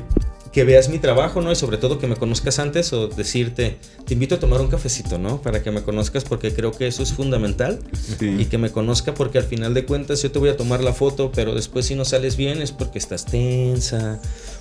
que 0.53 0.65
veas 0.65 0.89
mi 0.91 0.99
trabajo, 0.99 1.41
¿no? 1.41 1.51
Y 1.51 1.57
sobre 1.57 1.79
todo 1.79 1.99
que 1.99 2.07
me 2.07 2.17
conozcas 2.17 2.59
antes 2.59 2.93
o 2.93 3.09
decirte, 3.09 3.79
te 4.05 4.15
invito 4.15 4.35
a 4.35 4.39
tomar 4.39 4.61
un 4.61 4.69
cafecito, 4.69 5.19
¿no? 5.19 5.41
Para 5.41 5.63
que 5.63 5.71
me 5.71 5.83
conozcas 5.83 6.25
porque 6.25 6.53
creo 6.53 6.73
que 6.73 6.87
eso 6.87 7.03
es 7.03 7.13
fundamental 7.13 7.79
y 8.21 8.45
que 8.45 8.59
me 8.59 8.71
conozca 8.71 9.15
porque 9.15 9.39
al 9.39 9.45
final 9.45 9.73
de 9.73 9.87
cuentas 9.87 10.23
yo 10.23 10.31
te 10.31 10.39
voy 10.39 10.51
a 10.51 10.57
tomar 10.57 10.83
la 10.83 10.93
foto, 10.93 11.33
pero 11.33 11.55
después 11.55 11.87
si 11.87 11.95
no 11.95 12.05
sales 12.05 12.37
bien 12.37 12.61
es 12.61 12.71
porque 12.71 12.99
estás 12.99 13.25
tensa, 13.25 14.21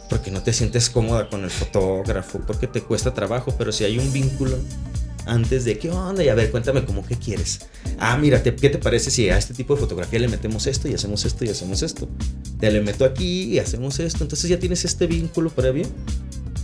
porque 0.09 0.31
no 0.31 0.41
te 0.41 0.53
sientes 0.53 0.89
cómoda 0.89 1.29
con 1.29 1.43
el 1.43 1.51
fotógrafo, 1.51 2.39
porque 2.47 2.67
te 2.67 2.81
cuesta 2.81 3.13
trabajo, 3.13 3.53
pero 3.57 3.73
si 3.73 3.83
hay 3.83 3.99
un 3.99 4.13
vínculo 4.13 4.57
antes 5.31 5.63
de 5.63 5.79
qué 5.79 5.89
onda 5.89 6.23
y 6.25 6.27
a 6.27 6.35
ver, 6.35 6.51
cuéntame 6.51 6.83
cómo 6.83 7.05
que 7.05 7.15
quieres. 7.15 7.61
Ah, 7.97 8.17
mira, 8.17 8.43
¿qué 8.43 8.51
te 8.51 8.77
parece 8.77 9.11
si 9.11 9.29
a 9.29 9.37
este 9.37 9.53
tipo 9.53 9.75
de 9.75 9.79
fotografía 9.79 10.19
le 10.19 10.27
metemos 10.27 10.67
esto 10.67 10.89
y 10.89 10.93
hacemos 10.93 11.23
esto 11.23 11.45
y 11.45 11.49
hacemos 11.49 11.81
esto? 11.83 12.09
Te 12.59 12.69
le 12.69 12.81
meto 12.81 13.05
aquí 13.05 13.43
y 13.43 13.59
hacemos 13.59 14.01
esto. 14.01 14.25
Entonces 14.25 14.49
ya 14.49 14.59
tienes 14.59 14.83
este 14.83 15.07
vínculo 15.07 15.49
previo 15.49 15.87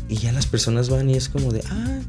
y 0.10 0.18
ya 0.18 0.34
las 0.34 0.48
personas 0.48 0.90
van 0.90 1.10
y 1.10 1.16
es 1.16 1.30
como 1.30 1.54
de, 1.54 1.64
ah, 1.70 2.02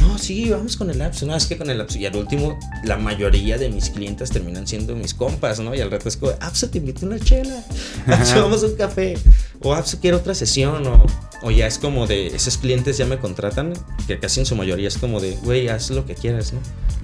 no, 0.00 0.18
sí, 0.18 0.50
vamos 0.50 0.76
con 0.76 0.90
el 0.90 0.98
lapso. 0.98 1.26
No, 1.26 1.36
es 1.36 1.46
que 1.46 1.56
con 1.56 1.70
el 1.70 1.78
lapso. 1.78 1.98
Y 1.98 2.06
al 2.06 2.16
último, 2.16 2.58
la 2.84 2.96
mayoría 2.96 3.58
de 3.58 3.68
mis 3.68 3.90
clientes 3.90 4.30
terminan 4.30 4.66
siendo 4.66 4.96
mis 4.96 5.14
compas, 5.14 5.60
¿no? 5.60 5.74
Y 5.74 5.80
al 5.80 5.90
rato 5.90 6.08
es 6.08 6.16
como, 6.16 6.32
pues 6.32 6.70
te 6.70 6.78
invito 6.78 7.06
una 7.06 7.18
chela. 7.18 7.62
Ah, 8.06 8.24
vamos 8.36 8.62
a 8.62 8.66
un 8.66 8.76
café. 8.76 9.16
O 9.60 9.74
pues 9.74 9.96
quiero 10.00 10.18
otra 10.18 10.34
sesión. 10.34 10.86
O, 10.86 11.06
o 11.42 11.50
ya 11.50 11.66
es 11.66 11.78
como 11.78 12.06
de, 12.06 12.28
esos 12.28 12.58
clientes 12.58 12.96
ya 12.98 13.06
me 13.06 13.18
contratan, 13.18 13.72
que 14.06 14.18
casi 14.18 14.40
en 14.40 14.46
su 14.46 14.56
mayoría 14.56 14.88
es 14.88 14.98
como 14.98 15.20
de, 15.20 15.32
güey, 15.42 15.68
haz 15.68 15.90
lo 15.90 16.04
que 16.06 16.14
quieras, 16.14 16.52
¿no? 16.52 16.60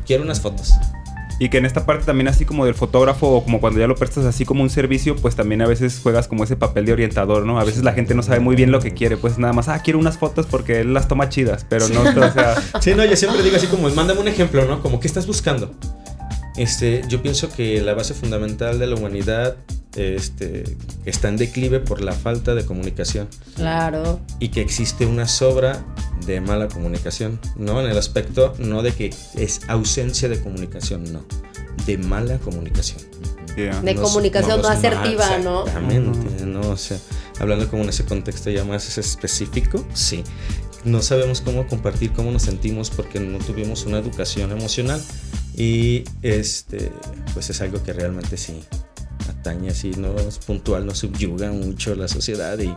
Quiero 0.06 0.22
unas 0.22 0.40
fotos. 0.40 0.72
Y 1.38 1.50
que 1.50 1.58
en 1.58 1.66
esta 1.66 1.84
parte 1.84 2.06
también 2.06 2.28
así 2.28 2.44
como 2.46 2.64
del 2.64 2.74
fotógrafo 2.74 3.28
o 3.28 3.44
como 3.44 3.60
cuando 3.60 3.78
ya 3.78 3.86
lo 3.86 3.94
prestas 3.94 4.24
así 4.24 4.46
como 4.46 4.62
un 4.62 4.70
servicio, 4.70 5.16
pues 5.16 5.36
también 5.36 5.60
a 5.60 5.66
veces 5.66 6.00
juegas 6.02 6.28
como 6.28 6.44
ese 6.44 6.56
papel 6.56 6.86
de 6.86 6.92
orientador, 6.92 7.44
¿no? 7.44 7.60
A 7.60 7.64
veces 7.64 7.84
la 7.84 7.92
gente 7.92 8.14
no 8.14 8.22
sabe 8.22 8.40
muy 8.40 8.56
bien 8.56 8.70
lo 8.70 8.80
que 8.80 8.92
quiere, 8.92 9.16
pues 9.16 9.38
nada 9.38 9.52
más, 9.52 9.68
ah, 9.68 9.82
quiero 9.82 9.98
unas 9.98 10.16
fotos 10.16 10.46
porque 10.46 10.80
él 10.80 10.94
las 10.94 11.08
toma 11.08 11.28
chidas, 11.28 11.66
pero 11.68 11.88
no, 11.88 12.00
o 12.00 12.32
sea... 12.32 12.54
Sí, 12.80 12.94
no, 12.94 13.04
yo 13.04 13.16
siempre 13.16 13.42
digo 13.42 13.56
así 13.56 13.66
como, 13.66 13.88
mándame 13.90 14.20
un 14.20 14.28
ejemplo, 14.28 14.64
¿no? 14.64 14.80
Como, 14.80 14.98
¿qué 14.98 15.06
estás 15.06 15.26
buscando? 15.26 15.74
Este, 16.56 17.02
yo 17.08 17.20
pienso 17.20 17.52
que 17.52 17.82
la 17.82 17.92
base 17.92 18.14
fundamental 18.14 18.78
de 18.78 18.86
la 18.86 18.96
humanidad 18.96 19.56
este, 19.96 20.76
está 21.06 21.28
en 21.28 21.36
declive 21.36 21.80
por 21.80 22.02
la 22.02 22.12
falta 22.12 22.54
de 22.54 22.64
comunicación. 22.64 23.28
Claro. 23.54 24.20
Y 24.38 24.50
que 24.50 24.60
existe 24.60 25.06
una 25.06 25.26
sobra 25.26 25.84
de 26.26 26.40
mala 26.40 26.68
comunicación, 26.68 27.40
¿no? 27.56 27.80
En 27.80 27.90
el 27.90 27.98
aspecto 27.98 28.54
no 28.58 28.82
de 28.82 28.92
que 28.92 29.14
es 29.34 29.60
ausencia 29.68 30.28
de 30.28 30.40
comunicación, 30.40 31.12
no, 31.12 31.24
de 31.86 31.98
mala 31.98 32.38
comunicación. 32.38 33.00
De 33.56 33.94
comunicación 33.94 34.60
no, 34.60 34.68
asertiva, 34.68 35.38
¿no? 35.38 35.66
Exactamente, 35.66 36.44
¿no? 36.44 36.60
O 36.60 36.76
sea, 36.76 36.98
hablando 37.40 37.68
como 37.70 37.84
en 37.84 37.88
ese 37.88 38.04
contexto 38.04 38.50
ya 38.50 38.64
más 38.64 38.98
específico, 38.98 39.84
sí. 39.94 40.22
No 40.84 41.02
sabemos 41.02 41.40
cómo 41.40 41.66
compartir 41.66 42.12
cómo 42.12 42.30
nos 42.30 42.42
sentimos 42.42 42.90
porque 42.90 43.18
no 43.18 43.38
tuvimos 43.38 43.86
una 43.86 43.98
educación 43.98 44.52
emocional 44.52 45.02
y 45.56 46.04
este, 46.22 46.92
pues 47.32 47.50
es 47.50 47.60
algo 47.62 47.82
que 47.82 47.92
realmente 47.92 48.36
sí 48.36 48.62
atañe 49.28 49.70
así, 49.70 49.90
no 49.90 50.14
es 50.16 50.38
puntual, 50.38 50.86
nos 50.86 50.98
subyuga 50.98 51.50
mucho 51.52 51.94
la 51.94 52.08
sociedad 52.08 52.58
y, 52.58 52.74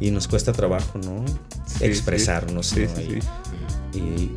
y 0.00 0.10
nos 0.10 0.28
cuesta 0.28 0.52
trabajo, 0.52 0.98
¿no? 0.98 1.24
Expresarnos, 1.80 2.76
¿no? 2.76 2.82
Y, 3.92 4.30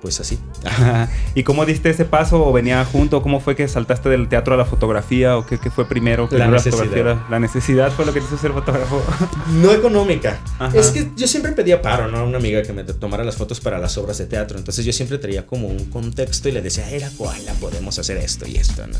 pues 0.00 0.20
así. 0.20 0.38
¿Y 1.34 1.42
cómo 1.42 1.66
diste 1.66 1.90
ese 1.90 2.04
paso 2.04 2.46
o 2.46 2.52
venía 2.52 2.84
junto? 2.84 3.22
¿Cómo 3.22 3.40
fue 3.40 3.56
que 3.56 3.66
saltaste 3.68 4.08
del 4.08 4.28
teatro 4.28 4.54
a 4.54 4.56
la 4.56 4.64
fotografía 4.64 5.36
o 5.36 5.46
qué, 5.46 5.58
qué 5.58 5.70
fue 5.70 5.86
primero? 5.86 6.28
La 6.30 6.48
necesidad. 6.48 7.18
La, 7.28 7.38
necesidad 7.38 7.92
fue 7.92 8.06
lo 8.06 8.12
que 8.12 8.20
te 8.20 8.26
hizo 8.26 8.38
ser 8.38 8.52
fotógrafo. 8.52 9.02
No 9.60 9.72
económica. 9.72 10.38
Es 10.74 10.88
que 10.88 11.10
yo 11.16 11.26
siempre 11.26 11.52
pedía 11.52 11.80
paro, 11.82 12.08
¿no? 12.08 12.18
A 12.18 12.22
una 12.24 12.38
amiga 12.38 12.62
que 12.62 12.72
me 12.72 12.84
tomara 12.84 13.24
las 13.24 13.36
fotos 13.36 13.60
para 13.60 13.78
las 13.78 13.96
obras 13.98 14.18
de 14.18 14.26
teatro. 14.26 14.58
Entonces 14.58 14.84
yo 14.84 14.92
siempre 14.92 15.18
traía 15.18 15.46
como 15.46 15.68
un 15.68 15.86
contexto 15.86 16.48
y 16.48 16.52
le 16.52 16.62
decía, 16.62 16.88
era 16.90 17.10
la 17.44 17.52
podemos 17.54 17.98
hacer 17.98 18.18
esto 18.18 18.46
y 18.46 18.56
esto, 18.56 18.86
¿no? 18.86 18.96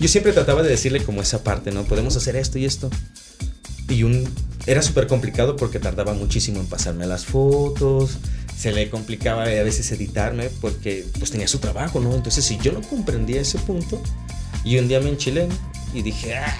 Yo 0.00 0.08
siempre 0.08 0.32
trataba 0.32 0.62
de 0.62 0.70
decirle 0.70 1.02
como 1.02 1.22
esa 1.22 1.44
parte, 1.44 1.70
¿no? 1.70 1.84
Podemos 1.84 2.16
hacer 2.16 2.36
esto 2.36 2.58
y 2.58 2.64
esto. 2.64 2.90
Y 3.88 4.02
un... 4.02 4.28
Era 4.66 4.80
súper 4.82 5.06
complicado 5.06 5.56
porque 5.56 5.78
tardaba 5.78 6.14
muchísimo 6.14 6.60
en 6.60 6.66
pasarme 6.66 7.06
las 7.06 7.26
fotos 7.26 8.18
se 8.56 8.72
le 8.72 8.88
complicaba 8.90 9.42
a 9.42 9.46
veces 9.46 9.90
editarme 9.92 10.48
porque 10.60 11.04
pues 11.18 11.30
tenía 11.30 11.48
su 11.48 11.58
trabajo, 11.58 12.00
¿no? 12.00 12.14
Entonces 12.14 12.44
si 12.44 12.58
yo 12.58 12.72
no 12.72 12.80
comprendía 12.82 13.40
ese 13.40 13.58
punto 13.58 14.00
y 14.64 14.78
un 14.78 14.88
día 14.88 15.00
me 15.00 15.10
enchilé 15.10 15.48
y 15.92 16.02
dije, 16.02 16.36
ah, 16.36 16.56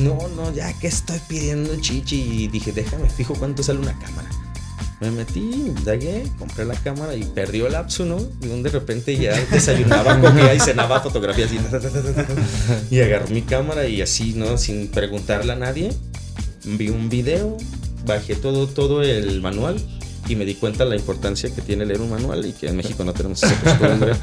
no, 0.00 0.18
no, 0.36 0.52
ya 0.52 0.72
que 0.78 0.88
estoy 0.88 1.18
pidiendo 1.28 1.74
chichi 1.80 2.44
y 2.44 2.48
dije, 2.48 2.72
déjame, 2.72 3.08
fijo 3.08 3.34
cuánto 3.34 3.62
sale 3.62 3.78
una 3.78 3.98
cámara. 3.98 4.28
Me 5.00 5.10
metí, 5.10 5.40
indagué, 5.40 6.24
compré 6.38 6.64
la 6.64 6.74
cámara 6.74 7.14
y 7.14 7.22
perdió 7.24 7.66
el 7.66 7.74
lapso, 7.74 8.06
¿no? 8.06 8.18
Y 8.40 8.46
de 8.62 8.70
repente 8.70 9.16
ya 9.16 9.38
desayunaba, 9.50 10.18
comía 10.20 10.54
y 10.54 10.60
cenaba 10.60 11.00
fotografías 11.00 11.50
y, 11.52 11.58
y 12.94 13.00
agarré 13.00 13.32
mi 13.32 13.42
cámara 13.42 13.86
y 13.86 14.00
así, 14.00 14.32
¿no? 14.34 14.56
Sin 14.56 14.88
preguntarle 14.88 15.52
a 15.52 15.56
nadie, 15.56 15.92
vi 16.64 16.88
un 16.88 17.10
video, 17.10 17.56
bajé 18.06 18.36
todo, 18.36 18.66
todo 18.66 19.02
el 19.02 19.40
manual 19.42 19.76
y 20.28 20.36
me 20.36 20.44
di 20.44 20.54
cuenta 20.54 20.84
la 20.84 20.96
importancia 20.96 21.54
que 21.54 21.62
tiene 21.62 21.86
leer 21.86 22.00
un 22.00 22.10
manual 22.10 22.44
y 22.46 22.52
que 22.52 22.68
en 22.68 22.76
México 22.76 23.04
no 23.04 23.12
tenemos 23.12 23.42
esa 23.42 23.60
costumbre. 23.78 24.14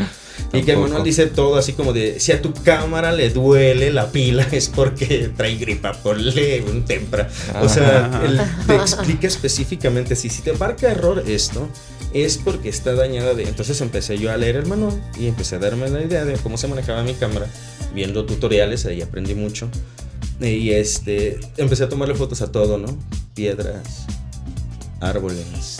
y 0.52 0.64
que 0.64 0.72
el 0.72 0.78
manual 0.78 1.04
dice 1.04 1.28
todo 1.28 1.56
así 1.56 1.74
como 1.74 1.94
de, 1.94 2.20
si 2.20 2.32
a 2.32 2.42
tu 2.42 2.54
cámara 2.54 3.12
le 3.12 3.30
duele 3.30 3.92
la 3.92 4.12
pila 4.12 4.44
es 4.52 4.70
porque 4.70 5.32
trae 5.36 5.56
gripa, 5.56 5.94
ponle 5.94 6.64
un 6.64 6.86
tempra. 6.86 7.30
O 7.62 7.70
sea, 7.70 8.22
él 8.26 8.42
te 8.68 8.76
explica 8.76 9.28
específicamente 9.28 10.16
si, 10.16 10.30
si 10.30 10.42
te 10.42 10.54
marca 10.54 10.92
error 10.92 11.24
esto, 11.28 11.70
es 12.14 12.38
porque 12.38 12.70
está 12.70 12.94
dañada 12.94 13.34
de... 13.34 13.44
Entonces 13.44 13.80
empecé 13.82 14.18
yo 14.18 14.32
a 14.32 14.38
leer 14.38 14.58
el 14.58 14.66
manual 14.68 15.02
y 15.20 15.28
empecé 15.28 15.56
a 15.56 15.60
darme 15.60 15.90
la 15.90 16.02
idea 16.04 16.26
de 16.26 16.34
cómo 16.36 16.58
se 16.58 16.68
manejaba 16.68 17.04
mi 17.04 17.14
cámara, 17.14 17.48
viendo 17.94 18.26
tutoriales, 18.26 18.86
ahí 18.86 19.02
aprendí 19.02 19.36
mucho. 19.36 19.70
Y 20.40 20.72
este, 20.72 21.40
empecé 21.58 21.84
a 21.86 21.90
tomarle 21.90 22.16
fotos 22.16 22.42
a 22.42 22.52
todo, 22.52 22.78
¿no? 22.78 22.88
Piedras, 23.34 24.06
árboles, 25.00 25.80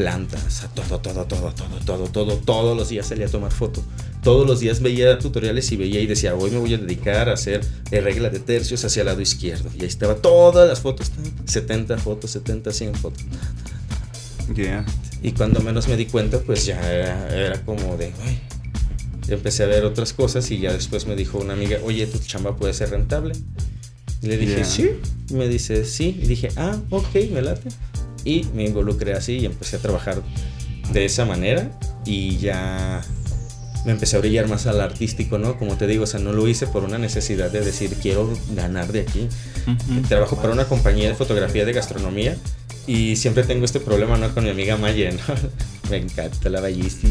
plantas, 0.00 0.64
a 0.64 0.68
todo, 0.68 0.98
todo, 0.98 1.26
todo, 1.26 1.52
todo, 1.52 1.78
todo, 1.84 2.04
todo, 2.08 2.36
todos 2.38 2.74
los 2.74 2.88
días 2.88 3.06
salía 3.06 3.26
a 3.26 3.28
tomar 3.28 3.52
fotos. 3.52 3.84
Todos 4.22 4.46
los 4.46 4.58
días 4.58 4.80
veía 4.80 5.18
tutoriales 5.18 5.70
y 5.72 5.76
veía 5.76 6.00
y 6.00 6.06
decía, 6.06 6.34
hoy 6.34 6.50
me 6.50 6.56
voy 6.56 6.72
a 6.72 6.78
dedicar 6.78 7.28
a 7.28 7.34
hacer 7.34 7.60
regla 7.90 8.30
de 8.30 8.38
tercios 8.38 8.82
hacia 8.82 9.00
el 9.00 9.06
lado 9.06 9.20
izquierdo. 9.20 9.68
Y 9.78 9.82
ahí 9.82 9.88
estaba 9.88 10.14
todas 10.14 10.66
las 10.66 10.80
fotos, 10.80 11.12
70 11.44 11.98
fotos, 11.98 12.30
70, 12.30 12.72
100 12.72 12.94
fotos. 12.94 13.22
Y 15.22 15.32
cuando 15.32 15.60
menos 15.60 15.86
me 15.86 15.98
di 15.98 16.06
cuenta, 16.06 16.38
pues 16.38 16.64
ya 16.64 16.80
era, 16.90 17.60
como 17.66 17.98
de, 17.98 18.14
ay, 18.22 18.40
empecé 19.28 19.64
a 19.64 19.66
ver 19.66 19.84
otras 19.84 20.14
cosas 20.14 20.50
y 20.50 20.60
ya 20.60 20.72
después 20.72 21.06
me 21.06 21.14
dijo 21.14 21.36
una 21.36 21.52
amiga, 21.52 21.78
oye, 21.84 22.06
tu 22.06 22.18
chamba 22.20 22.56
puede 22.56 22.72
ser 22.72 22.88
rentable. 22.88 23.34
Y 24.22 24.28
le 24.28 24.38
dije, 24.38 24.64
sí. 24.64 24.92
Y 25.28 25.34
me 25.34 25.46
dice, 25.46 25.84
sí. 25.84 26.18
Y 26.22 26.26
dije, 26.26 26.48
ah, 26.56 26.78
ok, 26.88 27.14
me 27.32 27.42
late. 27.42 27.68
Y 28.24 28.46
me 28.54 28.64
involucré 28.64 29.14
así 29.14 29.38
y 29.38 29.46
empecé 29.46 29.76
a 29.76 29.78
trabajar 29.80 30.22
de 30.92 31.04
esa 31.04 31.24
manera 31.24 31.70
y 32.04 32.36
ya 32.38 33.02
me 33.84 33.92
empecé 33.92 34.16
a 34.16 34.20
brillar 34.20 34.48
más 34.48 34.66
al 34.66 34.80
artístico, 34.80 35.38
¿no? 35.38 35.58
Como 35.58 35.76
te 35.76 35.86
digo, 35.86 36.04
o 36.04 36.06
sea, 36.06 36.20
no 36.20 36.32
lo 36.32 36.46
hice 36.48 36.66
por 36.66 36.84
una 36.84 36.98
necesidad 36.98 37.50
de 37.50 37.60
decir, 37.60 37.96
quiero 38.02 38.30
ganar 38.54 38.92
de 38.92 39.00
aquí. 39.00 39.28
Trabajo 40.08 40.36
para 40.36 40.52
una 40.52 40.66
compañía 40.66 41.08
de 41.08 41.14
fotografía 41.14 41.64
de 41.64 41.72
gastronomía 41.72 42.36
y 42.90 43.14
siempre 43.14 43.44
tengo 43.44 43.64
este 43.64 43.78
problema, 43.78 44.16
¿no? 44.16 44.34
Con 44.34 44.42
mi 44.42 44.50
amiga 44.50 44.76
Maya, 44.76 45.12
¿no? 45.12 45.34
me 45.90 45.98
encanta 45.98 46.48
la 46.48 46.60
ballista. 46.60 47.06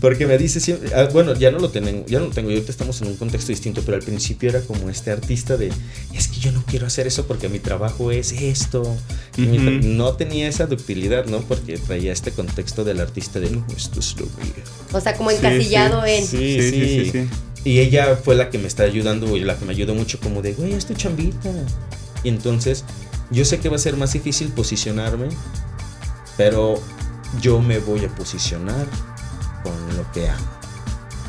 Porque 0.00 0.28
me 0.28 0.38
dice 0.38 0.60
siempre, 0.60 0.94
ah, 0.94 1.08
bueno, 1.12 1.34
ya 1.34 1.50
no 1.50 1.58
lo 1.58 1.70
tengo, 1.70 2.06
ya 2.06 2.20
no 2.20 2.26
lo 2.26 2.30
tengo, 2.30 2.50
y 2.50 2.54
ahorita 2.54 2.70
estamos 2.70 3.02
en 3.02 3.08
un 3.08 3.16
contexto 3.16 3.48
distinto, 3.48 3.82
pero 3.84 3.96
al 3.96 4.04
principio 4.04 4.50
era 4.50 4.60
como 4.60 4.88
este 4.90 5.10
artista 5.10 5.56
de, 5.56 5.72
es 6.14 6.28
que 6.28 6.38
yo 6.38 6.52
no 6.52 6.62
quiero 6.64 6.86
hacer 6.86 7.08
eso 7.08 7.26
porque 7.26 7.48
mi 7.48 7.58
trabajo 7.58 8.12
es 8.12 8.30
esto. 8.30 8.96
no 9.36 10.12
tenía 10.12 10.46
esa 10.46 10.66
ductilidad, 10.66 11.26
¿no? 11.26 11.40
Porque 11.40 11.78
traía 11.78 12.12
este 12.12 12.30
contexto 12.30 12.84
del 12.84 13.00
artista 13.00 13.40
de, 13.40 13.50
no, 13.50 13.66
esto 13.76 13.98
es 13.98 14.14
lo 14.20 14.26
mío. 14.26 14.62
O 14.92 15.00
sea, 15.00 15.16
como 15.16 15.32
encasillado 15.32 16.06
en... 16.06 16.24
Sí 16.24 16.58
sí, 16.62 17.10
sí, 17.10 17.28
Y 17.64 17.80
ella 17.80 18.14
fue 18.14 18.36
la 18.36 18.50
que 18.50 18.58
me 18.58 18.68
está 18.68 18.84
ayudando, 18.84 19.36
la 19.36 19.58
que 19.58 19.64
me 19.64 19.72
ayudó 19.72 19.96
mucho 19.96 20.20
como 20.20 20.42
de, 20.42 20.52
güey, 20.52 20.74
es 20.74 20.86
tu 20.86 20.94
chambita. 20.94 21.50
Y 22.22 22.28
entonces, 22.28 22.84
yo 23.32 23.44
sé 23.44 23.60
que 23.60 23.68
va 23.68 23.76
a 23.76 23.78
ser 23.78 23.96
más 23.96 24.12
difícil 24.12 24.48
posicionarme, 24.48 25.28
pero 26.36 26.74
yo 27.40 27.60
me 27.60 27.78
voy 27.78 28.04
a 28.04 28.08
posicionar 28.08 28.86
con 29.62 29.96
lo 29.96 30.10
que 30.12 30.28
amo. 30.28 30.46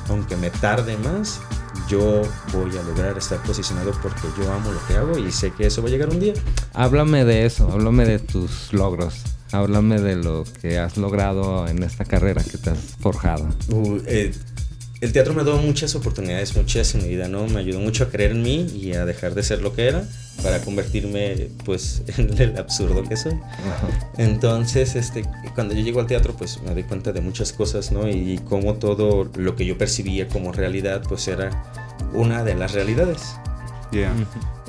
Aunque 0.10 0.36
me 0.36 0.50
tarde 0.50 0.98
más, 0.98 1.40
yo 1.88 2.22
voy 2.52 2.78
a 2.78 2.84
lograr 2.84 3.18
estar 3.18 3.42
posicionado 3.44 3.92
porque 4.02 4.28
yo 4.38 4.52
amo 4.52 4.72
lo 4.72 4.86
que 4.88 4.96
hago 4.96 5.18
y 5.18 5.32
sé 5.32 5.52
que 5.52 5.68
eso 5.68 5.82
va 5.82 5.88
a 5.88 5.92
llegar 5.92 6.10
un 6.10 6.20
día. 6.20 6.34
Háblame 6.74 7.24
de 7.24 7.46
eso, 7.46 7.72
háblame 7.72 8.06
de 8.06 8.20
tus 8.20 8.74
logros. 8.74 9.22
Háblame 9.52 10.02
de 10.02 10.16
lo 10.16 10.46
que 10.62 10.80
has 10.80 10.98
logrado 10.98 11.68
en 11.68 11.84
esta 11.84 12.06
carrera 12.06 12.44
que 12.44 12.58
te 12.58 12.72
has 12.72 12.80
forjado. 13.00 13.48
Uh, 13.70 14.00
eh, 14.08 14.34
el 15.04 15.12
teatro 15.12 15.34
me 15.34 15.42
ha 15.42 15.44
dado 15.44 15.58
muchas 15.58 15.96
oportunidades, 15.96 16.56
muchas 16.56 16.96
en 16.96 17.04
mi 17.04 17.10
vida, 17.10 17.28
¿no? 17.28 17.46
Me 17.48 17.60
ayudó 17.60 17.82
mucho 17.82 18.06
a 18.06 18.08
creer 18.08 18.32
en 18.32 18.42
mí 18.42 18.68
y 18.74 18.94
a 18.94 19.04
dejar 19.04 19.36
de 19.36 19.44
ser 19.44 19.62
lo 19.62 19.74
que 19.74 19.90
era 19.90 20.08
para 20.42 20.62
convertirme, 20.62 21.50
pues, 21.66 22.04
en 22.18 22.42
el 22.42 22.58
absurdo 22.58 23.04
que 23.04 23.18
soy. 23.18 23.38
Entonces, 24.18 24.96
este, 24.96 25.26
cuando 25.56 25.74
yo 25.74 25.82
llego 25.82 26.00
al 26.00 26.08
teatro, 26.08 26.34
pues, 26.38 26.62
me 26.62 26.74
doy 26.74 26.84
cuenta 26.84 27.12
de 27.12 27.20
muchas 27.20 27.52
cosas, 27.52 27.92
¿no? 27.92 28.08
Y, 28.08 28.40
cómo 28.46 28.76
todo 28.76 29.30
lo 29.36 29.58
que 29.58 29.66
yo 29.66 29.78
percibía 29.78 30.30
como 30.30 30.54
realidad, 30.54 31.04
pues, 31.10 31.28
era 31.28 31.50
una 32.14 32.46
de 32.46 32.56
las 32.56 32.72
realidades. 32.72 33.36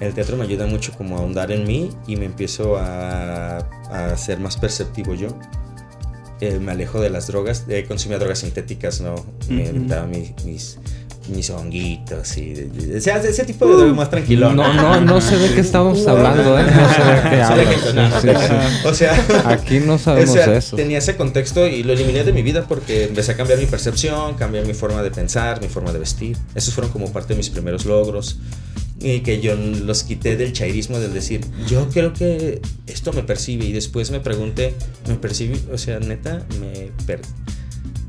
El 0.01 0.14
teatro 0.14 0.37
me 0.37 0.43
ayuda 0.43 0.66
mucho 0.66 0.93
como 0.99 1.16
a 1.16 1.20
ahondar 1.20 1.53
en 1.53 1.64
mí 1.64 1.91
y 2.09 2.16
me 2.16 2.26
empiezo 2.26 2.76
a, 2.76 3.59
a 3.59 4.16
ser 4.16 4.41
más 4.41 4.57
perceptivo 4.57 5.14
yo. 5.14 5.28
Eh, 6.45 6.59
me 6.61 6.72
alejo 6.72 7.01
de 7.01 7.09
las 7.09 7.26
drogas, 7.26 7.64
eh, 7.70 7.86
consumía 7.88 8.18
drogas 8.18 8.40
sintéticas, 8.40 9.01
¿no? 9.01 9.14
Me 9.49 9.64
inventaba 9.64 10.07
mis, 10.07 10.34
mis, 10.45 10.78
mis, 11.28 11.49
honguitos 11.49 12.36
y... 12.36 12.70
o 12.95 13.01
sea, 13.01 13.16
ese 13.16 13.47
tipo 13.47 13.66
de 13.66 13.76
drogas 13.76 13.97
más 13.97 14.11
tranquilo. 14.11 14.53
No, 14.53 14.74
no, 14.74 15.01
no 15.01 15.20
sé 15.22 15.38
de 15.38 15.55
qué 15.55 15.62
estamos 15.62 16.07
hablando, 16.07 16.59
¿eh? 16.59 16.64
No 16.64 16.92
sé 16.92 17.03
de 17.57 17.64
qué 17.64 17.82
hablas. 17.92 18.84
O 18.84 18.92
sea... 18.92 19.26
Aquí 19.47 19.80
no 19.80 19.97
sabemos 19.97 20.36
eso. 20.36 20.76
Tenía 20.76 20.99
ese 20.99 21.16
contexto 21.16 21.66
y 21.66 21.82
lo 21.82 21.95
eliminé 21.95 22.24
de 22.24 22.32
mi 22.34 22.42
vida 22.42 22.66
porque 22.68 23.05
empecé 23.05 23.32
a 23.32 23.36
cambiar 23.38 23.59
mi 23.59 23.66
percepción, 23.66 24.34
cambiar 24.34 24.66
mi 24.66 24.74
forma 24.74 25.03
de 25.03 25.11
pensar, 25.11 25.62
mi 25.62 25.68
forma 25.68 25.95
de 25.95 25.99
vestir. 25.99 26.36
Esos 26.55 26.74
fueron 26.74 26.92
como 26.92 27.11
parte 27.11 27.32
de 27.32 27.38
mis 27.38 27.49
primeros 27.49 27.86
logros 27.86 28.36
y 29.05 29.21
que 29.21 29.41
yo 29.41 29.55
los 29.55 30.03
quité 30.03 30.37
del 30.37 30.55
chairismo 30.55 30.99
del 30.99 31.13
decir, 31.13 31.43
yo 31.69 31.89
creo 31.91 32.15
que 32.15 32.63
esto 32.87 33.13
me 33.13 33.23
percibe 33.23 33.67
y 33.67 33.73
después 33.73 34.11
me 34.11 34.19
pregunté, 34.19 34.75
me 35.07 35.17
percibe, 35.17 35.59
o 35.71 35.77
sea, 35.77 36.01
neta, 36.01 36.47
me, 36.59 36.91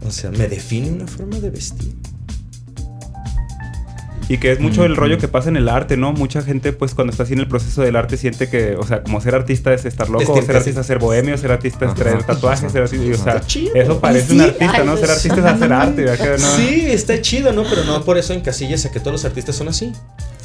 o 0.08 0.12
sea, 0.12 0.32
me 0.32 0.48
define 0.48 0.90
una 0.92 1.06
forma 1.06 1.38
de 1.40 1.50
vestir. 1.50 1.94
Y 4.28 4.38
que 4.40 4.54
es 4.54 4.60
mucho 4.60 4.86
el 4.86 4.96
rollo 4.96 5.20
que 5.20 5.28
pasa 5.28 5.50
en 5.50 5.58
el 5.58 5.70
arte, 5.70 5.98
¿no? 5.98 6.12
Mucha 6.12 6.42
gente, 6.42 6.74
pues, 6.74 6.96
cuando 6.96 7.12
está 7.12 7.24
así 7.24 7.34
en 7.34 7.40
el 7.40 7.48
proceso 7.48 7.84
del 7.84 7.96
arte, 7.96 8.18
siente 8.18 8.50
que, 8.50 8.76
o 8.76 8.84
sea, 8.84 9.04
como 9.04 9.22
ser 9.22 9.36
artista 9.36 9.72
es 9.72 9.86
estar 9.86 10.10
loco, 10.10 10.42
ser 10.42 10.56
artista 10.56 10.82
es 10.82 10.88
ser 10.88 10.98
bohemio, 10.98 11.38
ser 11.38 11.52
artista 11.52 11.86
es 11.86 11.94
traer 11.94 12.24
tatuajes, 12.24 12.72
ser 12.72 12.84
así, 12.84 12.98
o 13.12 13.18
sea, 13.18 13.44
eso 13.76 14.00
parece 14.00 14.34
un 14.34 14.42
artista, 14.42 14.84
¿no? 14.84 14.98
Ser 14.98 15.12
artista 15.12 15.40
es 15.40 15.46
hacer 15.46 15.74
arte, 15.74 16.06
¿no? 16.40 16.56
Sí, 16.56 16.86
está 16.88 17.22
chido, 17.22 17.52
¿no? 17.52 17.66
Pero 17.66 17.84
no 17.84 18.04
por 18.04 18.18
eso 18.18 18.34
encasillas 18.34 18.86
a 18.86 18.92
que 18.92 19.00
todos 19.00 19.12
los 19.12 19.26
artistas 19.26 19.58
son 19.58 19.68
así. 19.68 19.92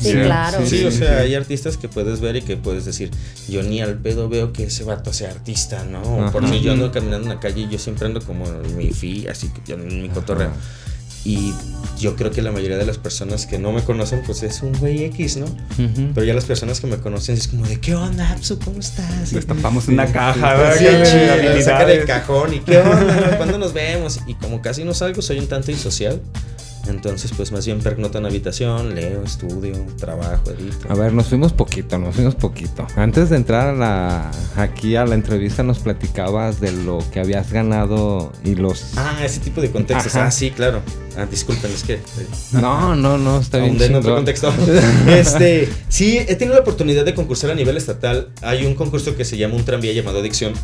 Sí, 0.00 0.12
claro. 0.12 0.66
Sí, 0.66 0.84
o 0.84 0.90
sea, 0.90 1.18
hay 1.18 1.34
artistas 1.34 1.76
que 1.76 1.88
puedes 1.88 2.20
ver 2.20 2.36
y 2.36 2.42
que 2.42 2.56
puedes 2.56 2.84
decir, 2.84 3.10
yo 3.48 3.62
ni 3.62 3.80
al 3.80 3.98
pedo 3.98 4.28
veo 4.28 4.52
que 4.52 4.64
ese 4.64 4.84
vato 4.84 5.12
sea 5.12 5.30
artista, 5.30 5.84
¿no? 5.84 6.30
Por 6.32 6.48
si 6.48 6.60
yo 6.60 6.72
ando 6.72 6.90
caminando 6.90 7.28
en 7.28 7.34
la 7.34 7.40
calle 7.40 7.62
y 7.62 7.68
yo 7.68 7.78
siempre 7.78 8.06
ando 8.06 8.20
como 8.20 8.46
en 8.46 8.76
mi 8.76 8.92
fi, 8.92 9.26
así 9.28 9.48
que 9.48 9.60
yo 9.66 9.74
en 9.74 10.02
mi 10.02 10.08
cotorreo. 10.08 10.52
Y 11.22 11.52
yo 11.98 12.16
creo 12.16 12.30
que 12.30 12.40
la 12.40 12.50
mayoría 12.50 12.78
de 12.78 12.86
las 12.86 12.96
personas 12.96 13.44
que 13.44 13.58
no 13.58 13.72
me 13.72 13.82
conocen, 13.82 14.22
pues 14.24 14.42
es 14.42 14.62
un 14.62 14.72
güey 14.78 15.04
X, 15.04 15.36
¿no? 15.36 15.44
Pero 16.14 16.24
ya 16.24 16.32
las 16.32 16.46
personas 16.46 16.80
que 16.80 16.86
me 16.86 16.96
conocen 16.96 17.36
es 17.36 17.46
como 17.46 17.66
de, 17.66 17.78
¿qué 17.78 17.94
onda, 17.94 18.30
Apsu? 18.30 18.58
¿Cómo 18.58 18.80
estás? 18.80 19.30
Estampamos 19.30 19.86
una 19.88 20.10
caja, 20.10 20.54
¿verdad? 20.54 21.04
Sí, 21.04 21.62
saca 21.62 21.84
del 21.84 22.06
cajón 22.06 22.54
y 22.54 22.60
¿qué 22.60 22.78
onda? 22.78 23.36
¿Cuándo 23.36 23.58
nos 23.58 23.74
vemos? 23.74 24.20
Y 24.26 24.32
como 24.34 24.62
casi 24.62 24.82
no 24.82 24.94
salgo, 24.94 25.20
soy 25.20 25.40
un 25.40 25.46
tanto 25.46 25.70
insocial. 25.70 26.22
Entonces, 26.88 27.32
pues 27.36 27.52
más 27.52 27.66
bien 27.66 27.80
pernota 27.80 28.18
en 28.18 28.26
habitación, 28.26 28.94
leo, 28.94 29.22
estudio, 29.22 29.74
trabajo, 29.98 30.50
edito. 30.50 30.90
A 30.90 30.94
ver, 30.94 31.12
nos 31.12 31.26
fuimos 31.26 31.52
poquito, 31.52 31.98
nos 31.98 32.14
fuimos 32.14 32.34
poquito. 32.34 32.86
Antes 32.96 33.30
de 33.30 33.36
entrar 33.36 33.68
a 33.68 33.72
la, 33.72 34.30
aquí 34.56 34.96
a 34.96 35.04
la 35.04 35.14
entrevista 35.14 35.62
nos 35.62 35.78
platicabas 35.78 36.60
de 36.60 36.72
lo 36.72 36.98
que 37.12 37.20
habías 37.20 37.52
ganado 37.52 38.32
y 38.44 38.54
los... 38.54 38.96
Ah, 38.96 39.18
ese 39.24 39.40
tipo 39.40 39.60
de 39.60 39.70
contextos. 39.70 40.16
Ah, 40.16 40.30
sí, 40.30 40.50
claro. 40.50 40.82
Ah, 41.16 41.26
disculpen, 41.26 41.70
es 41.70 41.84
que... 41.84 41.94
Eh, 41.94 42.00
no, 42.52 42.96
no, 42.96 43.18
no, 43.18 43.40
está 43.40 43.58
bien. 43.58 43.80
En 43.80 43.94
otro 43.94 44.14
contexto. 44.14 44.52
este, 45.06 45.68
sí, 45.88 46.18
he 46.18 46.34
tenido 46.36 46.54
la 46.54 46.62
oportunidad 46.62 47.04
de 47.04 47.14
concursar 47.14 47.50
a 47.50 47.54
nivel 47.54 47.76
estatal. 47.76 48.30
Hay 48.42 48.64
un 48.64 48.74
concurso 48.74 49.16
que 49.16 49.24
se 49.24 49.36
llama 49.36 49.54
Un 49.54 49.64
tranvía 49.64 49.92
llamado 49.92 50.20
Adicción 50.20 50.54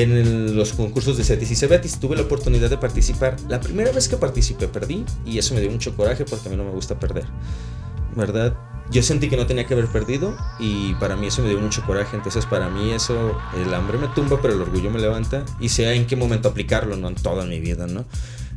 en 0.00 0.56
los 0.56 0.72
concursos 0.72 1.18
de 1.18 1.24
CETIS 1.24 1.50
y 1.50 1.56
CEBETIS. 1.56 2.00
Tuve 2.00 2.16
la 2.16 2.22
oportunidad 2.22 2.70
de 2.70 2.78
participar. 2.78 3.36
La 3.48 3.60
primera 3.60 3.92
vez 3.92 4.08
que 4.08 4.16
participé 4.16 4.66
perdí 4.66 5.04
y 5.26 5.36
eso 5.36 5.54
me 5.54 5.60
dio 5.60 5.70
mucho 5.70 5.94
coraje 5.94 6.24
porque 6.24 6.48
a 6.48 6.50
mí 6.50 6.56
no 6.56 6.64
me 6.64 6.70
gusta 6.70 6.98
perder. 6.98 7.24
¿Verdad? 8.16 8.56
Yo 8.90 9.02
sentí 9.02 9.28
que 9.28 9.36
no 9.36 9.46
tenía 9.46 9.66
que 9.66 9.74
haber 9.74 9.86
perdido 9.86 10.34
y 10.58 10.94
para 10.94 11.14
mí 11.16 11.26
eso 11.26 11.42
me 11.42 11.50
dio 11.50 11.58
mucho 11.58 11.82
coraje. 11.84 12.16
Entonces 12.16 12.46
para 12.46 12.70
mí 12.70 12.92
eso, 12.92 13.36
el 13.62 13.72
hambre 13.74 13.98
me 13.98 14.08
tumba 14.08 14.40
pero 14.40 14.54
el 14.54 14.62
orgullo 14.62 14.90
me 14.90 14.98
levanta 14.98 15.44
y 15.60 15.68
sé 15.68 15.92
en 15.94 16.06
qué 16.06 16.16
momento 16.16 16.48
aplicarlo, 16.48 16.96
no 16.96 17.08
en 17.08 17.14
toda 17.14 17.44
mi 17.44 17.60
vida, 17.60 17.86
¿no? 17.86 18.06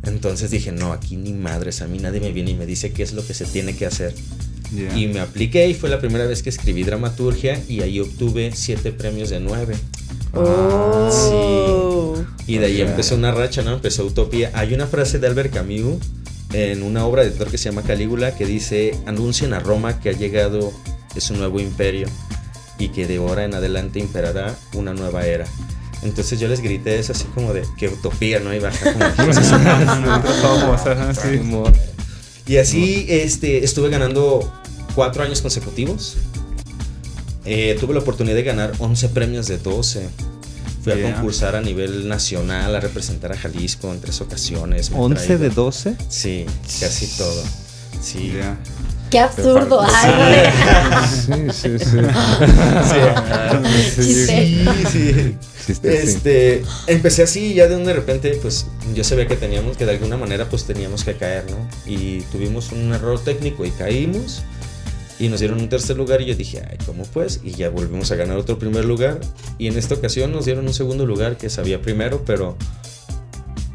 Entonces 0.03 0.51
dije, 0.51 0.71
no, 0.71 0.93
aquí 0.93 1.17
ni 1.17 1.33
madres, 1.33 1.81
a 1.81 1.87
mí 1.87 1.99
nadie 1.99 2.21
me 2.21 2.31
viene 2.31 2.51
y 2.51 2.55
me 2.55 2.65
dice 2.65 2.93
qué 2.93 3.03
es 3.03 3.11
lo 3.11 3.25
que 3.25 3.33
se 3.33 3.45
tiene 3.45 3.75
que 3.75 3.85
hacer. 3.85 4.13
Y 4.95 5.07
me 5.07 5.19
apliqué 5.19 5.67
y 5.67 5.73
fue 5.73 5.89
la 5.89 5.99
primera 5.99 6.25
vez 6.25 6.43
que 6.43 6.49
escribí 6.49 6.83
dramaturgia 6.83 7.61
y 7.67 7.81
ahí 7.81 7.99
obtuve 7.99 8.51
siete 8.53 8.91
premios 8.91 9.29
de 9.29 9.39
nueve. 9.39 9.75
Oh. 10.35 11.09
Sí. 11.11 12.25
Y 12.47 12.59
de 12.59 12.67
ahí 12.67 12.81
empezó 12.81 13.15
una 13.15 13.31
racha, 13.31 13.63
¿no? 13.63 13.73
Empezó 13.73 14.05
Utopía. 14.05 14.51
Hay 14.53 14.73
una 14.73 14.87
frase 14.87 15.19
de 15.19 15.27
Albert 15.27 15.53
Camus 15.53 15.97
en 16.53 16.83
una 16.83 17.05
obra 17.05 17.23
de 17.23 17.31
teatro 17.31 17.49
que 17.49 17.57
se 17.57 17.69
llama 17.69 17.81
Calígula 17.81 18.35
que 18.35 18.45
dice, 18.45 18.97
anuncian 19.05 19.53
a 19.53 19.59
Roma 19.59 19.99
que 19.99 20.09
ha 20.09 20.13
llegado 20.13 20.71
es 21.15 21.29
un 21.29 21.39
nuevo 21.39 21.59
imperio 21.59 22.07
y 22.77 22.89
que 22.89 23.07
de 23.07 23.17
ahora 23.17 23.45
en 23.45 23.55
adelante 23.55 23.99
imperará 23.99 24.55
una 24.73 24.93
nueva 24.93 25.25
era. 25.25 25.47
Entonces 26.03 26.39
yo 26.39 26.47
les 26.47 26.61
grité 26.61 26.99
eso 26.99 27.13
así 27.13 27.23
como 27.33 27.53
de 27.53 27.63
que 27.77 27.87
utopía, 27.87 28.39
¿no? 28.39 28.53
Y 28.53 28.59
baja 28.59 28.93
como... 28.93 29.05
y 32.47 32.57
así 32.57 33.07
este, 33.09 33.63
estuve 33.63 33.89
ganando 33.89 34.53
cuatro 34.93 35.23
años 35.23 35.41
consecutivos. 35.41 36.17
Eh, 37.45 37.77
tuve 37.79 37.93
la 37.93 37.99
oportunidad 37.99 38.35
de 38.35 38.43
ganar 38.43 38.73
11 38.79 39.09
premios 39.09 39.47
de 39.47 39.57
12. 39.57 40.09
Fui 40.83 40.93
a 40.93 41.01
concursar 41.13 41.55
a 41.55 41.61
nivel 41.61 42.07
nacional, 42.07 42.75
a 42.75 42.79
representar 42.79 43.31
a 43.31 43.37
Jalisco 43.37 43.91
en 43.91 44.01
tres 44.01 44.21
ocasiones. 44.21 44.91
¿11 44.91 45.37
de 45.37 45.49
12? 45.49 45.95
Sí, 46.09 46.45
casi 46.79 47.07
todo. 47.17 47.43
Sí. 48.01 48.33
Qué 49.09 49.19
absurdo. 49.19 49.83
sí, 51.25 51.33
sí, 51.51 51.79
sí. 51.79 51.97
Sí, 53.95 54.65
sí. 54.91 55.37
Este, 55.83 56.63
empecé 56.87 57.23
así 57.23 57.51
y 57.51 57.53
ya 57.55 57.67
de 57.67 57.75
un 57.75 57.85
de 57.85 57.93
repente, 57.93 58.37
pues 58.41 58.67
yo 58.93 59.03
sabía 59.03 59.27
que 59.27 59.35
teníamos 59.35 59.77
que 59.77 59.85
de 59.85 59.91
alguna 59.93 60.17
manera, 60.17 60.47
pues 60.49 60.65
teníamos 60.65 61.03
que 61.03 61.15
caer, 61.15 61.45
¿no? 61.49 61.57
Y 61.91 62.21
tuvimos 62.31 62.71
un 62.71 62.93
error 62.93 63.19
técnico 63.23 63.65
y 63.65 63.71
caímos 63.71 64.43
y 65.19 65.29
nos 65.29 65.39
dieron 65.39 65.59
un 65.59 65.69
tercer 65.69 65.97
lugar 65.97 66.21
y 66.21 66.25
yo 66.25 66.35
dije, 66.35 66.61
ay, 66.69 66.77
¿cómo 66.85 67.03
pues? 67.03 67.41
Y 67.43 67.51
ya 67.51 67.69
volvimos 67.69 68.11
a 68.11 68.15
ganar 68.15 68.37
otro 68.37 68.59
primer 68.59 68.85
lugar 68.85 69.19
y 69.57 69.67
en 69.67 69.77
esta 69.77 69.95
ocasión 69.95 70.31
nos 70.31 70.45
dieron 70.45 70.67
un 70.67 70.73
segundo 70.73 71.05
lugar 71.05 71.37
que 71.37 71.49
sabía 71.49 71.81
primero, 71.81 72.23
pero 72.25 72.57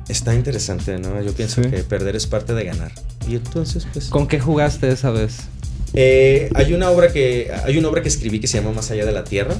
está 0.08 0.34
interesante, 0.34 0.98
¿no? 0.98 1.20
Yo 1.22 1.32
pienso 1.32 1.62
que 1.62 1.82
perder 1.84 2.16
es 2.16 2.26
parte 2.26 2.54
de 2.54 2.64
ganar. 2.64 2.92
Y 3.28 3.36
entonces, 3.36 3.86
pues... 3.92 4.08
¿Con 4.08 4.26
qué 4.26 4.40
jugaste 4.40 4.88
esa 4.88 5.10
vez? 5.10 5.38
Eh, 5.94 6.50
hay 6.54 6.72
una 6.72 6.90
obra 6.90 7.12
que 7.12 7.50
hay 7.64 7.76
una 7.76 7.88
obra 7.88 8.02
que 8.02 8.08
escribí 8.08 8.38
que 8.38 8.46
se 8.46 8.58
llama 8.58 8.72
Más 8.72 8.90
allá 8.90 9.04
de 9.06 9.12
la 9.12 9.24
tierra 9.24 9.56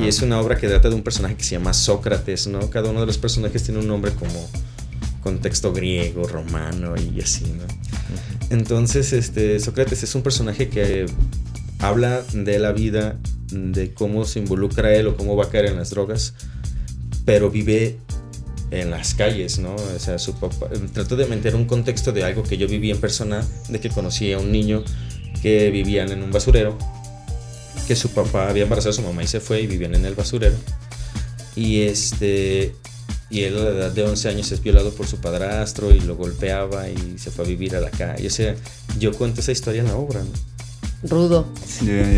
y 0.00 0.08
es 0.08 0.20
una 0.22 0.40
obra 0.40 0.56
que 0.56 0.68
trata 0.68 0.88
de 0.88 0.94
un 0.94 1.02
personaje 1.02 1.36
que 1.36 1.44
se 1.44 1.52
llama 1.52 1.72
Sócrates, 1.72 2.46
¿no? 2.46 2.68
Cada 2.70 2.90
uno 2.90 3.00
de 3.00 3.06
los 3.06 3.18
personajes 3.18 3.62
tiene 3.62 3.80
un 3.80 3.86
nombre 3.86 4.12
como 4.12 4.48
contexto 5.22 5.72
griego, 5.72 6.26
romano 6.26 6.94
y 6.96 7.20
así, 7.20 7.44
¿no? 7.44 7.64
Entonces, 8.52 9.14
este, 9.14 9.58
Sócrates 9.60 10.02
es 10.02 10.14
un 10.14 10.20
personaje 10.20 10.68
que 10.68 11.06
habla 11.78 12.22
de 12.34 12.58
la 12.58 12.72
vida, 12.72 13.18
de 13.50 13.94
cómo 13.94 14.26
se 14.26 14.40
involucra 14.40 14.94
él 14.94 15.06
o 15.06 15.16
cómo 15.16 15.36
va 15.36 15.44
a 15.44 15.48
caer 15.48 15.66
en 15.66 15.76
las 15.76 15.88
drogas, 15.88 16.34
pero 17.24 17.50
vive 17.50 17.96
en 18.70 18.90
las 18.90 19.14
calles, 19.14 19.58
¿no? 19.58 19.74
O 19.74 19.98
sea, 19.98 20.18
su 20.18 20.34
papá, 20.34 20.68
trató 20.92 21.16
de 21.16 21.24
meter 21.24 21.56
un 21.56 21.64
contexto 21.64 22.12
de 22.12 22.24
algo 22.24 22.42
que 22.42 22.58
yo 22.58 22.68
viví 22.68 22.90
en 22.90 23.00
persona, 23.00 23.42
de 23.70 23.80
que 23.80 23.88
conocí 23.88 24.34
a 24.34 24.38
un 24.38 24.52
niño 24.52 24.84
que 25.40 25.70
vivían 25.70 26.12
en 26.12 26.22
un 26.22 26.30
basurero, 26.30 26.76
que 27.88 27.96
su 27.96 28.10
papá 28.10 28.50
había 28.50 28.64
embarazado 28.64 28.90
a 28.90 28.92
su 28.92 29.02
mamá 29.02 29.24
y 29.24 29.28
se 29.28 29.40
fue 29.40 29.62
y 29.62 29.66
vivían 29.66 29.94
en 29.94 30.04
el 30.04 30.14
basurero. 30.14 30.56
Y 31.56 31.80
este, 31.84 32.74
y 33.32 33.44
él 33.44 33.56
a 33.56 33.62
la 33.62 33.70
edad 33.70 33.90
de 33.90 34.04
11 34.04 34.28
años 34.28 34.52
es 34.52 34.62
violado 34.62 34.92
por 34.92 35.06
su 35.06 35.16
padrastro 35.16 35.90
y 35.90 36.00
lo 36.00 36.16
golpeaba 36.16 36.88
y 36.90 37.18
se 37.18 37.30
fue 37.30 37.46
a 37.46 37.48
vivir 37.48 37.74
a 37.74 37.80
la 37.80 37.90
calle. 37.90 38.26
O 38.26 38.30
sea, 38.30 38.54
yo 38.98 39.12
cuento 39.12 39.40
esa 39.40 39.52
historia 39.52 39.80
en 39.80 39.88
la 39.88 39.96
obra. 39.96 40.20
Rudo. 41.02 41.46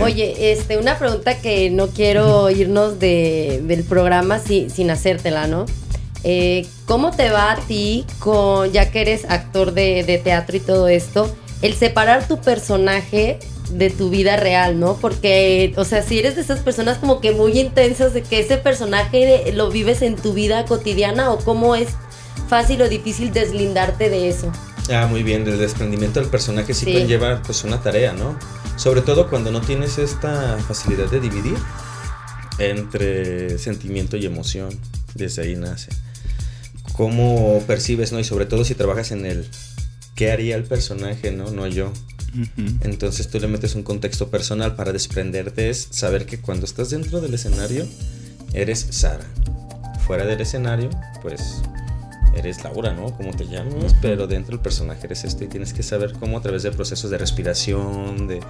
Oye, 0.02 0.52
este, 0.52 0.76
una 0.76 0.98
pregunta 0.98 1.38
que 1.38 1.70
no 1.70 1.86
quiero 1.86 2.50
irnos 2.50 2.98
de, 2.98 3.62
del 3.64 3.84
programa 3.84 4.40
sin 4.40 4.90
hacértela, 4.90 5.46
¿no? 5.46 5.66
Eh, 6.24 6.66
¿Cómo 6.86 7.12
te 7.12 7.30
va 7.30 7.52
a 7.52 7.56
ti, 7.60 8.04
con, 8.18 8.72
ya 8.72 8.90
que 8.90 9.02
eres 9.02 9.24
actor 9.28 9.72
de, 9.72 10.02
de 10.02 10.18
teatro 10.18 10.56
y 10.56 10.60
todo 10.60 10.88
esto, 10.88 11.34
el 11.62 11.74
separar 11.74 12.26
tu 12.26 12.40
personaje 12.40 13.38
de 13.74 13.90
tu 13.90 14.08
vida 14.08 14.36
real, 14.36 14.78
¿no? 14.78 14.96
Porque, 14.96 15.74
o 15.76 15.84
sea, 15.84 16.02
si 16.02 16.18
eres 16.18 16.36
de 16.36 16.42
esas 16.42 16.60
personas 16.60 16.98
como 16.98 17.20
que 17.20 17.32
muy 17.32 17.58
intensas 17.58 18.14
de 18.14 18.22
que 18.22 18.38
ese 18.38 18.56
personaje 18.56 19.52
lo 19.52 19.70
vives 19.70 20.00
en 20.02 20.16
tu 20.16 20.32
vida 20.32 20.64
cotidiana 20.64 21.30
o 21.30 21.38
cómo 21.38 21.74
es 21.74 21.88
fácil 22.48 22.82
o 22.82 22.88
difícil 22.88 23.32
deslindarte 23.32 24.08
de 24.10 24.28
eso. 24.28 24.52
Ah, 24.92 25.06
muy 25.10 25.22
bien, 25.22 25.46
el 25.48 25.58
desprendimiento 25.58 26.20
del 26.20 26.28
personaje 26.28 26.72
sí, 26.72 26.84
puede 26.84 27.06
llevar 27.06 27.42
pues 27.42 27.64
una 27.64 27.82
tarea, 27.82 28.12
¿no? 28.12 28.38
Sobre 28.76 29.00
todo 29.00 29.28
cuando 29.28 29.50
no 29.50 29.60
tienes 29.60 29.98
esta 29.98 30.58
facilidad 30.58 31.10
de 31.10 31.20
dividir 31.20 31.56
entre 32.58 33.58
sentimiento 33.58 34.16
y 34.16 34.26
emoción, 34.26 34.68
desde 35.14 35.42
ahí 35.42 35.56
nace. 35.56 35.88
¿Cómo 36.92 37.60
percibes, 37.66 38.12
no? 38.12 38.20
Y 38.20 38.24
sobre 38.24 38.46
todo 38.46 38.64
si 38.64 38.74
trabajas 38.74 39.10
en 39.10 39.26
el 39.26 39.48
qué 40.14 40.30
haría 40.30 40.54
el 40.54 40.64
personaje, 40.64 41.32
¿no? 41.32 41.50
No 41.50 41.66
yo. 41.66 41.92
Entonces 42.80 43.28
tú 43.28 43.38
le 43.38 43.46
metes 43.46 43.74
un 43.74 43.82
contexto 43.82 44.28
personal 44.28 44.74
para 44.74 44.92
desprenderte, 44.92 45.70
es 45.70 45.88
saber 45.90 46.26
que 46.26 46.40
cuando 46.40 46.66
estás 46.66 46.90
dentro 46.90 47.20
del 47.20 47.34
escenario, 47.34 47.86
eres 48.52 48.86
Sara. 48.90 49.24
Fuera 50.06 50.24
del 50.24 50.40
escenario, 50.40 50.90
pues 51.22 51.62
eres 52.36 52.62
Laura, 52.64 52.92
¿no? 52.92 53.16
Como 53.16 53.30
te 53.30 53.46
llamas, 53.46 53.94
pero 54.02 54.26
dentro 54.26 54.52
del 54.52 54.60
personaje 54.60 55.06
eres 55.06 55.24
esto 55.24 55.44
y 55.44 55.46
tienes 55.46 55.72
que 55.72 55.82
saber 55.82 56.12
cómo 56.12 56.38
a 56.38 56.42
través 56.42 56.62
de 56.62 56.72
procesos 56.72 57.10
de 57.10 57.18
respiración, 57.18 58.26
de, 58.26 58.40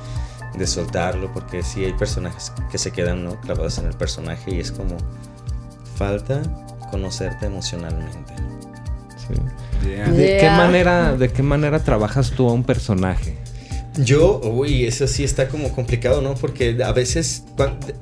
de 0.57 0.67
soltarlo, 0.67 1.33
porque 1.33 1.63
sí 1.63 1.85
hay 1.85 1.93
personajes 1.93 2.53
que 2.71 2.79
se 2.79 2.91
quedan 2.91 3.25
¿no? 3.25 3.41
clavados 3.41 3.79
en 3.79 3.87
el 3.87 3.95
personaje 3.95 4.55
y 4.55 4.61
es 4.61 4.73
como 4.73 4.97
falta 5.97 6.43
conocerte 6.91 7.47
emocionalmente. 7.47 8.35
¿De, 9.83 10.39
qué 10.41 10.51
manera, 10.51 11.17
¿De 11.17 11.31
qué 11.31 11.43
manera 11.43 11.83
trabajas 11.83 12.31
tú 12.31 12.49
a 12.49 12.53
un 12.53 12.65
personaje? 12.65 13.39
Yo, 13.97 14.41
uy, 14.41 14.87
eso 14.87 15.07
sí 15.07 15.23
está 15.23 15.49
como 15.49 15.73
complicado, 15.73 16.21
¿no? 16.21 16.35
Porque 16.35 16.77
a 16.85 16.93
veces, 16.93 17.45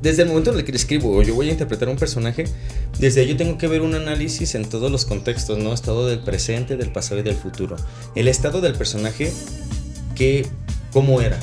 desde 0.01 0.23
el 0.23 0.29
momento 0.29 0.51
en 0.51 0.59
el 0.59 0.65
que 0.65 0.73
escribo 0.73 1.15
o 1.15 1.23
yo 1.23 1.35
voy 1.35 1.51
a 1.51 1.53
interpretar 1.53 1.91
un 1.91 1.97
personaje, 1.97 2.45
desde 2.99 3.21
ahí 3.21 3.29
yo 3.29 3.37
tengo 3.37 3.59
que 3.59 3.67
ver 3.69 3.83
un 3.83 3.95
análisis 3.95 4.55
en 4.55 4.65
todos 4.65 4.91
los 4.91 5.05
contextos, 5.05 5.59
¿no? 5.59 5.75
Estado 5.75 6.07
del 6.07 6.21
presente, 6.21 6.79
del 6.79 6.93
pasado 6.93 7.21
y 7.21 7.23
del 7.23 7.35
futuro. 7.35 7.77
El 8.15 8.29
estado 8.29 8.63
del 8.63 8.73
personaje, 8.75 9.31
que, 10.15 10.47
¿cómo 10.93 11.21
era? 11.21 11.39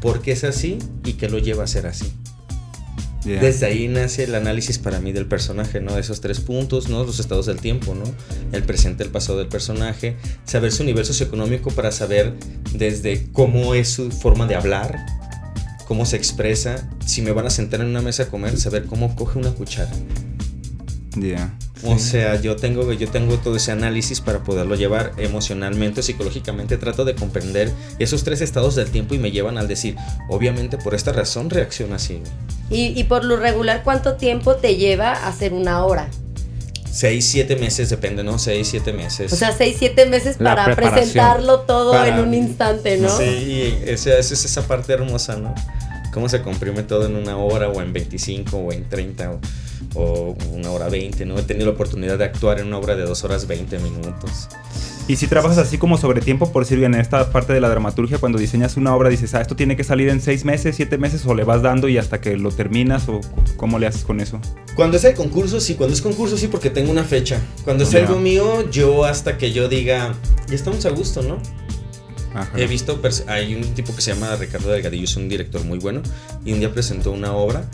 ¿Por 0.00 0.20
qué 0.20 0.32
es 0.32 0.42
así? 0.42 0.78
¿Y 1.04 1.12
qué 1.12 1.28
lo 1.28 1.38
lleva 1.38 1.62
a 1.62 1.68
ser 1.68 1.86
así? 1.86 2.12
Desde 3.24 3.66
ahí 3.66 3.88
nace 3.88 4.24
el 4.24 4.34
análisis 4.34 4.78
para 4.78 5.00
mí 5.00 5.12
del 5.12 5.26
personaje, 5.26 5.80
¿no? 5.80 5.98
Esos 5.98 6.20
tres 6.20 6.40
puntos, 6.40 6.88
¿no? 6.88 7.04
Los 7.04 7.18
estados 7.18 7.46
del 7.46 7.60
tiempo, 7.60 7.94
¿no? 7.94 8.04
El 8.52 8.62
presente, 8.62 9.02
el 9.02 9.10
pasado 9.10 9.38
del 9.38 9.48
personaje, 9.48 10.16
saber 10.44 10.72
su 10.72 10.84
nivel 10.84 11.04
socioeconómico 11.04 11.70
para 11.70 11.90
saber 11.92 12.34
desde 12.72 13.28
cómo 13.32 13.74
es 13.74 13.88
su 13.90 14.10
forma 14.10 14.46
de 14.46 14.54
hablar, 14.54 15.04
cómo 15.86 16.06
se 16.06 16.16
expresa, 16.16 16.88
si 17.04 17.22
me 17.22 17.32
van 17.32 17.46
a 17.46 17.50
sentar 17.50 17.80
en 17.80 17.88
una 17.88 18.02
mesa 18.02 18.24
a 18.24 18.26
comer, 18.26 18.56
saber 18.56 18.84
cómo 18.86 19.14
coge 19.16 19.38
una 19.38 19.50
cuchara. 19.50 19.92
Ya. 21.16 21.58
O 21.84 21.98
sea, 21.98 22.40
yo 22.40 22.56
tengo, 22.56 22.92
yo 22.92 23.08
tengo 23.08 23.36
todo 23.38 23.56
ese 23.56 23.70
análisis 23.70 24.20
para 24.20 24.40
poderlo 24.40 24.74
llevar 24.74 25.12
emocionalmente, 25.16 26.02
psicológicamente, 26.02 26.76
trato 26.76 27.04
de 27.04 27.14
comprender 27.14 27.72
esos 27.98 28.24
tres 28.24 28.40
estados 28.40 28.74
del 28.74 28.90
tiempo 28.90 29.14
y 29.14 29.18
me 29.18 29.30
llevan 29.30 29.58
al 29.58 29.68
decir, 29.68 29.96
obviamente 30.28 30.76
por 30.76 30.94
esta 30.94 31.12
razón 31.12 31.50
reacciona 31.50 31.96
así. 31.96 32.20
Y, 32.70 33.02
por 33.04 33.24
lo 33.24 33.36
regular, 33.36 33.82
¿cuánto 33.82 34.16
tiempo 34.16 34.56
te 34.56 34.76
lleva 34.76 35.12
hacer 35.12 35.52
una 35.52 35.84
hora? 35.84 36.08
seis, 36.90 37.26
siete 37.26 37.54
meses, 37.54 37.90
depende, 37.90 38.24
¿no? 38.24 38.38
Seis, 38.38 38.68
siete 38.68 38.92
meses. 38.92 39.32
O 39.32 39.36
sea, 39.36 39.52
seis, 39.52 39.76
siete 39.78 40.06
meses 40.06 40.36
para 40.36 40.74
presentarlo 40.74 41.60
todo 41.60 42.04
en 42.04 42.18
un 42.18 42.34
instante, 42.34 42.96
¿no? 42.98 43.16
Sí, 43.16 43.78
esa, 43.84 44.18
esa 44.18 44.34
es 44.34 44.44
esa 44.44 44.66
parte 44.66 44.94
hermosa, 44.94 45.36
¿no? 45.36 45.54
Cómo 46.12 46.28
se 46.28 46.42
comprime 46.42 46.82
todo 46.82 47.06
en 47.06 47.14
una 47.14 47.36
hora 47.36 47.68
o 47.68 47.80
en 47.80 47.92
25 47.92 48.56
o 48.56 48.72
en 48.72 48.88
30 48.88 49.30
o, 49.30 49.40
una 49.94 50.70
hora 50.70 50.88
20, 50.88 51.24
¿no? 51.26 51.38
He 51.38 51.42
tenido 51.42 51.66
la 51.66 51.72
oportunidad 51.72 52.18
de 52.18 52.24
actuar 52.24 52.60
en 52.60 52.66
una 52.68 52.78
obra 52.78 52.96
de 52.96 53.04
dos 53.04 53.24
horas 53.24 53.46
20 53.46 53.78
minutos. 53.78 54.48
Y 55.08 55.16
si 55.16 55.26
trabajas 55.26 55.56
así 55.56 55.78
como 55.78 55.96
sobre 55.96 56.20
tiempo, 56.20 56.52
por 56.52 56.64
decir 56.64 56.78
bien, 56.78 56.94
en 56.94 57.00
esta 57.00 57.32
parte 57.32 57.54
de 57.54 57.62
la 57.62 57.70
dramaturgia, 57.70 58.18
cuando 58.18 58.38
diseñas 58.38 58.76
una 58.76 58.94
obra, 58.94 59.08
dices, 59.08 59.34
ah, 59.34 59.40
esto 59.40 59.56
tiene 59.56 59.74
que 59.74 59.82
salir 59.82 60.10
en 60.10 60.20
seis 60.20 60.44
meses, 60.44 60.76
siete 60.76 60.98
meses, 60.98 61.24
o 61.24 61.34
le 61.34 61.44
vas 61.44 61.62
dando 61.62 61.88
y 61.88 61.96
hasta 61.96 62.20
que 62.20 62.36
lo 62.36 62.50
terminas, 62.50 63.08
o 63.08 63.22
cómo 63.56 63.78
le 63.78 63.86
haces 63.86 64.04
con 64.04 64.20
eso? 64.20 64.38
Cuando 64.76 64.98
es 64.98 65.04
el 65.04 65.14
concurso, 65.14 65.60
sí, 65.60 65.76
cuando 65.76 65.94
es 65.94 66.02
concurso, 66.02 66.36
sí, 66.36 66.48
porque 66.48 66.68
tengo 66.68 66.90
una 66.90 67.04
fecha. 67.04 67.40
Cuando 67.64 67.84
es 67.84 67.94
algo 67.94 68.18
mío, 68.18 68.70
yo 68.70 69.06
hasta 69.06 69.38
que 69.38 69.50
yo 69.50 69.70
diga, 69.70 70.14
ya 70.46 70.54
estamos 70.54 70.84
a 70.84 70.90
gusto, 70.90 71.22
¿no? 71.22 71.38
He 72.54 72.66
visto, 72.66 73.00
hay 73.28 73.54
un 73.54 73.62
tipo 73.74 73.96
que 73.96 74.02
se 74.02 74.12
llama 74.12 74.36
Ricardo 74.36 74.70
Delgadillo, 74.70 75.04
es 75.04 75.16
un 75.16 75.30
director 75.30 75.64
muy 75.64 75.78
bueno, 75.78 76.02
y 76.44 76.52
un 76.52 76.60
día 76.60 76.70
presentó 76.70 77.12
una 77.12 77.32
obra 77.32 77.64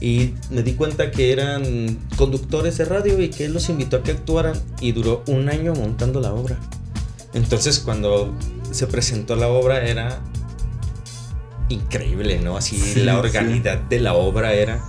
y 0.00 0.34
me 0.50 0.62
di 0.62 0.74
cuenta 0.74 1.10
que 1.10 1.32
eran 1.32 1.98
conductores 2.16 2.78
de 2.78 2.86
radio 2.86 3.20
y 3.20 3.28
que 3.28 3.44
él 3.44 3.52
los 3.52 3.68
invitó 3.68 3.98
a 3.98 4.02
que 4.02 4.12
actuaran 4.12 4.54
y 4.80 4.92
duró 4.92 5.22
un 5.26 5.48
año 5.48 5.74
montando 5.74 6.20
la 6.20 6.32
obra. 6.32 6.58
Entonces 7.34 7.78
cuando 7.78 8.34
se 8.70 8.86
presentó 8.86 9.36
la 9.36 9.48
obra 9.48 9.86
era 9.86 10.20
increíble, 11.68 12.40
¿no? 12.40 12.56
Así 12.56 12.94
la 13.02 13.18
organidad 13.18 13.78
de 13.78 14.00
la 14.00 14.14
obra 14.14 14.54
era... 14.54 14.82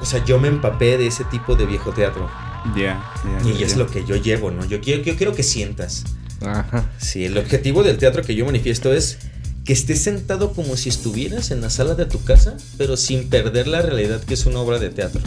O 0.00 0.04
sea, 0.04 0.24
yo 0.24 0.40
me 0.40 0.48
empapé 0.48 0.98
de 0.98 1.06
ese 1.06 1.24
tipo 1.24 1.54
de 1.54 1.66
viejo 1.66 1.92
teatro. 1.92 2.28
Ya. 2.76 3.02
y 3.44 3.62
es 3.62 3.76
lo 3.76 3.86
que 3.86 4.04
yo 4.04 4.16
llevo, 4.16 4.50
¿no? 4.50 4.64
Yo 4.64 4.80
quiero, 4.80 5.02
yo 5.02 5.16
quiero 5.16 5.34
que 5.34 5.42
sientas. 5.42 6.04
Ajá. 6.44 6.90
Sí, 6.98 7.24
el 7.24 7.38
objetivo 7.38 7.82
del 7.82 7.98
teatro 7.98 8.22
que 8.22 8.34
yo 8.34 8.44
manifiesto 8.44 8.92
es 8.92 9.18
que 9.64 9.72
estés 9.72 10.02
sentado 10.02 10.52
como 10.52 10.76
si 10.76 10.88
estuvieras 10.88 11.50
en 11.50 11.60
la 11.60 11.70
sala 11.70 11.94
de 11.94 12.06
tu 12.06 12.22
casa, 12.24 12.56
pero 12.78 12.96
sin 12.96 13.28
perder 13.28 13.68
la 13.68 13.82
realidad 13.82 14.22
que 14.22 14.34
es 14.34 14.46
una 14.46 14.60
obra 14.60 14.78
de 14.78 14.90
teatro. 14.90 15.20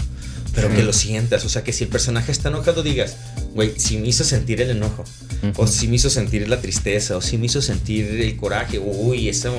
Pero 0.55 0.69
que 0.69 0.83
lo 0.83 0.93
sientas, 0.93 1.45
o 1.45 1.49
sea, 1.49 1.63
que 1.63 1.73
si 1.73 1.85
el 1.85 1.89
personaje 1.89 2.31
está 2.31 2.49
enojado 2.49 2.83
digas, 2.83 3.15
güey, 3.55 3.73
si 3.77 3.97
me 3.97 4.07
hizo 4.07 4.23
sentir 4.23 4.61
el 4.61 4.69
enojo, 4.69 5.03
o 5.55 5.65
si 5.65 5.87
me 5.87 5.95
hizo 5.95 6.11
sentir 6.11 6.47
la 6.47 6.61
tristeza, 6.61 7.17
o 7.17 7.21
si 7.21 7.39
me 7.39 7.47
hizo 7.47 7.59
sentir 7.61 8.05
el 8.05 8.37
coraje, 8.37 8.77
uy, 8.77 9.29
eso, 9.29 9.51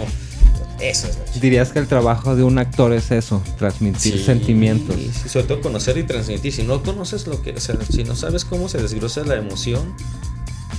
eso 0.81 1.09
es. 1.09 1.41
Dirías 1.41 1.73
que 1.73 1.81
el 1.81 1.89
trabajo 1.89 2.37
de 2.37 2.45
un 2.45 2.59
actor 2.59 2.93
es 2.93 3.11
eso, 3.11 3.43
transmitir 3.59 4.25
sentimientos. 4.25 4.95
Sí, 4.97 5.29
sobre 5.29 5.47
todo 5.47 5.61
conocer 5.63 5.99
y 5.99 6.05
transmitir. 6.05 6.53
Si 6.53 6.63
no 6.63 6.81
conoces 6.85 7.27
lo 7.27 7.43
que, 7.43 7.51
o 7.51 7.61
sea, 7.61 7.77
si 7.91 8.05
no 8.05 8.15
sabes 8.15 8.45
cómo 8.45 8.69
se 8.69 8.79
desglosa 8.79 9.25
la 9.25 9.35
emoción, 9.35 9.97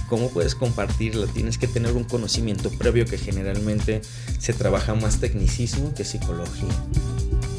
¿Cómo 0.08 0.30
puedes 0.30 0.56
compartirlo? 0.56 1.28
Tienes 1.28 1.58
que 1.58 1.68
tener 1.68 1.94
un 1.94 2.04
conocimiento 2.04 2.70
previo 2.70 3.06
que 3.06 3.18
generalmente 3.18 4.02
se 4.40 4.54
trabaja 4.54 4.94
más 4.94 5.20
tecnicismo 5.20 5.94
que 5.94 6.04
psicología. 6.04 6.70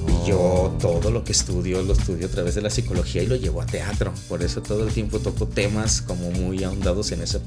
Y 0.08 0.28
yo 0.28 0.38
oh. 0.38 0.78
todo 0.80 1.10
lo 1.10 1.24
que 1.24 1.32
estudio 1.32 1.82
lo 1.82 1.92
estudio 1.92 2.26
a 2.26 2.30
través 2.30 2.54
de 2.54 2.62
la 2.62 2.70
psicología 2.70 3.22
y 3.22 3.26
lo 3.26 3.36
llevo 3.36 3.60
a 3.60 3.66
teatro. 3.66 4.12
Por 4.28 4.42
eso 4.42 4.62
todo 4.62 4.86
el 4.86 4.92
tiempo 4.92 5.18
toco 5.18 5.46
temas 5.46 6.00
como 6.00 6.30
muy 6.30 6.62
ahondados 6.64 7.12
en 7.12 7.22
ese... 7.22 7.40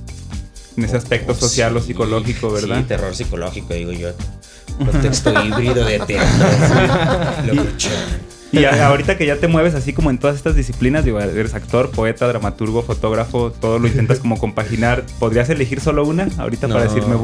En 0.77 0.85
ese 0.85 0.97
aspecto 0.97 1.33
social 1.33 1.75
o 1.75 1.81
psicológico, 1.81 2.51
¿verdad? 2.51 2.77
Sí, 2.77 2.83
terror 2.83 3.15
psicológico, 3.15 3.73
digo 3.73 3.91
yo. 3.91 4.11
Contexto 4.77 5.33
híbrido 5.43 5.83
de 5.83 5.99
teatro. 5.99 7.53
Lo 7.53 7.63
y 8.51 8.63
ahorita 8.65 9.17
que 9.17 9.25
ya 9.25 9.37
te 9.37 9.47
mueves 9.47 9.75
así 9.75 9.93
como 9.93 10.09
en 10.09 10.17
todas 10.17 10.35
estas 10.35 10.55
disciplinas, 10.55 11.05
digo, 11.05 11.19
eres 11.19 11.53
actor, 11.53 11.91
poeta, 11.91 12.27
dramaturgo, 12.27 12.81
fotógrafo, 12.81 13.51
todo 13.51 13.79
lo 13.79 13.87
intentas 13.87 14.19
como 14.19 14.37
compaginar. 14.37 15.03
¿Podrías 15.19 15.49
elegir 15.49 15.81
solo 15.81 16.05
una 16.05 16.27
ahorita 16.37 16.67
para 16.67 16.83
decirme 16.83 17.15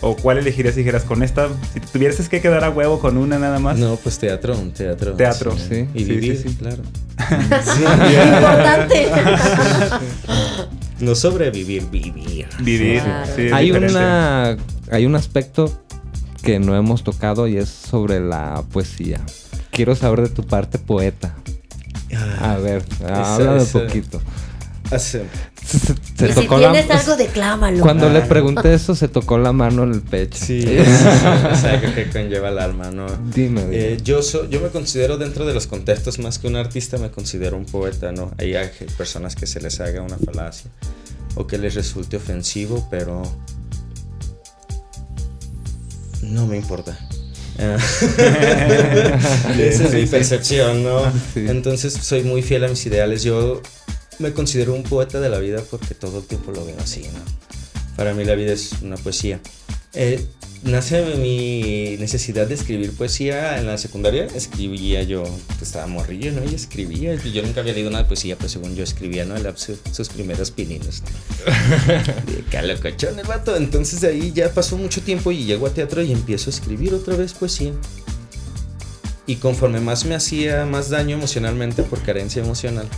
o 0.00 0.16
cuál 0.16 0.38
elegirías 0.38 0.74
si 0.74 0.80
dijeras 0.80 1.04
con 1.04 1.22
esta? 1.22 1.48
Si 1.72 1.80
tuvieras 1.80 2.28
que 2.28 2.40
quedar 2.40 2.64
a 2.64 2.70
huevo 2.70 2.98
con 2.98 3.16
una 3.16 3.38
nada 3.38 3.58
más. 3.58 3.78
No, 3.78 3.96
pues 3.96 4.18
teatro, 4.18 4.56
un 4.56 4.72
teatro. 4.72 5.14
Teatro, 5.14 5.56
sí. 5.56 5.86
Y 5.94 6.04
vivir, 6.04 6.36
sí, 6.36 6.54
claro. 6.54 6.82
Importante. 8.34 9.08
no 11.00 11.14
sobrevivir, 11.14 11.88
vivir. 11.90 12.46
Vivir. 12.60 13.02
hay 13.52 13.70
una 13.70 14.56
hay 14.90 15.06
un 15.06 15.14
aspecto 15.14 15.72
que 16.42 16.58
no 16.58 16.76
hemos 16.76 17.02
tocado 17.02 17.48
y 17.48 17.56
es 17.56 17.68
sobre 17.70 18.20
la 18.20 18.62
poesía 18.70 19.20
quiero 19.74 19.94
saber 19.94 20.22
de 20.22 20.28
tu 20.28 20.46
parte 20.46 20.78
poeta. 20.78 21.34
Ah, 22.14 22.52
a 22.54 22.58
ver, 22.58 22.82
habla 23.06 23.54
un 23.54 23.66
poquito. 23.66 24.20
Se, 24.98 25.24
si 25.64 26.46
tienes 26.46 26.90
algo, 26.90 27.16
declámalo. 27.16 27.80
Cuando 27.80 28.08
le 28.08 28.20
pregunté 28.20 28.74
eso, 28.74 28.94
se 28.94 29.08
tocó 29.08 29.38
la 29.38 29.52
mano 29.52 29.82
en 29.82 29.94
el 29.94 30.02
pecho. 30.02 30.38
Sí, 30.38 30.62
o 30.66 31.94
que 31.94 32.08
conlleva 32.12 32.50
el 32.50 32.58
alma, 32.58 32.90
¿no? 32.90 33.06
Dime, 33.34 33.62
eh, 33.72 33.98
yo, 34.02 34.20
yo 34.48 34.60
me 34.60 34.68
considero 34.68 35.16
dentro 35.16 35.44
de 35.44 35.54
los 35.54 35.66
contextos 35.66 36.18
más 36.18 36.38
que 36.38 36.46
un 36.46 36.56
artista, 36.56 36.98
me 36.98 37.10
considero 37.10 37.56
un 37.56 37.64
poeta, 37.64 38.12
¿no? 38.12 38.30
Hay 38.38 38.54
personas 38.96 39.34
que 39.34 39.46
se 39.46 39.60
les 39.60 39.80
haga 39.80 40.02
una 40.02 40.18
falacia 40.18 40.70
o 41.34 41.46
que 41.46 41.58
les 41.58 41.74
resulte 41.74 42.16
ofensivo, 42.16 42.86
pero 42.90 43.22
no 46.22 46.46
me 46.46 46.56
importa. 46.56 46.96
Esa 49.58 49.84
es 49.84 49.94
mi 49.94 50.06
percepción, 50.06 50.82
¿no? 50.82 51.12
Entonces 51.34 51.92
soy 51.92 52.22
muy 52.22 52.42
fiel 52.42 52.64
a 52.64 52.68
mis 52.68 52.84
ideales. 52.86 53.22
Yo 53.22 53.60
me 54.18 54.32
considero 54.32 54.74
un 54.74 54.82
poeta 54.82 55.20
de 55.20 55.28
la 55.28 55.38
vida 55.38 55.62
porque 55.70 55.94
todo 55.94 56.18
el 56.18 56.24
tiempo 56.24 56.52
lo 56.52 56.64
veo 56.64 56.76
así, 56.80 57.02
¿no? 57.02 57.20
Para 57.96 58.14
mí 58.14 58.24
la 58.24 58.34
vida 58.34 58.52
es 58.52 58.72
una 58.82 58.96
poesía. 58.96 59.40
Eh, 59.92 60.24
nace 60.64 61.16
mi 61.16 61.96
necesidad 61.98 62.46
de 62.46 62.54
escribir 62.54 62.92
poesía 62.92 63.58
en 63.58 63.66
la 63.66 63.78
secundaria. 63.78 64.26
Escribía 64.34 65.02
yo, 65.02 65.22
pues, 65.22 65.62
estaba 65.62 65.86
morrillo, 65.86 66.32
¿no? 66.32 66.42
Y 66.44 66.54
escribía. 66.54 67.14
Yo 67.14 67.42
nunca 67.42 67.60
había 67.60 67.74
leído 67.74 67.90
de 67.90 68.04
poesía, 68.04 68.36
pero 68.36 68.48
según 68.48 68.74
yo 68.74 68.82
escribía, 68.82 69.24
¿no? 69.24 69.34
sus 69.56 70.08
primeros 70.08 70.50
pininos. 70.50 71.02
¿no? 71.02 72.80
cachón 72.80 73.18
el 73.18 73.26
vato. 73.26 73.56
Entonces 73.56 74.00
de 74.00 74.08
ahí 74.08 74.32
ya 74.32 74.52
pasó 74.52 74.76
mucho 74.76 75.02
tiempo 75.02 75.30
y 75.32 75.44
llego 75.44 75.66
a 75.66 75.70
teatro 75.70 76.02
y 76.02 76.12
empiezo 76.12 76.50
a 76.50 76.52
escribir 76.52 76.94
otra 76.94 77.16
vez 77.16 77.34
poesía. 77.34 77.72
Y 79.26 79.36
conforme 79.36 79.80
más 79.80 80.04
me 80.04 80.14
hacía 80.14 80.66
más 80.66 80.90
daño 80.90 81.16
emocionalmente 81.16 81.82
por 81.82 82.02
carencia 82.02 82.42
emocional, 82.42 82.88